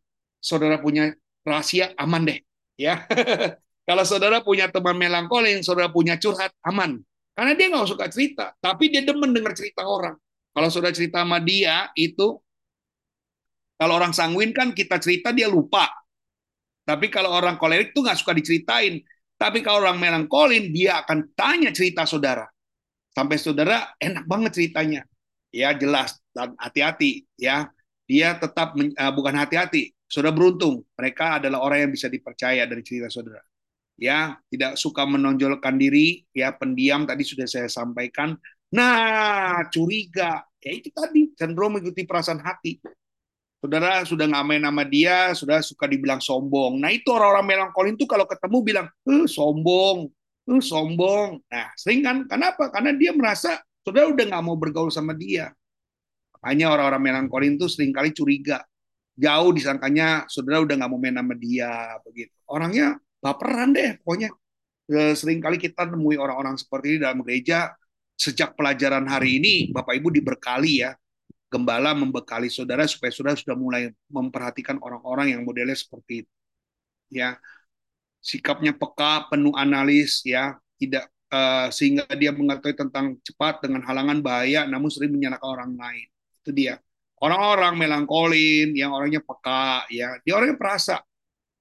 saudara 0.44 0.76
punya 0.84 1.16
rahasia 1.48 1.96
aman 1.96 2.28
deh 2.28 2.40
ya. 2.76 3.08
Kalau 3.88 4.04
saudara 4.08 4.40
punya 4.44 4.68
teman 4.72 4.96
melankolin 4.96 5.64
saudara 5.64 5.88
punya 5.92 6.20
curhat 6.20 6.52
aman. 6.68 7.00
Karena 7.34 7.58
dia 7.58 7.68
nggak 7.72 7.88
suka 7.88 8.06
cerita 8.12 8.52
tapi 8.60 8.92
dia 8.92 9.02
demen 9.08 9.32
dengar 9.32 9.56
cerita 9.56 9.88
orang. 9.88 10.20
Kalau 10.52 10.68
saudara 10.68 10.92
cerita 10.92 11.24
sama 11.24 11.40
dia 11.40 11.90
itu 11.96 12.38
kalau 13.80 13.98
orang 13.98 14.14
sanguin 14.14 14.52
kan 14.52 14.76
kita 14.76 15.00
cerita 15.00 15.32
dia 15.32 15.48
lupa. 15.48 15.90
Tapi 16.84 17.08
kalau 17.08 17.32
orang 17.32 17.56
kolerik 17.56 17.96
tuh 17.96 18.04
nggak 18.04 18.20
suka 18.20 18.36
diceritain. 18.36 19.00
Tapi 19.40 19.60
kalau 19.64 19.88
orang 19.88 20.00
melankolin 20.00 20.72
dia 20.72 21.04
akan 21.04 21.32
tanya 21.36 21.72
cerita 21.74 22.04
saudara. 22.08 22.48
Sampai 23.12 23.40
saudara 23.40 23.92
enak 23.98 24.24
banget 24.24 24.52
ceritanya. 24.56 25.02
Ya 25.54 25.74
jelas 25.76 26.18
dan 26.32 26.56
hati-hati 26.60 27.26
ya. 27.36 27.72
Dia 28.04 28.36
tetap 28.36 28.76
uh, 28.76 29.12
bukan 29.16 29.36
hati-hati 29.36 29.93
Saudara 30.14 30.30
beruntung, 30.30 30.86
mereka 30.94 31.42
adalah 31.42 31.66
orang 31.66 31.90
yang 31.90 31.92
bisa 31.98 32.06
dipercaya 32.06 32.70
dari 32.70 32.86
cerita 32.86 33.10
saudara. 33.10 33.42
Ya, 33.98 34.38
tidak 34.54 34.78
suka 34.78 35.10
menonjolkan 35.10 35.74
diri, 35.74 36.22
ya 36.30 36.54
pendiam 36.54 37.02
tadi 37.10 37.26
sudah 37.26 37.50
saya 37.50 37.66
sampaikan. 37.66 38.38
Nah, 38.70 39.66
curiga, 39.74 40.46
ya 40.62 40.70
itu 40.70 40.94
tadi 40.94 41.34
cenderung 41.34 41.82
mengikuti 41.82 42.06
perasaan 42.06 42.46
hati. 42.46 42.78
Saudara 43.58 44.06
sudah 44.06 44.30
nggak 44.30 44.46
main 44.46 44.62
nama 44.62 44.86
dia, 44.86 45.34
sudah 45.34 45.66
suka 45.66 45.90
dibilang 45.90 46.22
sombong. 46.22 46.78
Nah 46.78 46.94
itu 46.94 47.10
orang-orang 47.10 47.50
melankolin 47.50 47.98
tuh 47.98 48.06
kalau 48.06 48.30
ketemu 48.30 48.58
bilang, 48.62 48.88
eh 49.10 49.26
sombong, 49.26 50.14
eh 50.46 50.62
sombong. 50.62 51.42
Nah 51.50 51.74
sering 51.74 52.06
kan, 52.06 52.30
kenapa? 52.30 52.70
Karena 52.70 52.94
dia 52.94 53.18
merasa 53.18 53.66
saudara 53.82 54.14
udah 54.14 54.26
nggak 54.30 54.44
mau 54.46 54.60
bergaul 54.62 54.94
sama 54.94 55.18
dia. 55.18 55.50
Makanya 56.38 56.70
orang-orang 56.70 57.02
melankolin 57.02 57.56
tuh 57.58 57.72
sering 57.72 57.96
kali 57.96 58.12
curiga 58.12 58.62
jauh 59.14 59.52
disangkanya 59.54 60.26
saudara 60.26 60.66
udah 60.66 60.76
nggak 60.78 60.90
mau 60.90 61.00
main 61.00 61.16
sama 61.16 61.36
dia 61.38 61.98
begitu. 62.06 62.34
Orangnya 62.50 62.98
baperan 63.22 63.74
deh 63.74 63.98
pokoknya. 64.02 64.30
Sering 65.16 65.40
kali 65.40 65.56
kita 65.56 65.88
nemui 65.88 66.20
orang-orang 66.20 66.60
seperti 66.60 66.98
ini 66.98 66.98
dalam 67.00 67.24
gereja 67.24 67.72
sejak 68.20 68.54
pelajaran 68.54 69.08
hari 69.10 69.42
ini 69.42 69.54
bapak 69.74 69.98
ibu 69.98 70.14
diberkali 70.14 70.86
ya 70.86 70.94
gembala 71.50 71.94
membekali 71.94 72.50
saudara 72.50 72.86
supaya 72.90 73.10
saudara 73.14 73.38
sudah 73.38 73.58
mulai 73.58 73.90
memperhatikan 74.10 74.78
orang-orang 74.82 75.38
yang 75.38 75.42
modelnya 75.46 75.78
seperti 75.78 76.26
itu 76.26 76.34
ya. 77.14 77.38
Sikapnya 78.24 78.74
peka 78.74 79.30
penuh 79.30 79.54
analis 79.54 80.26
ya. 80.26 80.58
Tidak 80.82 81.06
uh, 81.30 81.68
sehingga 81.70 82.10
dia 82.18 82.34
mengetahui 82.34 82.76
tentang 82.76 83.16
cepat 83.22 83.64
dengan 83.64 83.86
halangan 83.86 84.20
bahaya 84.20 84.66
namun 84.66 84.90
sering 84.90 85.14
menyalahkan 85.14 85.46
orang 85.46 85.72
lain. 85.78 86.08
Itu 86.42 86.52
dia 86.52 86.82
orang-orang 87.24 87.80
melankolin, 87.80 88.76
yang 88.76 88.92
orangnya 88.92 89.24
peka, 89.24 89.88
ya 89.88 90.20
dia 90.28 90.34
orangnya 90.36 90.60
perasa, 90.60 91.00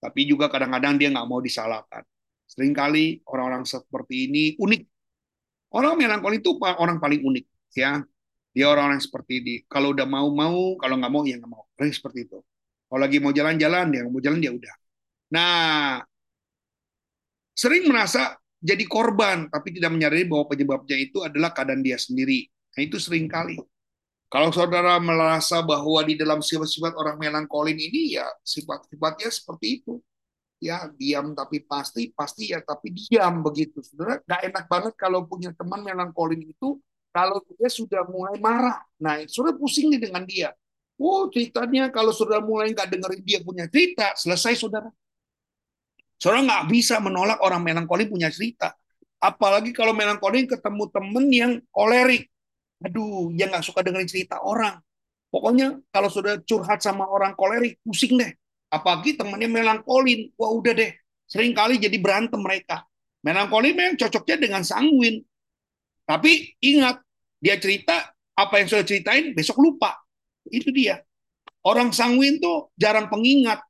tapi 0.02 0.26
juga 0.26 0.50
kadang-kadang 0.50 0.98
dia 0.98 1.14
nggak 1.14 1.28
mau 1.30 1.38
disalahkan. 1.38 2.02
Seringkali 2.50 3.22
orang-orang 3.30 3.62
seperti 3.62 4.26
ini 4.26 4.44
unik. 4.58 4.82
Orang 5.72 5.96
melankolin 5.96 6.42
itu 6.42 6.52
orang 6.60 6.98
paling 6.98 7.22
unik, 7.22 7.46
ya. 7.78 8.02
Dia 8.52 8.68
orang-orang 8.68 9.00
seperti 9.00 9.40
ini. 9.40 9.54
Kalau 9.64 9.96
udah 9.96 10.04
mau 10.04 10.28
mau, 10.28 10.76
kalau 10.76 11.00
nggak 11.00 11.12
mau 11.14 11.24
ya 11.24 11.40
nggak 11.40 11.48
mau. 11.48 11.64
Orang 11.72 11.88
seperti 11.88 12.28
itu. 12.28 12.44
Kalau 12.92 13.00
lagi 13.00 13.16
mau 13.24 13.32
jalan-jalan, 13.32 13.88
dia 13.88 14.04
mau 14.04 14.20
jalan 14.20 14.36
dia 14.36 14.52
udah. 14.52 14.74
Nah, 15.32 16.04
sering 17.56 17.88
merasa 17.88 18.36
jadi 18.60 18.84
korban, 18.84 19.48
tapi 19.48 19.72
tidak 19.72 19.96
menyadari 19.96 20.28
bahwa 20.28 20.44
penyebabnya 20.52 21.00
itu 21.00 21.24
adalah 21.24 21.56
keadaan 21.56 21.80
dia 21.80 21.96
sendiri. 21.96 22.44
Nah, 22.76 22.80
itu 22.84 23.00
sering 23.00 23.24
kali. 23.32 23.56
Kalau 24.32 24.48
saudara 24.48 24.96
merasa 24.96 25.60
bahwa 25.60 26.00
di 26.08 26.16
dalam 26.16 26.40
sifat-sifat 26.40 26.96
orang 26.96 27.20
melankolin 27.20 27.76
ini 27.76 28.16
ya 28.16 28.24
sifat-sifatnya 28.40 29.28
seperti 29.28 29.84
itu. 29.84 30.00
Ya, 30.62 30.88
diam 30.94 31.34
tapi 31.36 31.60
pasti, 31.60 32.14
pasti 32.16 32.54
ya 32.54 32.64
tapi 32.64 32.96
diam 32.96 33.44
begitu. 33.44 33.84
Saudara, 33.84 34.24
nggak 34.24 34.42
enak 34.48 34.64
banget 34.72 34.94
kalau 34.96 35.28
punya 35.28 35.52
teman 35.52 35.84
melankolin 35.84 36.48
itu 36.48 36.80
kalau 37.12 37.44
dia 37.44 37.68
sudah 37.68 38.08
mulai 38.08 38.40
marah. 38.40 38.80
Nah, 38.96 39.20
saudara 39.28 39.60
pusing 39.60 39.92
nih 39.92 40.00
dengan 40.00 40.24
dia. 40.24 40.56
Oh, 40.96 41.28
ceritanya 41.28 41.92
kalau 41.92 42.16
saudara 42.16 42.40
mulai 42.40 42.72
nggak 42.72 42.88
dengerin 42.88 43.20
dia 43.20 43.38
punya 43.44 43.68
cerita, 43.68 44.16
selesai 44.16 44.56
saudara. 44.56 44.88
Saudara 46.16 46.40
nggak 46.40 46.64
bisa 46.72 46.96
menolak 47.04 47.36
orang 47.44 47.60
melankolin 47.60 48.08
punya 48.08 48.32
cerita. 48.32 48.72
Apalagi 49.20 49.76
kalau 49.76 49.92
melankolin 49.92 50.48
ketemu 50.48 50.84
temen 50.88 51.24
yang 51.28 51.52
kolerik 51.68 52.31
aduh 52.82 53.30
yang 53.32 53.54
nggak 53.54 53.64
suka 53.64 53.80
dengerin 53.86 54.10
cerita 54.10 54.42
orang. 54.42 54.82
Pokoknya 55.32 55.80
kalau 55.88 56.12
sudah 56.12 56.44
curhat 56.44 56.84
sama 56.84 57.08
orang 57.08 57.32
kolerik 57.32 57.80
pusing 57.80 58.20
deh. 58.20 58.28
Apalagi 58.68 59.16
temannya 59.16 59.48
melankolin. 59.48 60.28
Wah 60.36 60.52
udah 60.52 60.76
deh. 60.76 60.92
Sering 61.24 61.56
kali 61.56 61.80
jadi 61.80 61.96
berantem 61.96 62.36
mereka. 62.36 62.84
Melankolin 63.24 63.72
memang 63.72 63.96
cocoknya 63.96 64.36
dengan 64.36 64.60
sanguin. 64.60 65.24
Tapi 66.04 66.52
ingat 66.60 67.00
dia 67.40 67.56
cerita 67.56 68.12
apa 68.36 68.60
yang 68.60 68.68
sudah 68.68 68.84
ceritain 68.84 69.32
besok 69.32 69.56
lupa. 69.64 69.96
Itu 70.44 70.68
dia. 70.68 71.00
Orang 71.64 71.96
sanguin 71.96 72.36
tuh 72.36 72.68
jarang 72.76 73.08
pengingat. 73.08 73.64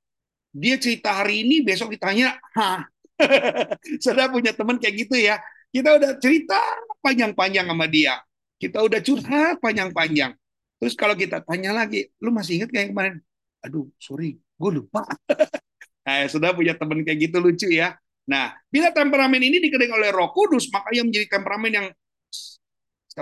Dia 0.51 0.83
cerita 0.83 1.15
hari 1.15 1.47
ini 1.47 1.63
besok 1.63 1.95
ditanya 1.95 2.37
hah? 2.59 2.85
Sudah 4.05 4.29
punya 4.29 4.53
teman 4.53 4.77
kayak 4.83 5.07
gitu 5.07 5.17
ya. 5.17 5.39
Kita 5.73 5.97
udah 5.97 6.19
cerita 6.21 6.59
panjang-panjang 7.01 7.65
sama 7.71 7.89
dia 7.89 8.21
kita 8.63 8.79
udah 8.79 9.03
curhat 9.03 9.59
panjang-panjang. 9.59 10.39
Terus 10.79 10.95
kalau 10.95 11.19
kita 11.19 11.43
tanya 11.43 11.75
lagi, 11.75 12.07
lu 12.23 12.31
masih 12.31 12.63
ingat 12.63 12.71
kayak 12.71 12.95
kemarin? 12.95 13.19
Aduh, 13.67 13.91
sorry, 13.99 14.39
gue 14.39 14.71
lupa. 14.71 15.03
nah, 16.07 16.23
sudah 16.31 16.55
punya 16.55 16.79
teman 16.79 17.03
kayak 17.03 17.27
gitu 17.27 17.43
lucu 17.43 17.67
ya. 17.75 17.99
Nah, 18.23 18.55
bila 18.71 18.95
temperamen 18.95 19.43
ini 19.43 19.59
dikendalikan 19.59 19.99
oleh 19.99 20.11
Roh 20.15 20.31
Kudus, 20.31 20.71
maka 20.71 20.95
ia 20.95 21.03
menjadi 21.03 21.27
temperamen 21.39 21.73
yang 21.75 21.87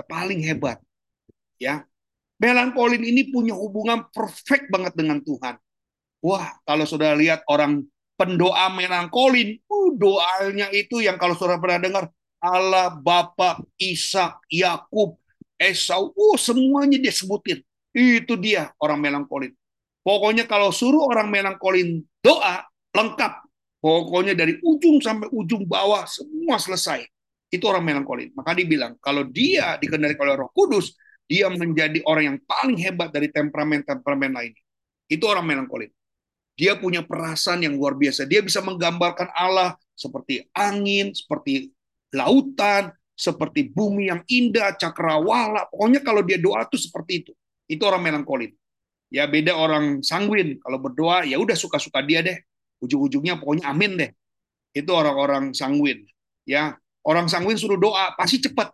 paling 0.05 0.45
hebat. 0.45 0.77
Ya, 1.57 1.85
melankolin 2.41 3.01
ini 3.01 3.29
punya 3.29 3.53
hubungan 3.53 4.09
perfect 4.13 4.69
banget 4.69 4.93
dengan 4.97 5.21
Tuhan. 5.21 5.57
Wah, 6.21 6.53
kalau 6.65 6.85
sudah 6.85 7.17
lihat 7.17 7.45
orang 7.49 7.85
pendoa 8.17 8.69
melankolin, 8.73 9.57
uh, 9.65 9.89
doanya 9.97 10.69
itu 10.73 11.01
yang 11.01 11.17
kalau 11.17 11.33
saudara 11.33 11.61
pernah 11.61 11.81
dengar, 11.81 12.03
Allah, 12.41 12.97
Bapak, 12.97 13.61
Ishak, 13.77 14.41
Yakub, 14.49 15.20
Esau, 15.61 16.09
uh, 16.09 16.37
semuanya 16.41 16.97
dia 16.97 17.13
sebutin. 17.13 17.61
Itu 17.93 18.33
dia 18.41 18.73
orang 18.81 18.97
melankolin. 18.97 19.53
Pokoknya 20.01 20.49
kalau 20.49 20.73
suruh 20.73 21.05
orang 21.05 21.29
melankolin 21.29 22.01
doa, 22.25 22.65
lengkap. 22.97 23.45
Pokoknya 23.81 24.33
dari 24.33 24.57
ujung 24.61 24.97
sampai 24.97 25.29
ujung 25.29 25.69
bawah, 25.69 26.09
semua 26.09 26.57
selesai. 26.57 27.05
Itu 27.53 27.69
orang 27.69 27.85
melankolin. 27.85 28.33
Maka 28.33 28.57
dibilang, 28.57 28.97
kalau 28.97 29.25
dia 29.29 29.77
dikendalikan 29.77 30.25
oleh 30.25 30.41
roh 30.41 30.49
kudus, 30.53 30.97
dia 31.29 31.45
menjadi 31.47 32.01
orang 32.09 32.23
yang 32.25 32.37
paling 32.43 32.77
hebat 32.81 33.13
dari 33.13 33.29
temperamen-temperamen 33.29 34.31
lain. 34.33 34.53
Itu 35.05 35.29
orang 35.29 35.45
melankolin. 35.45 35.91
Dia 36.57 36.77
punya 36.77 37.05
perasaan 37.05 37.63
yang 37.65 37.77
luar 37.77 37.97
biasa. 37.97 38.25
Dia 38.25 38.41
bisa 38.41 38.61
menggambarkan 38.61 39.31
Allah 39.33 39.77
seperti 39.97 40.45
angin, 40.53 41.13
seperti 41.13 41.71
lautan, 42.13 42.91
seperti 43.13 43.69
bumi 43.69 44.09
yang 44.09 44.21
indah, 44.25 44.75
cakrawala. 44.75 45.67
Pokoknya 45.69 46.01
kalau 46.01 46.25
dia 46.25 46.41
doa 46.41 46.65
tuh 46.65 46.79
seperti 46.79 47.25
itu. 47.25 47.31
Itu 47.69 47.87
orang 47.87 48.03
melankolin. 48.03 48.51
Ya 49.11 49.27
beda 49.27 49.55
orang 49.55 50.01
sanguin. 50.01 50.57
Kalau 50.63 50.79
berdoa 50.79 51.27
ya 51.27 51.37
udah 51.37 51.55
suka-suka 51.55 52.01
dia 52.01 52.23
deh. 52.23 52.37
Ujung-ujungnya 52.81 53.37
pokoknya 53.37 53.69
amin 53.69 53.91
deh. 53.99 54.11
Itu 54.71 54.95
orang-orang 54.95 55.51
sanguin. 55.51 56.07
Ya 56.47 56.79
orang 57.03 57.27
sanguin 57.27 57.59
suruh 57.59 57.77
doa 57.77 58.15
pasti 58.15 58.39
cepat. 58.39 58.71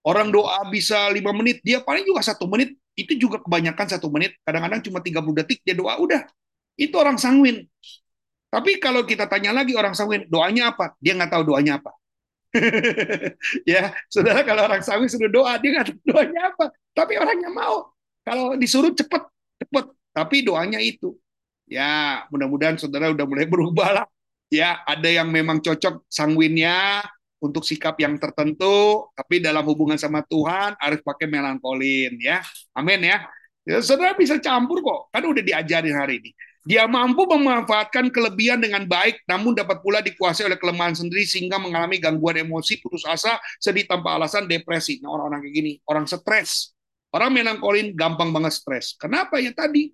Orang 0.00 0.32
doa 0.32 0.64
bisa 0.72 1.12
lima 1.12 1.28
menit, 1.36 1.60
dia 1.60 1.84
paling 1.84 2.08
juga 2.08 2.24
satu 2.24 2.48
menit. 2.48 2.72
Itu 2.96 3.14
juga 3.20 3.36
kebanyakan 3.40 3.86
satu 3.96 4.08
menit. 4.08 4.36
Kadang-kadang 4.42 4.80
cuma 4.80 4.98
30 5.04 5.36
detik 5.44 5.60
dia 5.60 5.76
doa 5.76 5.96
udah 6.00 6.24
itu 6.80 6.96
orang 6.96 7.20
sanguin. 7.20 7.68
Tapi 8.50 8.80
kalau 8.80 9.04
kita 9.04 9.28
tanya 9.28 9.52
lagi 9.52 9.76
orang 9.76 9.92
sanguin, 9.92 10.26
doanya 10.26 10.74
apa? 10.74 10.96
Dia 10.98 11.14
nggak 11.14 11.30
tahu 11.30 11.54
doanya 11.54 11.78
apa. 11.78 11.92
ya, 13.72 13.94
saudara 14.10 14.42
kalau 14.42 14.66
orang 14.66 14.82
sanguin 14.82 15.10
sudah 15.10 15.30
doa, 15.30 15.54
dia 15.62 15.70
nggak 15.78 15.86
tahu 15.94 16.00
doanya 16.10 16.40
apa. 16.54 16.64
Tapi 16.94 17.12
orangnya 17.16 17.50
mau. 17.50 17.94
Kalau 18.26 18.58
disuruh 18.58 18.92
cepet, 18.92 19.22
cepet. 19.62 19.86
Tapi 20.10 20.36
doanya 20.42 20.82
itu. 20.82 21.14
Ya, 21.70 22.26
mudah-mudahan 22.34 22.76
saudara 22.76 23.14
udah 23.14 23.26
mulai 23.26 23.46
berubah 23.46 23.88
lah. 24.02 24.06
Ya, 24.50 24.82
ada 24.82 25.06
yang 25.06 25.30
memang 25.30 25.62
cocok 25.62 26.02
sanguinnya 26.10 27.06
untuk 27.40 27.62
sikap 27.62 27.96
yang 28.02 28.18
tertentu, 28.18 29.08
tapi 29.16 29.40
dalam 29.40 29.64
hubungan 29.64 29.96
sama 29.96 30.20
Tuhan 30.26 30.76
harus 30.76 31.00
pakai 31.00 31.30
melankolin 31.30 32.18
ya. 32.20 32.42
Amin 32.76 33.00
ya. 33.06 33.24
ya 33.64 33.78
saudara 33.80 34.12
bisa 34.18 34.36
campur 34.42 34.82
kok, 34.82 35.14
kan 35.14 35.22
udah 35.24 35.40
diajarin 35.40 35.96
hari 35.96 36.20
ini. 36.20 36.30
Dia 36.60 36.84
mampu 36.84 37.24
memanfaatkan 37.24 38.12
kelebihan 38.12 38.60
dengan 38.60 38.84
baik, 38.84 39.24
namun 39.24 39.56
dapat 39.56 39.80
pula 39.80 40.04
dikuasai 40.04 40.44
oleh 40.44 40.60
kelemahan 40.60 40.92
sendiri 40.92 41.24
sehingga 41.24 41.56
mengalami 41.56 41.96
gangguan 41.96 42.36
emosi, 42.36 42.84
putus 42.84 43.08
asa, 43.08 43.40
sedih 43.56 43.88
tanpa 43.88 44.20
alasan, 44.20 44.44
depresi. 44.44 45.00
Nah, 45.00 45.16
orang-orang 45.16 45.48
kayak 45.48 45.54
gini, 45.56 45.72
orang 45.88 46.04
stres. 46.04 46.76
Orang 47.10 47.32
melankolin 47.32 47.96
gampang 47.96 48.28
banget 48.30 48.60
stres. 48.60 48.92
Kenapa 48.94 49.40
ya 49.40 49.56
tadi? 49.56 49.88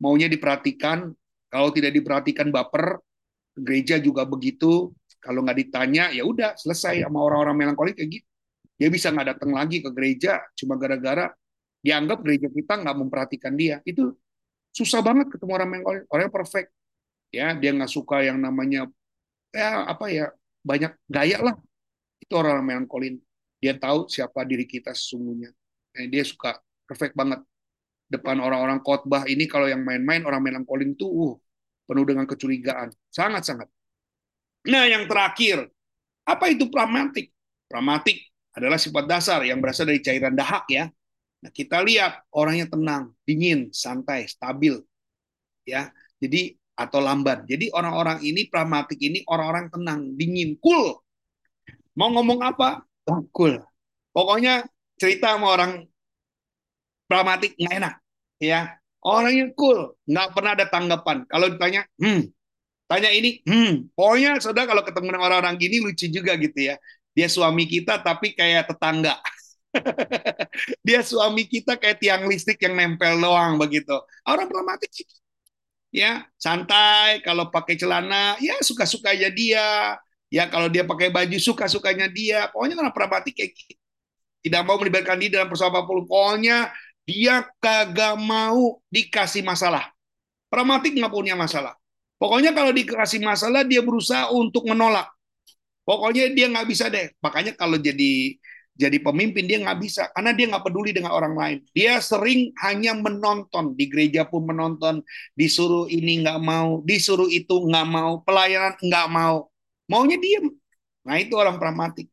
Maunya 0.00 0.26
diperhatikan, 0.26 1.12
kalau 1.52 1.68
tidak 1.70 1.92
diperhatikan 1.92 2.48
baper, 2.48 2.98
gereja 3.54 4.00
juga 4.00 4.24
begitu. 4.24 4.90
Kalau 5.20 5.44
nggak 5.44 5.68
ditanya, 5.68 6.10
ya 6.10 6.24
udah 6.24 6.56
selesai 6.56 7.04
sama 7.04 7.20
orang-orang 7.22 7.60
melankolin 7.60 7.94
kayak 7.94 8.10
gitu. 8.20 8.28
Dia 8.74 8.88
bisa 8.90 9.14
nggak 9.14 9.38
datang 9.38 9.54
lagi 9.54 9.78
ke 9.78 9.90
gereja 9.94 10.42
cuma 10.58 10.74
gara-gara 10.74 11.30
dianggap 11.84 12.26
gereja 12.26 12.48
kita 12.50 12.74
nggak 12.82 12.96
memperhatikan 12.98 13.54
dia. 13.54 13.78
Itu 13.86 14.18
susah 14.74 15.00
banget 15.00 15.30
ketemu 15.30 15.52
orang 15.54 15.68
yang 15.78 15.84
orang 16.10 16.22
yang 16.26 16.34
perfect. 16.34 16.68
Ya 17.30 17.54
dia 17.54 17.70
nggak 17.70 17.90
suka 17.90 18.22
yang 18.26 18.42
namanya 18.42 18.90
ya 19.54 19.86
apa 19.86 20.10
ya 20.10 20.34
banyak 20.66 20.92
gaya 21.06 21.38
lah. 21.38 21.54
Itu 22.18 22.34
orang 22.34 22.66
melankolin. 22.66 23.22
Dia 23.62 23.78
tahu 23.78 24.10
siapa 24.10 24.42
diri 24.42 24.66
kita 24.66 24.90
sesungguhnya. 24.92 25.54
Eh, 25.94 26.10
dia 26.10 26.26
suka 26.26 26.58
perfect 26.84 27.14
banget. 27.14 27.40
Depan 28.10 28.36
orang-orang 28.42 28.82
khotbah 28.82 29.24
ini 29.30 29.48
kalau 29.48 29.70
yang 29.70 29.80
main-main 29.80 30.20
orang 30.26 30.42
melankolin 30.42 30.92
tuh 30.98 31.08
uh, 31.08 31.34
penuh 31.86 32.04
dengan 32.04 32.26
kecurigaan. 32.28 32.92
Sangat 33.08 33.46
sangat. 33.46 33.68
Nah 34.68 34.84
yang 34.90 35.06
terakhir 35.06 35.70
apa 36.24 36.48
itu 36.48 36.72
pragmatik 36.72 37.28
pragmatik 37.68 38.16
adalah 38.56 38.80
sifat 38.80 39.04
dasar 39.04 39.40
yang 39.44 39.60
berasal 39.60 39.84
dari 39.84 40.00
cairan 40.00 40.32
dahak 40.32 40.64
ya 40.72 40.88
Nah, 41.44 41.52
kita 41.52 41.84
lihat 41.84 42.24
orangnya 42.32 42.72
tenang, 42.72 43.12
dingin, 43.28 43.68
santai, 43.68 44.24
stabil. 44.24 44.80
Ya. 45.68 45.92
Jadi 46.16 46.56
atau 46.72 47.04
lambat. 47.04 47.44
Jadi 47.44 47.70
orang-orang 47.70 48.24
ini 48.24 48.48
pragmatik 48.50 48.98
ini 48.98 49.22
orang-orang 49.28 49.68
tenang, 49.68 50.00
dingin, 50.16 50.56
cool. 50.58 51.04
Mau 51.94 52.10
ngomong 52.10 52.40
apa? 52.42 52.82
Oh, 53.06 53.22
cool. 53.30 53.60
Pokoknya 54.10 54.66
cerita 54.98 55.36
sama 55.36 55.52
orang 55.54 55.72
pragmatik 57.06 57.54
nggak 57.60 57.74
enak, 57.78 57.94
ya. 58.40 58.80
Orangnya 59.04 59.52
cool, 59.52 59.94
nggak 60.08 60.28
pernah 60.32 60.56
ada 60.56 60.66
tanggapan. 60.72 61.28
Kalau 61.28 61.46
ditanya, 61.52 61.84
hmm, 62.00 62.24
tanya 62.88 63.10
ini, 63.12 63.44
hmm, 63.44 63.92
pokoknya 63.92 64.40
saudara 64.40 64.64
kalau 64.64 64.80
ketemu 64.80 65.12
dengan 65.12 65.24
orang-orang 65.28 65.60
gini 65.60 65.76
lucu 65.84 66.08
juga 66.08 66.34
gitu 66.40 66.72
ya. 66.72 66.80
Dia 67.14 67.28
suami 67.30 67.68
kita 67.68 68.00
tapi 68.00 68.32
kayak 68.34 68.72
tetangga. 68.74 69.20
dia 70.86 71.00
suami 71.02 71.44
kita 71.46 71.76
kayak 71.76 71.98
tiang 72.00 72.22
listrik 72.30 72.58
yang 72.62 72.74
nempel 72.78 73.18
doang 73.18 73.58
begitu. 73.58 73.94
Orang 74.26 74.46
pragmatik 74.48 74.90
ya 75.94 76.26
santai. 76.34 77.22
Kalau 77.22 77.48
pakai 77.48 77.78
celana 77.78 78.34
ya 78.42 78.58
suka-suka 78.62 79.14
aja 79.14 79.30
dia. 79.30 79.98
Ya 80.32 80.50
kalau 80.50 80.66
dia 80.66 80.82
pakai 80.82 81.14
baju 81.14 81.38
suka-sukanya 81.38 82.10
dia. 82.10 82.50
Pokoknya 82.50 82.74
orang 82.80 82.94
pragmatik 82.94 83.38
kayak 83.38 83.54
gitu. 83.54 83.78
Tidak 84.44 84.60
mau 84.66 84.76
melibatkan 84.76 85.16
diri 85.16 85.32
dalam 85.32 85.48
persoalan 85.48 85.72
apa 85.72 85.80
pun. 85.88 86.04
Pokoknya 86.04 86.68
dia 87.06 87.46
kagak 87.62 88.18
mau 88.18 88.82
dikasih 88.90 89.40
masalah. 89.46 89.88
Pragmatik 90.50 90.94
nggak 90.98 91.12
punya 91.12 91.34
masalah? 91.38 91.78
Pokoknya 92.18 92.54
kalau 92.54 92.70
dikasih 92.72 93.20
masalah 93.20 93.62
dia 93.66 93.80
berusaha 93.80 94.30
untuk 94.32 94.64
menolak. 94.68 95.08
Pokoknya 95.84 96.32
dia 96.32 96.48
nggak 96.48 96.66
bisa 96.68 96.88
deh. 96.88 97.12
Makanya 97.20 97.52
kalau 97.56 97.76
jadi 97.76 98.36
jadi 98.74 98.98
pemimpin 98.98 99.46
dia 99.46 99.62
nggak 99.62 99.78
bisa 99.78 100.10
karena 100.10 100.34
dia 100.34 100.50
nggak 100.50 100.66
peduli 100.66 100.90
dengan 100.90 101.14
orang 101.14 101.34
lain. 101.38 101.58
Dia 101.70 102.02
sering 102.02 102.50
hanya 102.58 102.90
menonton 102.98 103.78
di 103.78 103.86
gereja 103.86 104.26
pun 104.26 104.50
menonton, 104.50 104.98
disuruh 105.38 105.86
ini 105.86 106.26
nggak 106.26 106.42
mau, 106.42 106.82
disuruh 106.82 107.30
itu 107.30 107.54
nggak 107.54 107.86
mau, 107.86 108.18
pelayanan 108.26 108.74
nggak 108.82 109.08
mau, 109.14 109.46
maunya 109.86 110.18
diem. 110.18 110.50
Nah 111.06 111.16
itu 111.22 111.38
orang 111.38 111.62
pragmatik. 111.62 112.10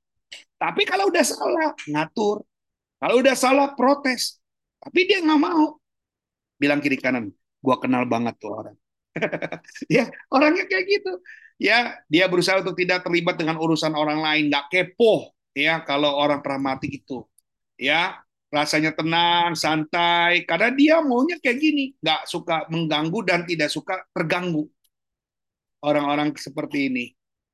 Tapi 0.62 0.86
kalau 0.86 1.10
udah 1.10 1.26
salah 1.26 1.74
ngatur, 1.90 2.46
kalau 3.02 3.16
udah 3.18 3.34
salah 3.34 3.74
protes, 3.74 4.38
tapi 4.78 5.10
dia 5.10 5.18
nggak 5.18 5.42
mau. 5.42 5.82
Bilang 6.62 6.78
kiri 6.78 7.02
kanan, 7.02 7.34
gua 7.58 7.82
kenal 7.82 8.06
banget 8.06 8.38
tuh 8.38 8.54
orang. 8.54 8.78
ya 9.90 10.14
orangnya 10.30 10.70
kayak 10.70 10.86
gitu. 10.86 11.12
Ya 11.58 11.98
dia 12.06 12.30
berusaha 12.30 12.62
untuk 12.62 12.78
tidak 12.78 13.02
terlibat 13.02 13.42
dengan 13.42 13.58
urusan 13.58 13.98
orang 13.98 14.22
lain, 14.22 14.54
nggak 14.54 14.70
kepo 14.70 15.34
ya 15.56 15.82
kalau 15.84 16.12
orang 16.16 16.40
pragmatik 16.46 17.04
itu. 17.04 17.24
Ya 17.80 18.22
rasanya 18.52 18.92
tenang 18.94 19.56
santai. 19.56 20.44
Karena 20.50 20.70
dia 20.76 20.96
maunya 21.02 21.40
kayak 21.40 21.58
gini. 21.60 21.96
Nggak 22.04 22.22
suka 22.28 22.68
mengganggu 22.70 23.20
dan 23.26 23.40
tidak 23.48 23.70
suka 23.72 24.04
terganggu. 24.16 24.68
Orang-orang 25.82 26.38
seperti 26.38 26.94
ini 26.94 27.06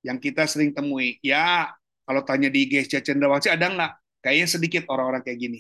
yang 0.04 0.20
kita 0.20 0.44
sering 0.50 0.76
temui. 0.76 1.18
Ya 1.24 1.72
kalau 2.04 2.22
tanya 2.28 2.52
di 2.52 2.68
gereja 2.68 3.00
Cendrawasih 3.00 3.56
ada 3.56 3.68
nggak? 3.72 3.92
Kayaknya 4.24 4.48
sedikit 4.48 4.84
orang-orang 4.92 5.24
kayak 5.24 5.40
gini. 5.40 5.60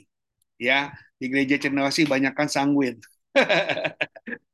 Ya 0.60 0.92
di 1.16 1.32
gereja 1.32 1.56
Cendrawasih 1.62 2.06
banyak 2.10 2.34
kan 2.36 2.50
sanguin. 2.52 3.00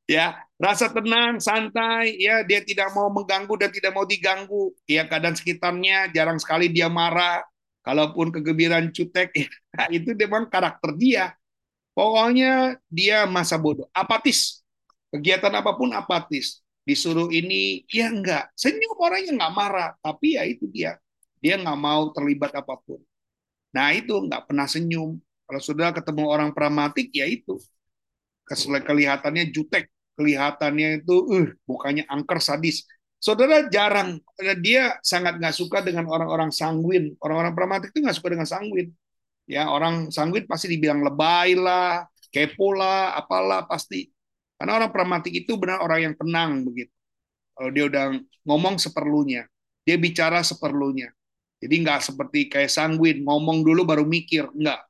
Ya 0.03 0.35
rasa 0.59 0.91
tenang 0.91 1.39
santai. 1.39 2.19
Ya 2.19 2.43
dia 2.43 2.59
tidak 2.59 2.91
mau 2.91 3.07
mengganggu 3.07 3.55
dan 3.55 3.71
tidak 3.71 3.95
mau 3.95 4.03
diganggu. 4.03 4.75
Ya 4.83 5.07
keadaan 5.07 5.31
sekitarnya 5.31 6.11
jarang 6.11 6.35
sekali 6.43 6.67
dia 6.67 6.91
marah 6.91 7.39
Kalaupun 7.83 8.31
kegembiraan 8.31 8.95
cutek, 8.95 9.35
ya, 9.75 9.85
itu 9.91 10.15
memang 10.15 10.47
karakter 10.47 10.95
dia. 10.95 11.35
Pokoknya 11.93 12.79
dia 12.89 13.27
masa 13.29 13.59
bodoh, 13.59 13.85
apatis. 13.93 14.63
Kegiatan 15.13 15.53
apa 15.53 15.77
pun 15.77 15.93
apatis. 15.93 16.63
Disuruh 16.87 17.29
ini, 17.29 17.85
ya 17.91 18.09
enggak. 18.09 18.49
Senyum 18.57 18.97
orangnya 18.97 19.35
enggak 19.35 19.53
marah, 19.53 19.89
tapi 20.01 20.39
ya 20.39 20.43
itu 20.47 20.65
dia. 20.71 20.97
Dia 21.43 21.59
enggak 21.59 21.77
mau 21.77 22.09
terlibat 22.15 22.55
apa 22.55 22.79
pun. 22.81 23.03
Nah 23.75 23.91
itu 23.93 24.15
enggak 24.15 24.47
pernah 24.49 24.65
senyum. 24.65 25.19
Kalau 25.43 25.61
sudah 25.61 25.91
ketemu 25.91 26.23
orang 26.25 26.49
pragmatik, 26.55 27.11
ya 27.11 27.27
itu. 27.27 27.59
Kelihatannya 28.47 29.51
jutek, 29.51 29.91
kelihatannya 30.15 31.03
itu, 31.03 31.15
uh, 31.29 31.47
bukannya 31.67 32.07
angker 32.07 32.39
sadis. 32.39 32.87
Saudara 33.23 33.71
jarang, 33.71 34.19
dia 34.59 34.99
sangat 34.99 35.39
nggak 35.39 35.55
suka 35.55 35.79
dengan 35.79 36.11
orang-orang 36.11 36.51
sanguin. 36.51 37.15
Orang-orang 37.23 37.55
pragmatik 37.55 37.95
itu 37.95 38.03
nggak 38.03 38.19
suka 38.19 38.35
dengan 38.35 38.43
sanguin. 38.43 38.91
Ya, 39.47 39.71
orang 39.71 40.11
sanguin 40.11 40.43
pasti 40.43 40.67
dibilang 40.67 40.99
lebay 41.07 41.55
lah, 41.55 42.03
kepo 42.35 42.75
lah, 42.75 43.15
apalah 43.15 43.63
pasti. 43.63 44.11
Karena 44.59 44.75
orang 44.75 44.91
pragmatik 44.91 45.31
itu 45.31 45.55
benar 45.55 45.79
orang 45.79 46.11
yang 46.11 46.15
tenang 46.19 46.67
begitu. 46.67 46.91
Kalau 47.55 47.69
dia 47.71 47.87
udah 47.87 48.05
ngomong 48.43 48.75
seperlunya, 48.75 49.47
dia 49.87 49.95
bicara 49.95 50.43
seperlunya. 50.43 51.07
Jadi 51.63 51.75
nggak 51.79 52.03
seperti 52.03 52.51
kayak 52.51 52.67
sanguin, 52.75 53.23
ngomong 53.23 53.63
dulu 53.63 53.87
baru 53.87 54.03
mikir. 54.03 54.51
Nggak. 54.51 54.83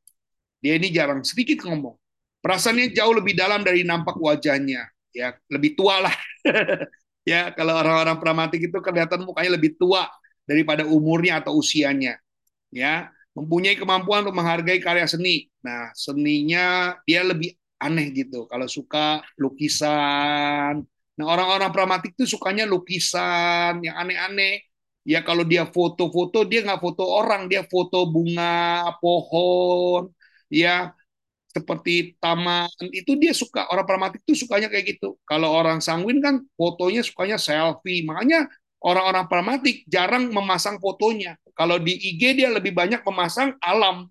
Dia 0.57 0.81
ini 0.81 0.89
jarang 0.89 1.21
sedikit 1.21 1.69
ngomong. 1.69 1.93
Perasaannya 2.41 2.97
jauh 2.97 3.13
lebih 3.13 3.37
dalam 3.37 3.61
dari 3.61 3.85
nampak 3.85 4.17
wajahnya. 4.17 4.89
Ya, 5.13 5.37
lebih 5.53 5.77
tua 5.77 6.01
lah. 6.01 6.15
ya, 7.23 7.51
kalau 7.57 7.73
orang-orang 7.79 8.17
pragmatik 8.21 8.61
itu 8.67 8.77
kelihatan 8.79 9.23
mukanya 9.27 9.55
lebih 9.59 9.75
tua 9.79 10.07
daripada 10.47 10.83
umurnya 10.87 11.39
atau 11.43 11.59
usianya. 11.59 12.19
Ya, 12.73 13.09
mempunyai 13.37 13.77
kemampuan 13.77 14.25
untuk 14.25 14.37
menghargai 14.39 14.79
karya 14.81 15.05
seni. 15.09 15.49
Nah, 15.65 15.93
seninya 15.93 16.97
dia 17.07 17.21
lebih 17.25 17.53
aneh 17.81 18.11
gitu. 18.15 18.45
Kalau 18.49 18.67
suka 18.69 19.21
lukisan. 19.37 20.81
Nah, 21.13 21.25
orang-orang 21.29 21.69
pragmatik 21.69 22.17
itu 22.17 22.25
sukanya 22.37 22.65
lukisan 22.65 23.83
yang 23.85 23.95
aneh-aneh 24.01 24.65
ya 25.03 25.19
kalau 25.21 25.43
dia 25.43 25.67
foto-foto 25.67 26.47
dia 26.47 26.63
nggak 26.63 26.79
foto 26.79 27.03
orang 27.03 27.51
dia 27.51 27.61
foto 27.67 28.07
bunga 28.07 28.87
pohon 29.03 30.07
ya 30.47 30.95
seperti 31.53 32.17
taman 32.17 32.65
itu 32.89 33.13
dia 33.15 33.31
suka 33.31 33.69
orang 33.69 33.85
pragmatik 33.85 34.25
itu 34.25 34.45
sukanya 34.45 34.67
kayak 34.73 34.97
gitu 34.97 35.15
kalau 35.29 35.53
orang 35.53 35.79
sanguin 35.79 36.17
kan 36.17 36.41
fotonya 36.57 37.05
sukanya 37.05 37.37
selfie 37.37 38.01
makanya 38.01 38.49
orang-orang 38.81 39.29
pragmatik 39.29 39.85
jarang 39.85 40.33
memasang 40.33 40.81
fotonya 40.81 41.37
kalau 41.53 41.77
di 41.77 41.93
IG 41.93 42.41
dia 42.41 42.49
lebih 42.49 42.73
banyak 42.73 43.05
memasang 43.05 43.53
alam 43.61 44.09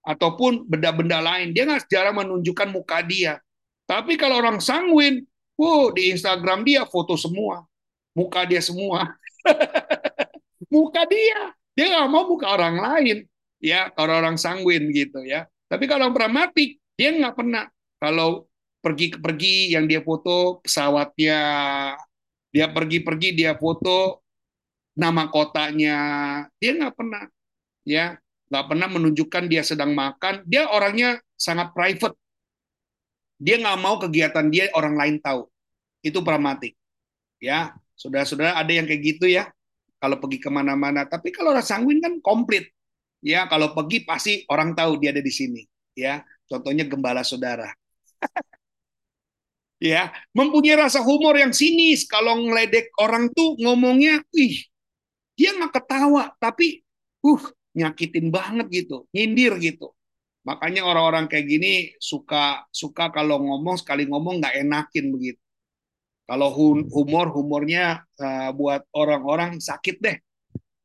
ataupun 0.00 0.64
benda-benda 0.64 1.20
lain 1.20 1.52
dia 1.52 1.68
nggak 1.68 1.84
jarang 1.92 2.16
menunjukkan 2.16 2.68
muka 2.72 3.04
dia 3.04 3.36
tapi 3.84 4.16
kalau 4.16 4.40
orang 4.40 4.56
sanguin 4.58 5.28
wow 5.60 5.92
di 5.92 6.16
Instagram 6.16 6.64
dia 6.64 6.88
foto 6.88 7.14
semua 7.20 7.68
muka 8.16 8.48
dia 8.48 8.64
semua 8.64 9.12
muka 10.72 11.02
dia. 11.10 11.52
Dia 11.74 11.86
nggak 11.90 12.08
mau 12.08 12.24
muka 12.30 12.46
orang 12.54 12.78
lain. 12.78 13.18
Ya, 13.60 13.92
orang-orang 13.98 14.40
sanguin 14.40 14.88
gitu 14.94 15.20
ya. 15.26 15.44
Tapi 15.70 15.86
kalau 15.86 16.10
pragmatik, 16.10 16.82
dia 16.98 17.14
nggak 17.14 17.38
pernah. 17.38 17.70
Kalau 18.02 18.50
pergi-pergi 18.82 19.78
yang 19.78 19.86
dia 19.86 20.02
foto 20.02 20.58
pesawatnya, 20.66 21.38
dia 22.50 22.66
pergi-pergi 22.66 23.28
dia 23.38 23.54
foto 23.54 24.26
nama 24.98 25.30
kotanya, 25.30 25.98
dia 26.58 26.70
nggak 26.74 26.94
pernah. 26.98 27.24
Ya, 27.86 28.18
nggak 28.50 28.66
pernah 28.66 28.88
menunjukkan 28.90 29.44
dia 29.46 29.62
sedang 29.62 29.94
makan. 29.94 30.42
Dia 30.44 30.66
orangnya 30.68 31.22
sangat 31.38 31.70
private. 31.70 32.18
Dia 33.38 33.56
nggak 33.62 33.78
mau 33.78 33.96
kegiatan 34.02 34.50
dia 34.50 34.68
orang 34.74 34.98
lain 34.98 35.16
tahu. 35.22 35.46
Itu 36.02 36.20
pragmatik. 36.26 36.74
Ya, 37.40 37.78
saudara-saudara 37.94 38.58
ada 38.58 38.68
yang 38.68 38.84
kayak 38.84 39.00
gitu 39.00 39.30
ya 39.30 39.48
kalau 40.02 40.18
pergi 40.18 40.42
ke 40.42 40.50
mana-mana. 40.50 41.06
Tapi 41.06 41.30
kalau 41.30 41.54
orang 41.54 41.64
sanguin 41.64 42.02
kan 42.02 42.18
komplit. 42.20 42.68
Ya, 43.20 43.44
kalau 43.48 43.76
pergi 43.76 44.04
pasti 44.08 44.32
orang 44.48 44.72
tahu 44.72 44.96
dia 44.96 45.12
ada 45.12 45.20
di 45.20 45.32
sini. 45.32 45.62
Ya, 45.92 46.24
contohnya 46.48 46.88
gembala 46.88 47.20
saudara. 47.20 47.68
ya, 49.92 50.08
mempunyai 50.32 50.88
rasa 50.88 51.04
humor 51.04 51.36
yang 51.36 51.52
sinis. 51.52 52.08
Kalau 52.08 52.40
ngeledek 52.40 52.92
orang 52.96 53.28
tuh 53.36 53.60
ngomongnya, 53.60 54.24
ih, 54.32 54.56
dia 55.36 55.52
nggak 55.56 55.72
ketawa, 55.76 56.32
tapi, 56.40 56.80
uh, 57.24 57.44
nyakitin 57.76 58.32
banget 58.32 58.66
gitu, 58.72 59.04
nyindir 59.12 59.56
gitu. 59.60 59.92
Makanya 60.48 60.88
orang-orang 60.88 61.28
kayak 61.28 61.46
gini 61.46 61.72
suka 62.00 62.64
suka 62.72 63.12
kalau 63.12 63.36
ngomong 63.44 63.76
sekali 63.76 64.08
ngomong 64.08 64.40
nggak 64.40 64.56
enakin 64.64 65.12
begitu. 65.12 65.40
Kalau 66.24 66.48
humor, 66.94 67.34
humornya 67.34 68.06
uh, 68.22 68.54
buat 68.54 68.86
orang-orang 68.94 69.58
sakit 69.58 69.96
deh. 69.98 70.16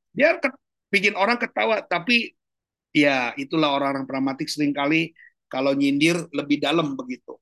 Dia 0.09 0.41
bikin 0.96 1.20
orang 1.20 1.36
ketawa, 1.36 1.84
tapi 1.84 2.32
ya 2.96 3.36
itulah 3.36 3.76
orang-orang 3.76 4.08
pragmatik 4.08 4.48
sering 4.48 4.72
kali 4.72 5.12
kalau 5.52 5.76
nyindir 5.76 6.16
lebih 6.32 6.64
dalam 6.64 6.96
begitu. 6.96 7.36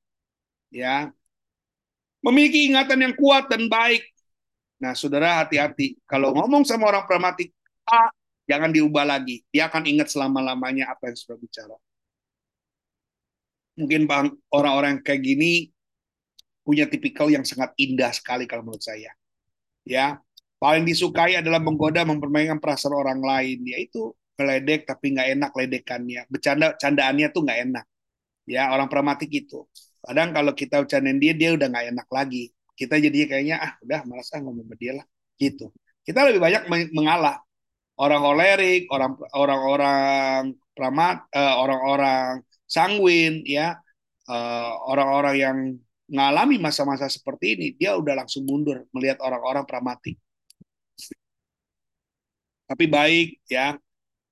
Ya. 0.74 1.14
Memiliki 2.18 2.66
ingatan 2.66 2.98
yang 2.98 3.14
kuat 3.14 3.46
dan 3.46 3.70
baik. 3.70 4.02
Nah, 4.82 4.98
saudara 4.98 5.44
hati-hati. 5.44 5.94
Kalau 6.02 6.34
ngomong 6.34 6.66
sama 6.66 6.90
orang 6.90 7.06
pragmatik, 7.06 7.54
A, 7.86 8.10
jangan 8.50 8.74
diubah 8.74 9.06
lagi. 9.06 9.44
Dia 9.54 9.70
akan 9.70 9.86
ingat 9.86 10.10
selama-lamanya 10.10 10.90
apa 10.90 11.12
yang 11.12 11.16
sudah 11.20 11.38
bicara. 11.38 11.76
Mungkin 13.78 14.08
orang-orang 14.50 15.04
kayak 15.04 15.22
gini 15.22 15.68
punya 16.64 16.88
tipikal 16.88 17.28
yang 17.28 17.44
sangat 17.44 17.76
indah 17.76 18.10
sekali 18.10 18.48
kalau 18.48 18.64
menurut 18.64 18.80
saya. 18.80 19.12
Ya, 19.84 20.16
paling 20.64 20.88
disukai 20.88 21.36
adalah 21.36 21.60
menggoda 21.60 22.08
mempermainkan 22.08 22.56
perasaan 22.56 22.96
orang 22.96 23.20
lain, 23.20 23.60
yaitu 23.68 24.16
meledek 24.40 24.88
tapi 24.88 25.12
nggak 25.12 25.28
enak 25.36 25.52
ledekannya, 25.52 26.24
bercanda 26.32 26.72
candaannya 26.80 27.28
tuh 27.28 27.44
nggak 27.44 27.60
enak. 27.68 27.84
Ya, 28.48 28.72
orang 28.72 28.88
pragmatik 28.88 29.28
itu. 29.28 29.68
Kadang 30.00 30.32
kalau 30.32 30.56
kita 30.56 30.80
bercandain 30.80 31.20
dia, 31.20 31.36
dia 31.36 31.52
udah 31.52 31.68
nggak 31.68 31.86
enak 31.92 32.08
lagi. 32.08 32.48
Kita 32.72 32.96
jadinya 32.96 33.26
kayaknya 33.28 33.56
ah 33.60 33.72
udah 33.84 34.00
malas 34.08 34.32
ah 34.32 34.40
ngomong 34.40 34.64
sama 34.64 34.74
dia 34.80 34.92
lah, 34.96 35.06
gitu. 35.36 35.68
Kita 36.00 36.24
lebih 36.24 36.40
banyak 36.40 36.62
mengalah. 36.96 37.44
Orang 38.00 38.20
kolerik, 38.24 38.88
orang 38.88 39.20
orang-orang 39.36 40.56
pramat, 40.74 41.28
uh, 41.30 41.54
orang-orang 41.60 42.42
sanguin, 42.66 43.44
ya, 43.46 43.78
uh, 44.26 44.72
orang-orang 44.90 45.34
yang 45.38 45.58
ngalami 46.10 46.56
masa-masa 46.58 47.06
seperti 47.06 47.54
ini, 47.54 47.66
dia 47.78 47.94
udah 48.00 48.18
langsung 48.18 48.48
mundur 48.48 48.82
melihat 48.90 49.20
orang-orang 49.22 49.62
pragmatik. 49.68 50.18
Tapi 52.64 52.84
baik 52.88 53.26
ya, 53.48 53.76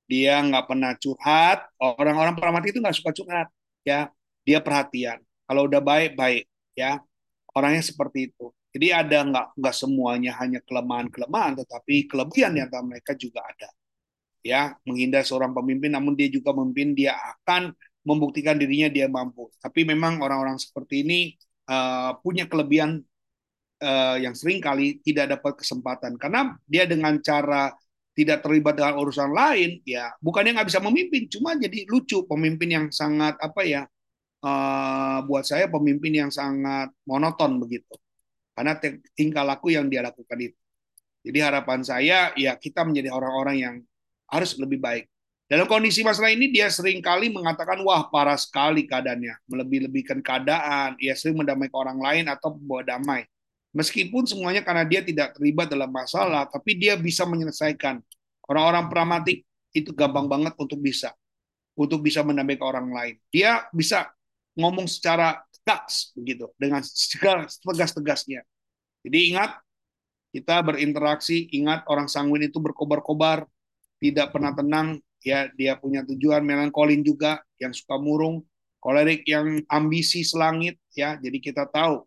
dia 0.08 0.34
nggak 0.44 0.64
pernah 0.68 0.92
curhat. 0.96 1.58
Orang-orang 1.80 2.34
pragmatik 2.36 2.72
itu 2.76 2.80
nggak 2.82 2.96
suka 2.96 3.12
curhat, 3.12 3.48
ya. 3.84 4.08
Dia 4.42 4.58
perhatian. 4.58 5.22
Kalau 5.46 5.68
udah 5.68 5.80
baik 5.80 6.16
baik, 6.18 6.44
ya. 6.76 7.00
Orangnya 7.52 7.84
seperti 7.84 8.32
itu. 8.32 8.48
Jadi 8.72 8.88
ada 8.88 9.18
nggak 9.28 9.46
nggak 9.60 9.74
semuanya 9.76 10.32
hanya 10.40 10.60
kelemahan-kelemahan, 10.64 11.60
tetapi 11.60 12.08
kelebihan 12.08 12.56
yang 12.56 12.72
mereka 12.88 13.12
juga 13.12 13.44
ada. 13.44 13.68
Ya, 14.42 14.74
menghindar 14.82 15.22
seorang 15.22 15.54
pemimpin, 15.54 15.94
namun 15.94 16.18
dia 16.18 16.26
juga 16.26 16.50
memimpin, 16.50 16.98
dia 16.98 17.14
akan 17.14 17.70
membuktikan 18.02 18.58
dirinya 18.58 18.90
dia 18.90 19.06
mampu. 19.06 19.46
Tapi 19.62 19.86
memang 19.86 20.18
orang-orang 20.18 20.58
seperti 20.58 21.06
ini 21.06 21.20
uh, 21.70 22.18
punya 22.18 22.50
kelebihan 22.50 23.00
uh, 23.82 24.16
yang 24.18 24.34
sering 24.34 24.58
kali 24.58 24.98
tidak 25.02 25.38
dapat 25.38 25.62
kesempatan 25.62 26.18
karena 26.18 26.58
dia 26.66 26.84
dengan 26.86 27.18
cara 27.22 27.70
tidak 28.12 28.44
terlibat 28.44 28.76
dengan 28.76 29.00
urusan 29.00 29.32
lain 29.32 29.80
ya 29.88 30.12
bukannya 30.20 30.52
nggak 30.52 30.68
bisa 30.68 30.80
memimpin 30.84 31.28
cuma 31.32 31.56
jadi 31.56 31.88
lucu. 31.88 32.24
Pemimpin 32.28 32.68
yang 32.68 32.86
sangat 32.92 33.40
apa 33.40 33.62
ya 33.64 33.82
uh, 34.44 35.18
buat 35.24 35.44
saya 35.48 35.70
pemimpin 35.72 36.26
yang 36.26 36.30
sangat 36.30 36.92
monoton 37.08 37.56
begitu. 37.62 37.94
Karena 38.52 38.76
tingkah 39.16 39.48
laku 39.48 39.72
yang 39.72 39.88
dia 39.88 40.04
lakukan 40.04 40.36
itu. 40.36 40.58
Jadi 41.22 41.38
harapan 41.38 41.80
saya 41.86 42.34
ya 42.34 42.52
kita 42.58 42.84
menjadi 42.84 43.14
orang-orang 43.14 43.56
yang 43.56 43.74
harus 44.28 44.58
lebih 44.58 44.82
baik. 44.82 45.06
Dalam 45.46 45.68
kondisi 45.68 46.00
masalah 46.00 46.32
ini 46.32 46.48
dia 46.48 46.72
sering 46.72 47.04
kali 47.04 47.28
mengatakan 47.28 47.76
wah 47.84 48.08
parah 48.08 48.40
sekali 48.40 48.88
keadaannya, 48.88 49.36
melebih-lebihkan 49.44 50.24
keadaan, 50.24 50.96
ia 50.96 51.12
sering 51.12 51.44
mendamaikan 51.44 51.76
orang 51.76 51.98
lain 52.00 52.24
atau 52.32 52.56
membawa 52.56 52.82
damai. 52.96 53.28
Meskipun 53.72 54.28
semuanya 54.28 54.60
karena 54.60 54.84
dia 54.84 55.00
tidak 55.00 55.36
terlibat 55.36 55.72
dalam 55.72 55.88
masalah, 55.88 56.44
tapi 56.44 56.76
dia 56.76 56.92
bisa 56.96 57.24
menyelesaikan. 57.24 58.04
Orang-orang 58.44 58.92
pragmatik 58.92 59.48
itu 59.72 59.96
gampang 59.96 60.28
banget 60.28 60.52
untuk 60.60 60.76
bisa 60.76 61.16
untuk 61.72 62.04
bisa 62.04 62.20
mendamaikan 62.20 62.68
orang 62.68 62.88
lain. 62.92 63.14
Dia 63.32 63.64
bisa 63.72 64.12
ngomong 64.52 64.84
secara 64.84 65.40
tegas 65.48 66.12
begitu 66.12 66.52
dengan 66.60 66.84
tegas-tegasnya. 66.84 68.44
Jadi 69.02 69.18
ingat 69.32 69.56
kita 70.36 70.60
berinteraksi, 70.60 71.48
ingat 71.56 71.88
orang 71.88 72.12
sanguin 72.12 72.48
itu 72.48 72.60
berkobar-kobar, 72.60 73.48
tidak 74.00 74.36
pernah 74.36 74.52
tenang, 74.52 75.00
ya 75.22 75.48
dia 75.54 75.78
punya 75.78 76.04
tujuan 76.04 76.44
melankolin 76.44 77.00
juga 77.00 77.40
yang 77.56 77.72
suka 77.72 77.96
murung 77.96 78.42
kolerik 78.82 79.22
yang 79.30 79.62
ambisi 79.70 80.26
selangit 80.26 80.74
ya 80.90 81.14
jadi 81.14 81.38
kita 81.38 81.70
tahu 81.70 82.02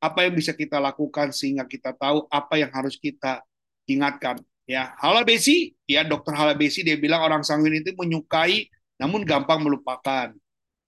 apa 0.00 0.24
yang 0.24 0.34
bisa 0.34 0.56
kita 0.56 0.80
lakukan 0.80 1.30
sehingga 1.30 1.68
kita 1.68 1.92
tahu 1.92 2.24
apa 2.32 2.56
yang 2.56 2.72
harus 2.72 2.96
kita 2.96 3.44
ingatkan 3.84 4.40
ya 4.64 4.96
Halabesi 4.96 5.76
ya 5.84 6.02
dokter 6.02 6.32
Halabesi 6.32 6.80
dia 6.80 6.96
bilang 6.96 7.20
orang 7.20 7.44
sanguin 7.44 7.84
itu 7.84 7.92
menyukai 7.94 8.66
namun 8.96 9.22
gampang 9.28 9.60
melupakan 9.60 10.32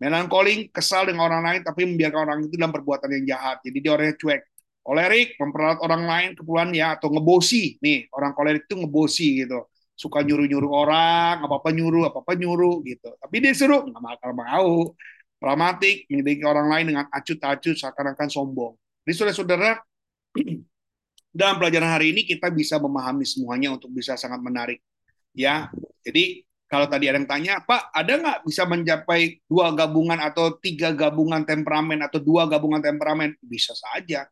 melankolin 0.00 0.66
kesal 0.72 1.06
dengan 1.06 1.28
orang 1.28 1.42
lain 1.44 1.60
tapi 1.62 1.86
membiarkan 1.86 2.20
orang 2.26 2.38
itu 2.48 2.56
dalam 2.56 2.72
perbuatan 2.72 3.08
yang 3.20 3.36
jahat 3.36 3.60
jadi 3.62 3.78
dia 3.78 3.90
orangnya 3.94 4.16
cuek 4.16 4.40
kolerik 4.82 5.28
memperalat 5.38 5.78
orang 5.84 6.02
lain 6.08 6.28
keperluan 6.34 6.70
ya 6.74 6.96
atau 6.98 7.12
ngebosi 7.12 7.78
nih 7.78 8.10
orang 8.16 8.32
kolerik 8.34 8.66
itu 8.66 8.74
ngebosi 8.80 9.46
gitu 9.46 9.62
suka 10.02 10.24
nyuruh-nyuruh 10.26 10.72
orang, 10.72 11.46
apa-apa 11.46 11.70
nyuruh, 11.70 12.10
apa-apa 12.10 12.34
nyuruh 12.34 12.82
gitu. 12.82 13.14
Tapi 13.22 13.36
dia 13.38 13.52
suruh 13.54 13.86
nggak 13.86 14.02
bakal 14.02 14.30
mau. 14.34 14.90
Pragmatik, 15.38 16.06
menyelidiki 16.06 16.46
orang 16.46 16.66
lain 16.70 16.86
dengan 16.94 17.06
acut-acut 17.10 17.74
seakan-akan 17.74 18.28
sombong. 18.30 18.74
Jadi 19.03 19.14
saudara-saudara, 19.18 19.70
dalam 21.38 21.57
pelajaran 21.59 21.90
hari 21.98 22.12
ini 22.14 22.22
kita 22.28 22.53
bisa 22.53 22.78
memahami 22.78 23.24
semuanya 23.26 23.74
untuk 23.74 23.90
bisa 23.90 24.14
sangat 24.14 24.38
menarik. 24.38 24.78
Ya, 25.32 25.72
jadi 26.05 26.44
kalau 26.72 26.88
tadi 26.88 27.09
ada 27.09 27.20
yang 27.20 27.28
tanya, 27.28 27.61
Pak, 27.61 27.92
ada 27.92 28.12
nggak 28.16 28.38
bisa 28.48 28.64
mencapai 28.64 29.44
dua 29.44 29.76
gabungan 29.76 30.16
atau 30.16 30.57
tiga 30.57 30.92
gabungan 30.96 31.44
temperamen 31.44 32.00
atau 32.00 32.16
dua 32.16 32.48
gabungan 32.48 32.80
temperamen? 32.80 33.36
Bisa 33.44 33.76
saja, 33.76 34.24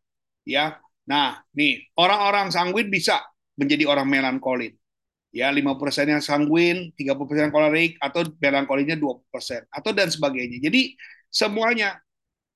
ya. 0.49 0.81
Nah, 1.05 1.43
nih 1.53 1.93
orang-orang 2.01 2.49
sanguin 2.49 2.89
bisa 2.89 3.21
menjadi 3.61 3.85
orang 3.89 4.09
melankolin. 4.09 4.73
Ya, 5.31 5.47
5% 5.55 6.11
yang 6.11 6.19
sanguin, 6.19 6.91
30% 6.99 7.55
kolerik, 7.55 7.95
atau 8.03 8.27
melankolinnya 8.43 8.99
20%, 8.99 9.63
atau 9.71 9.95
dan 9.95 10.11
sebagainya. 10.11 10.59
Jadi, 10.59 10.99
semuanya, 11.31 12.03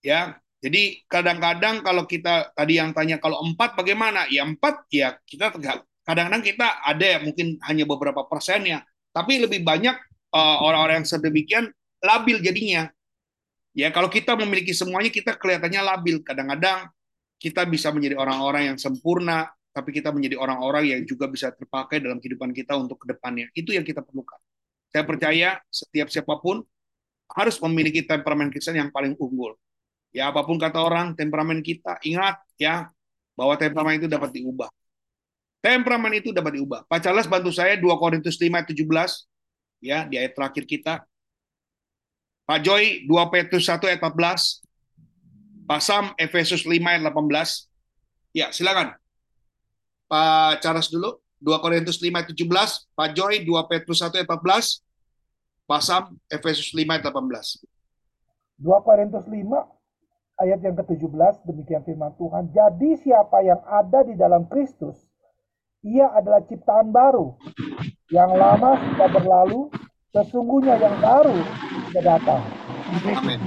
ya, 0.03 0.35
jadi 0.65 1.05
kadang-kadang 1.13 1.85
kalau 1.85 2.09
kita 2.09 2.49
tadi 2.57 2.81
yang 2.81 2.97
tanya 2.97 3.21
kalau 3.21 3.45
empat 3.45 3.77
bagaimana? 3.77 4.25
Ya 4.33 4.49
empat 4.49 4.89
ya 4.89 5.21
kita 5.29 5.53
kadang-kadang 6.09 6.41
kita 6.41 6.81
ada 6.81 7.05
ya 7.05 7.19
mungkin 7.21 7.61
hanya 7.69 7.85
beberapa 7.85 8.25
persen 8.25 8.65
ya, 8.65 8.81
tapi 9.13 9.45
lebih 9.45 9.61
banyak 9.61 9.93
uh, 10.33 10.57
orang-orang 10.65 11.05
yang 11.05 11.09
sedemikian 11.09 11.65
labil 12.01 12.41
jadinya. 12.41 12.89
Ya 13.77 13.93
kalau 13.93 14.09
kita 14.09 14.33
memiliki 14.41 14.73
semuanya 14.73 15.13
kita 15.13 15.37
kelihatannya 15.37 15.85
labil. 15.85 16.25
Kadang-kadang 16.25 16.89
kita 17.37 17.69
bisa 17.69 17.93
menjadi 17.93 18.17
orang-orang 18.17 18.73
yang 18.73 18.79
sempurna, 18.81 19.53
tapi 19.69 19.93
kita 19.93 20.17
menjadi 20.17 20.41
orang-orang 20.41 20.97
yang 20.97 21.01
juga 21.05 21.29
bisa 21.29 21.53
terpakai 21.53 22.01
dalam 22.01 22.25
kehidupan 22.25 22.57
kita 22.57 22.73
untuk 22.73 23.05
ke 23.05 23.13
depannya. 23.13 23.53
Itu 23.53 23.77
yang 23.77 23.85
kita 23.85 24.01
perlukan. 24.01 24.41
Saya 24.89 25.05
percaya 25.05 25.61
setiap 25.69 26.09
siapa 26.09 26.41
pun 26.41 26.65
harus 27.37 27.61
memiliki 27.61 28.01
temperamen 28.01 28.49
Kristen 28.49 28.81
yang 28.81 28.89
paling 28.89 29.13
unggul 29.21 29.61
Ya 30.15 30.31
apa 30.31 30.47
pun 30.47 30.63
kata 30.63 30.79
orang, 30.79 31.19
temperamen 31.19 31.59
kita, 31.59 31.99
ingat 32.07 32.39
ya 32.55 32.87
bahwa 33.35 33.59
temperamen 33.59 33.99
itu 33.99 34.07
dapat 34.07 34.31
diubah. 34.31 34.71
Temperamen 35.59 36.13
itu 36.15 36.31
dapat 36.31 36.55
diubah. 36.55 36.87
Pak 36.87 37.03
Charles 37.03 37.27
bantu 37.27 37.51
saya 37.51 37.75
2 37.75 37.83
Korintus 37.99 38.39
5 38.39 38.47
17 38.47 38.87
ya 39.83 40.07
di 40.07 40.15
ayat 40.15 40.39
terakhir 40.39 40.65
kita. 40.71 41.03
Pak 42.47 42.61
Joy 42.63 43.09
2 43.11 43.33
Petrus 43.35 43.67
1 43.67 43.83
ayat 43.91 43.99
14. 43.99 44.63
Pak 45.65 45.81
Sam 45.81 46.13
Efesus 46.21 46.63
5 46.63 46.79
ayat 46.79 47.03
18. 47.03 47.67
Ya, 48.37 48.53
silakan. 48.55 48.95
Pak 50.07 50.61
Charles 50.63 50.93
dulu 50.93 51.19
2 51.43 51.65
Korintus 51.65 51.99
5 51.99 52.13
ayat 52.13 52.29
17, 52.33 52.95
Pak 52.95 53.09
Joy 53.17 53.43
2 53.43 53.71
Petrus 53.73 54.01
1 54.01 54.15
ayat 54.17 54.29
14, 54.29 54.85
Pak 55.65 55.81
Sam 55.81 56.17
Efesus 56.29 56.71
5 56.73 56.85
ayat 56.87 57.05
18. 57.09 57.65
2 58.61 58.87
Korintus 58.87 59.25
5 59.27 59.84
ayat 60.41 60.61
yang 60.63 60.75
ke-17 60.75 61.47
demikian 61.47 61.83
firman 61.87 62.13
Tuhan. 62.19 62.51
Jadi 62.51 62.91
siapa 62.99 63.39
yang 63.45 63.61
ada 63.67 64.03
di 64.03 64.15
dalam 64.19 64.47
Kristus, 64.51 64.99
ia 65.85 66.11
adalah 66.11 66.43
ciptaan 66.47 66.91
baru. 66.91 67.39
Yang 68.11 68.31
lama 68.35 68.71
sudah 68.79 69.09
berlalu, 69.11 69.61
sesungguhnya 70.11 70.75
yang 70.81 70.97
baru 70.99 71.39
sudah 71.91 72.03
datang. 72.03 72.41
Amin. 73.05 73.41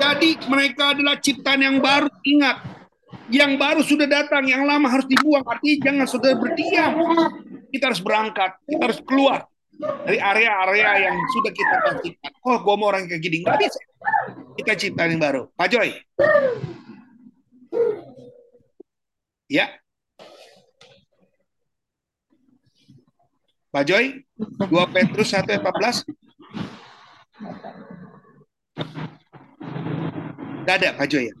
Jadi 0.00 0.30
mereka 0.48 0.96
adalah 0.96 1.20
ciptaan 1.20 1.60
yang 1.60 1.76
baru. 1.84 2.08
Ingat, 2.24 2.56
yang 3.28 3.60
baru 3.60 3.84
sudah 3.84 4.08
datang, 4.08 4.48
yang 4.48 4.64
lama 4.64 4.88
harus 4.88 5.04
dibuang. 5.04 5.44
Artinya 5.44 5.76
jangan 5.84 6.06
sudah 6.08 6.32
berdiam. 6.40 6.92
Kita 7.68 7.92
harus 7.92 8.00
berangkat, 8.00 8.56
kita 8.64 8.82
harus 8.88 9.00
keluar 9.04 9.44
dari 10.08 10.18
area-area 10.18 11.06
yang 11.08 11.16
sudah 11.36 11.52
kita 11.52 11.74
pastikan. 11.84 12.30
Oh, 12.48 12.56
gue 12.58 12.74
mau 12.80 12.88
orang 12.88 13.04
kayak 13.06 13.20
gini. 13.20 13.44
Nggak 13.44 13.60
bisa. 13.60 13.78
Kita 14.58 14.74
cipta 14.74 15.06
yang 15.06 15.22
baru. 15.22 15.46
Pak 15.54 15.70
Joy. 15.70 15.94
Ya. 19.46 19.70
Pak 23.70 23.86
Joy, 23.86 24.26
2 24.34 24.66
Petrus 24.90 25.30
1 25.30 25.46
ayat 25.46 25.62
14. 25.62 26.02
Tidak 30.66 30.74
ada 30.74 30.88
Pak 30.98 31.06
Joy 31.06 31.30
ya? 31.30 31.34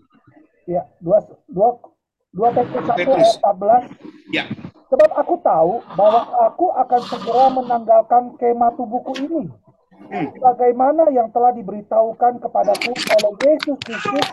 Ya, 0.70 0.82
2, 1.02 1.58
2, 1.58 2.38
2 2.38 2.54
Petrus 2.54 2.86
1 2.86 3.02
ayat 3.02 3.34
14. 3.42 4.30
Ya. 4.30 4.46
Sebab 4.94 5.10
aku 5.18 5.34
tahu 5.42 5.82
bahwa 5.98 6.22
aku 6.46 6.70
akan 6.70 7.00
segera 7.02 7.50
menanggalkan 7.50 8.38
kemah 8.38 8.70
tubuhku 8.78 9.18
ini. 9.18 9.50
Hmm. 9.98 10.30
Bagaimana 10.38 11.10
yang 11.10 11.28
telah 11.34 11.50
diberitahukan 11.52 12.38
kepadaku 12.38 12.94
oleh 12.94 13.32
Yesus 13.42 13.78
Kristus 13.82 14.26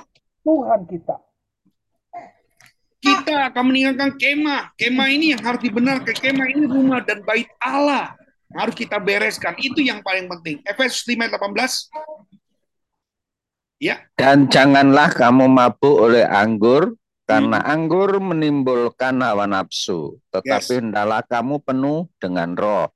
Tuhan 0.46 0.86
kita. 0.86 1.18
Kita 3.02 3.54
akan 3.54 3.64
meninggalkan 3.70 4.18
kemah. 4.18 4.74
Kemah 4.78 5.10
ini 5.10 5.34
yang 5.34 5.42
harus 5.42 5.62
dibenarkan. 5.62 6.14
Kemah 6.14 6.48
ini 6.54 6.66
rumah 6.70 7.02
dan 7.02 7.22
bait 7.26 7.50
Allah. 7.62 8.14
Harus 8.54 8.78
kita 8.78 8.98
bereskan. 9.02 9.54
Itu 9.58 9.82
yang 9.82 10.02
paling 10.06 10.30
penting. 10.30 10.62
Efesus 10.66 11.06
5 11.06 11.30
18. 11.34 11.90
Ya. 13.82 14.02
Dan 14.16 14.48
janganlah 14.50 15.12
kamu 15.12 15.46
mabuk 15.52 15.98
oleh 16.10 16.24
anggur 16.26 16.96
karena 17.26 17.58
hmm. 17.60 17.74
anggur 17.74 18.10
menimbulkan 18.22 19.18
hawa 19.18 19.50
nafsu, 19.50 20.22
tetapi 20.30 20.74
yes. 20.78 20.80
hendaklah 20.80 21.26
kamu 21.26 21.58
penuh 21.58 22.06
dengan 22.22 22.54
roh. 22.54 22.95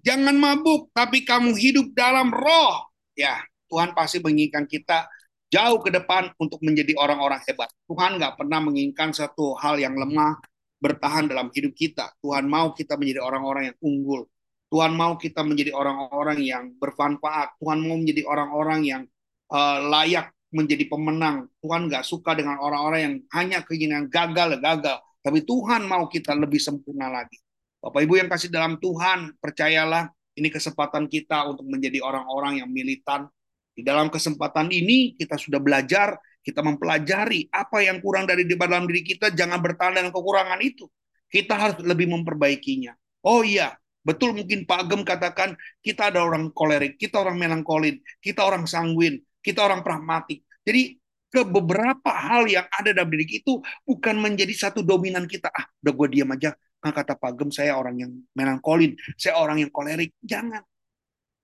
Jangan 0.00 0.36
mabuk, 0.36 0.88
tapi 0.96 1.22
kamu 1.28 1.52
hidup 1.56 1.92
dalam 1.92 2.32
roh. 2.32 2.88
Ya, 3.12 3.44
Tuhan 3.68 3.92
pasti 3.92 4.18
menginginkan 4.18 4.64
kita 4.64 5.06
jauh 5.50 5.78
ke 5.82 5.90
depan 5.92 6.30
untuk 6.38 6.62
menjadi 6.62 6.94
orang-orang 6.96 7.42
hebat. 7.44 7.68
Tuhan 7.90 8.16
nggak 8.16 8.38
pernah 8.38 8.58
menginginkan 8.62 9.10
satu 9.12 9.58
hal 9.58 9.76
yang 9.76 9.98
lemah 9.98 10.38
bertahan 10.80 11.28
dalam 11.28 11.52
hidup 11.52 11.76
kita. 11.76 12.16
Tuhan 12.24 12.48
mau 12.48 12.72
kita 12.72 12.96
menjadi 12.96 13.20
orang-orang 13.20 13.74
yang 13.74 13.78
unggul. 13.84 14.24
Tuhan 14.70 14.94
mau 14.94 15.18
kita 15.18 15.42
menjadi 15.42 15.74
orang-orang 15.74 16.38
yang 16.40 16.64
bermanfaat. 16.78 17.58
Tuhan 17.58 17.78
mau 17.84 17.98
menjadi 17.98 18.22
orang-orang 18.24 18.80
yang 18.86 19.02
uh, 19.50 19.78
layak 19.90 20.30
menjadi 20.54 20.86
pemenang. 20.86 21.50
Tuhan 21.60 21.90
nggak 21.90 22.06
suka 22.06 22.38
dengan 22.38 22.62
orang-orang 22.62 23.00
yang 23.02 23.14
hanya 23.34 23.58
keinginan 23.66 24.06
gagal, 24.06 24.56
gagal. 24.62 25.02
Tapi 25.20 25.44
Tuhan 25.44 25.84
mau 25.84 26.06
kita 26.06 26.32
lebih 26.32 26.62
sempurna 26.62 27.10
lagi. 27.10 27.36
Bapak 27.80 28.04
Ibu 28.04 28.20
yang 28.20 28.28
kasih 28.28 28.52
dalam 28.52 28.76
Tuhan, 28.76 29.40
percayalah 29.40 30.12
ini 30.36 30.52
kesempatan 30.52 31.08
kita 31.08 31.48
untuk 31.48 31.64
menjadi 31.64 32.04
orang-orang 32.04 32.60
yang 32.60 32.68
militan. 32.68 33.24
Di 33.72 33.80
dalam 33.80 34.12
kesempatan 34.12 34.68
ini 34.68 35.16
kita 35.16 35.40
sudah 35.40 35.56
belajar, 35.56 36.20
kita 36.44 36.60
mempelajari 36.60 37.48
apa 37.48 37.80
yang 37.80 38.04
kurang 38.04 38.28
dari 38.28 38.44
di 38.44 38.52
dalam 38.52 38.84
diri 38.84 39.00
kita, 39.00 39.32
jangan 39.32 39.64
bertahan 39.64 39.96
dengan 39.96 40.12
kekurangan 40.12 40.60
itu. 40.60 40.84
Kita 41.32 41.56
harus 41.56 41.80
lebih 41.80 42.12
memperbaikinya. 42.12 42.92
Oh 43.24 43.40
iya, 43.40 43.72
betul 44.04 44.36
mungkin 44.36 44.68
Pak 44.68 44.84
Agem 44.84 45.00
katakan 45.00 45.56
kita 45.80 46.12
ada 46.12 46.20
orang 46.20 46.52
kolerik, 46.52 47.00
kita 47.00 47.16
orang 47.16 47.40
melankolin, 47.40 47.96
kita 48.20 48.44
orang 48.44 48.68
sanguin, 48.68 49.24
kita 49.40 49.64
orang 49.64 49.80
pragmatik. 49.80 50.44
Jadi 50.68 51.00
ke 51.30 51.46
beberapa 51.46 52.10
hal 52.10 52.44
yang 52.50 52.66
ada 52.68 52.90
dalam 52.92 53.08
diri 53.08 53.40
itu 53.40 53.62
bukan 53.86 54.18
menjadi 54.18 54.68
satu 54.68 54.84
dominan 54.84 55.24
kita. 55.24 55.48
Ah, 55.48 55.64
udah 55.80 55.92
gue 55.96 56.08
diam 56.12 56.28
aja. 56.34 56.52
Nah, 56.80 56.92
kata 56.96 57.12
Pak 57.12 57.36
Gem, 57.36 57.50
saya 57.52 57.76
orang 57.76 58.00
yang 58.00 58.12
melankolin, 58.32 58.96
saya 59.20 59.36
orang 59.36 59.60
yang 59.60 59.68
kolerik. 59.68 60.16
Jangan. 60.24 60.64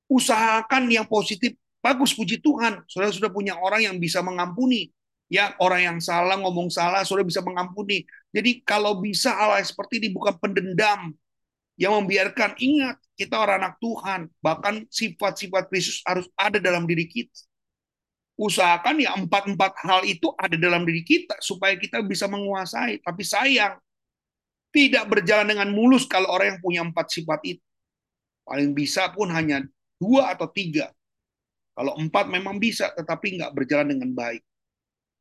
Usahakan 0.09 0.89
yang 0.89 1.05
positif. 1.05 1.53
Bagus, 1.84 2.16
puji 2.16 2.41
Tuhan. 2.41 2.82
Saudara 2.89 3.12
sudah 3.12 3.28
punya 3.28 3.55
orang 3.61 3.84
yang 3.84 3.97
bisa 4.01 4.24
mengampuni. 4.24 4.89
Ya, 5.28 5.53
orang 5.61 5.80
yang 5.82 5.99
salah, 6.01 6.39
ngomong 6.41 6.72
salah, 6.72 7.05
saudara 7.05 7.26
bisa 7.28 7.45
mengampuni. 7.45 8.07
Jadi 8.32 8.62
kalau 8.64 8.97
bisa 9.03 9.34
hal 9.34 9.61
seperti 9.61 10.01
ini 10.01 10.09
bukan 10.14 10.34
pendendam. 10.41 11.12
Yang 11.76 11.93
membiarkan, 12.01 12.57
ingat, 12.57 12.97
kita 13.20 13.37
orang 13.37 13.61
anak 13.61 13.74
Tuhan. 13.84 14.32
Bahkan 14.41 14.89
sifat-sifat 14.89 15.68
Kristus 15.68 16.01
harus 16.09 16.24
ada 16.32 16.57
dalam 16.57 16.89
diri 16.89 17.05
kita 17.05 17.37
usahakan 18.37 19.01
ya 19.01 19.16
empat-empat 19.16 19.72
hal 19.80 20.05
itu 20.05 20.28
ada 20.37 20.61
dalam 20.61 20.84
diri 20.84 21.01
kita 21.01 21.41
supaya 21.41 21.72
kita 21.74 22.05
bisa 22.05 22.28
menguasai. 22.28 23.01
Tapi 23.01 23.24
sayang, 23.24 23.80
tidak 24.77 25.09
berjalan 25.09 25.49
dengan 25.49 25.72
mulus 25.72 26.05
kalau 26.05 26.29
orang 26.29 26.53
yang 26.53 26.61
punya 26.61 26.81
empat 26.85 27.09
sifat 27.09 27.41
itu. 27.49 27.64
Paling 28.45 28.77
bisa 28.77 29.09
pun 29.16 29.33
hanya 29.33 29.64
dua 29.97 30.37
atau 30.37 30.53
tiga. 30.53 30.93
Kalau 31.72 31.97
empat 31.97 32.29
memang 32.29 32.61
bisa, 32.61 32.93
tetapi 32.93 33.41
nggak 33.41 33.57
berjalan 33.57 33.97
dengan 33.97 34.12
baik. 34.12 34.45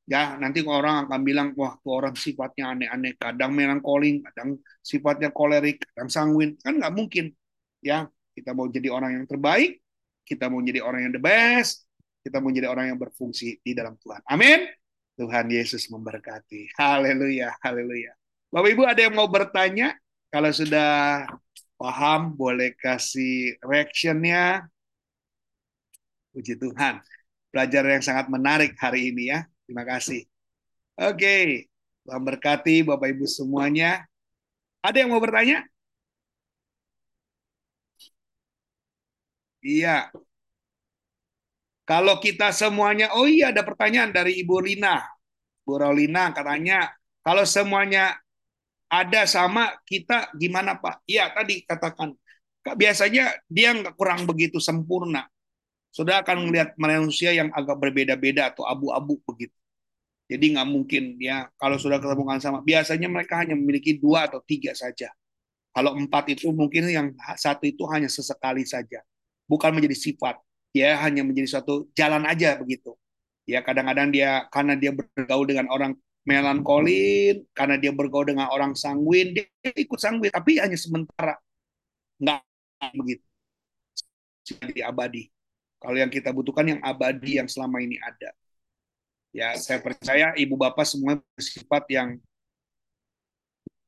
Ya, 0.06 0.38
nanti 0.38 0.62
orang 0.62 1.08
akan 1.10 1.22
bilang, 1.26 1.48
wah, 1.58 1.80
tuh 1.82 1.98
orang 1.98 2.14
sifatnya 2.14 2.76
aneh-aneh. 2.76 3.18
Kadang 3.18 3.56
melankoling, 3.56 4.22
kadang 4.30 4.60
sifatnya 4.84 5.34
kolerik, 5.34 5.82
kadang 5.92 6.12
sanguin. 6.12 6.60
Kan 6.62 6.78
nggak 6.78 6.94
mungkin. 6.94 7.34
Ya, 7.80 8.12
kita 8.36 8.52
mau 8.52 8.68
jadi 8.68 8.92
orang 8.92 9.24
yang 9.24 9.26
terbaik, 9.26 9.82
kita 10.28 10.52
mau 10.52 10.60
jadi 10.62 10.84
orang 10.84 11.10
yang 11.10 11.14
the 11.16 11.24
best, 11.24 11.88
kita 12.22 12.44
menjadi 12.44 12.68
orang 12.70 12.94
yang 12.94 13.00
berfungsi 13.00 13.64
di 13.64 13.72
dalam 13.72 13.96
Tuhan. 13.98 14.22
Amin. 14.28 14.68
Tuhan 15.16 15.48
Yesus 15.48 15.88
memberkati. 15.88 16.76
Haleluya, 16.76 17.56
haleluya. 17.64 18.25
Bapak 18.54 18.70
Ibu 18.72 18.84
ada 18.88 19.02
yang 19.02 19.16
mau 19.18 19.28
bertanya? 19.30 19.96
Kalau 20.32 20.52
sudah 20.52 21.26
paham, 21.80 22.36
boleh 22.36 22.76
kasih 22.76 23.56
reactionnya. 23.64 24.68
Puji 26.36 26.60
Tuhan. 26.60 27.00
Pelajaran 27.52 28.00
yang 28.00 28.06
sangat 28.06 28.28
menarik 28.28 28.76
hari 28.76 29.16
ini 29.16 29.32
ya. 29.32 29.48
Terima 29.64 29.88
kasih. 29.88 30.28
Oke. 31.00 31.68
Tuhan 32.06 32.22
berkati 32.22 32.86
Bapak 32.86 33.10
Ibu 33.16 33.26
semuanya. 33.26 34.06
Ada 34.86 35.02
yang 35.02 35.10
mau 35.16 35.24
bertanya? 35.24 35.66
Iya. 39.66 40.14
Kalau 41.86 42.18
kita 42.22 42.50
semuanya, 42.50 43.14
oh 43.14 43.30
iya 43.30 43.54
ada 43.54 43.62
pertanyaan 43.62 44.10
dari 44.14 44.42
Ibu 44.42 44.58
Lina. 44.62 45.06
Bu 45.66 45.78
Rolina 45.82 46.34
katanya, 46.34 46.94
kalau 47.26 47.46
semuanya 47.46 48.18
ada 48.90 49.26
sama 49.26 49.74
kita 49.86 50.30
gimana 50.38 50.78
Pak? 50.78 51.06
Iya 51.10 51.32
tadi 51.34 51.66
katakan, 51.66 52.14
biasanya 52.78 53.34
dia 53.50 53.74
nggak 53.74 53.96
kurang 53.98 54.26
begitu 54.30 54.62
sempurna. 54.62 55.26
Sudah 55.90 56.22
akan 56.22 56.52
melihat 56.52 56.76
manusia 56.76 57.32
yang 57.32 57.50
agak 57.56 57.80
berbeda-beda 57.80 58.52
atau 58.52 58.68
abu-abu 58.68 59.20
begitu. 59.24 59.56
Jadi 60.26 60.58
nggak 60.58 60.68
mungkin 60.68 61.04
ya 61.22 61.48
kalau 61.56 61.78
sudah 61.80 62.02
ketemukan 62.02 62.42
sama. 62.42 62.60
Biasanya 62.66 63.08
mereka 63.08 63.40
hanya 63.42 63.56
memiliki 63.56 63.96
dua 63.98 64.28
atau 64.28 64.42
tiga 64.44 64.76
saja. 64.76 65.10
Kalau 65.76 65.96
empat 65.96 66.32
itu 66.36 66.52
mungkin 66.56 66.88
yang 66.88 67.12
satu 67.36 67.68
itu 67.68 67.84
hanya 67.92 68.08
sesekali 68.08 68.64
saja, 68.64 69.04
bukan 69.48 69.76
menjadi 69.76 69.96
sifat. 69.96 70.40
Ya 70.76 71.00
hanya 71.04 71.24
menjadi 71.24 71.60
suatu 71.60 71.88
jalan 71.96 72.28
aja 72.28 72.60
begitu 72.60 72.96
ya 73.46 73.62
kadang-kadang 73.62 74.10
dia 74.10 74.50
karena 74.50 74.74
dia 74.74 74.92
bergaul 74.92 75.46
dengan 75.46 75.70
orang 75.70 75.94
melankolin 76.26 77.46
karena 77.54 77.78
dia 77.78 77.94
bergaul 77.94 78.26
dengan 78.34 78.50
orang 78.50 78.74
sanguin 78.74 79.38
dia 79.38 79.46
ikut 79.78 80.00
sanguin 80.02 80.34
tapi 80.34 80.58
hanya 80.58 80.78
sementara. 80.78 81.38
Nggak 82.18 82.42
begitu. 82.98 83.26
Jadi 84.46 84.82
abadi. 84.82 85.24
Kalau 85.78 85.98
yang 86.02 86.10
kita 86.10 86.34
butuhkan 86.34 86.66
yang 86.66 86.82
abadi 86.82 87.38
yang 87.38 87.46
selama 87.50 87.78
ini 87.82 88.02
ada. 88.02 88.34
Ya 89.36 89.54
saya 89.60 89.84
percaya 89.84 90.34
ibu 90.34 90.58
bapak 90.58 90.88
semua 90.88 91.22
bersifat 91.38 91.84
yang 91.92 92.18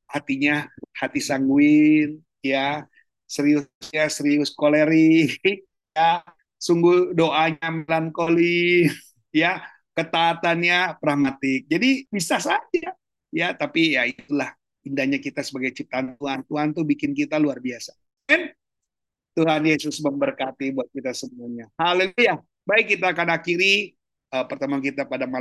hatinya 0.07 0.67
hati 0.95 1.19
sanguin 1.19 2.23
ya 2.39 2.88
serius 3.27 3.67
ya 3.91 4.07
serius 4.07 4.49
kolerik 4.55 5.35
ya 5.97 6.23
sungguh 6.57 7.11
doanya 7.13 7.67
melankoli 7.83 8.88
ya 9.35 9.61
ketaatannya 9.97 11.01
pragmatik. 11.01 11.65
Jadi 11.65 12.05
bisa 12.07 12.37
saja 12.37 12.93
ya, 13.33 13.47
tapi 13.57 13.97
ya 13.97 14.05
itulah 14.05 14.53
indahnya 14.85 15.19
kita 15.19 15.43
sebagai 15.43 15.75
ciptaan 15.75 16.15
Tuhan. 16.15 16.45
Tuhan 16.47 16.67
tuh 16.71 16.85
bikin 16.87 17.11
kita 17.11 17.35
luar 17.41 17.59
biasa. 17.59 17.91
Dan 18.23 18.53
Tuhan 19.35 19.61
Yesus 19.67 20.01
memberkati 20.01 20.73
buat 20.73 20.89
kita 20.89 21.11
semuanya. 21.13 21.67
Haleluya. 21.77 22.41
Baik 22.63 22.97
kita 22.97 23.13
akan 23.13 23.37
akhiri 23.37 23.93
uh, 24.33 24.45
pertemuan 24.49 24.81
kita 24.81 25.05
pada 25.05 25.27
malam 25.29 25.35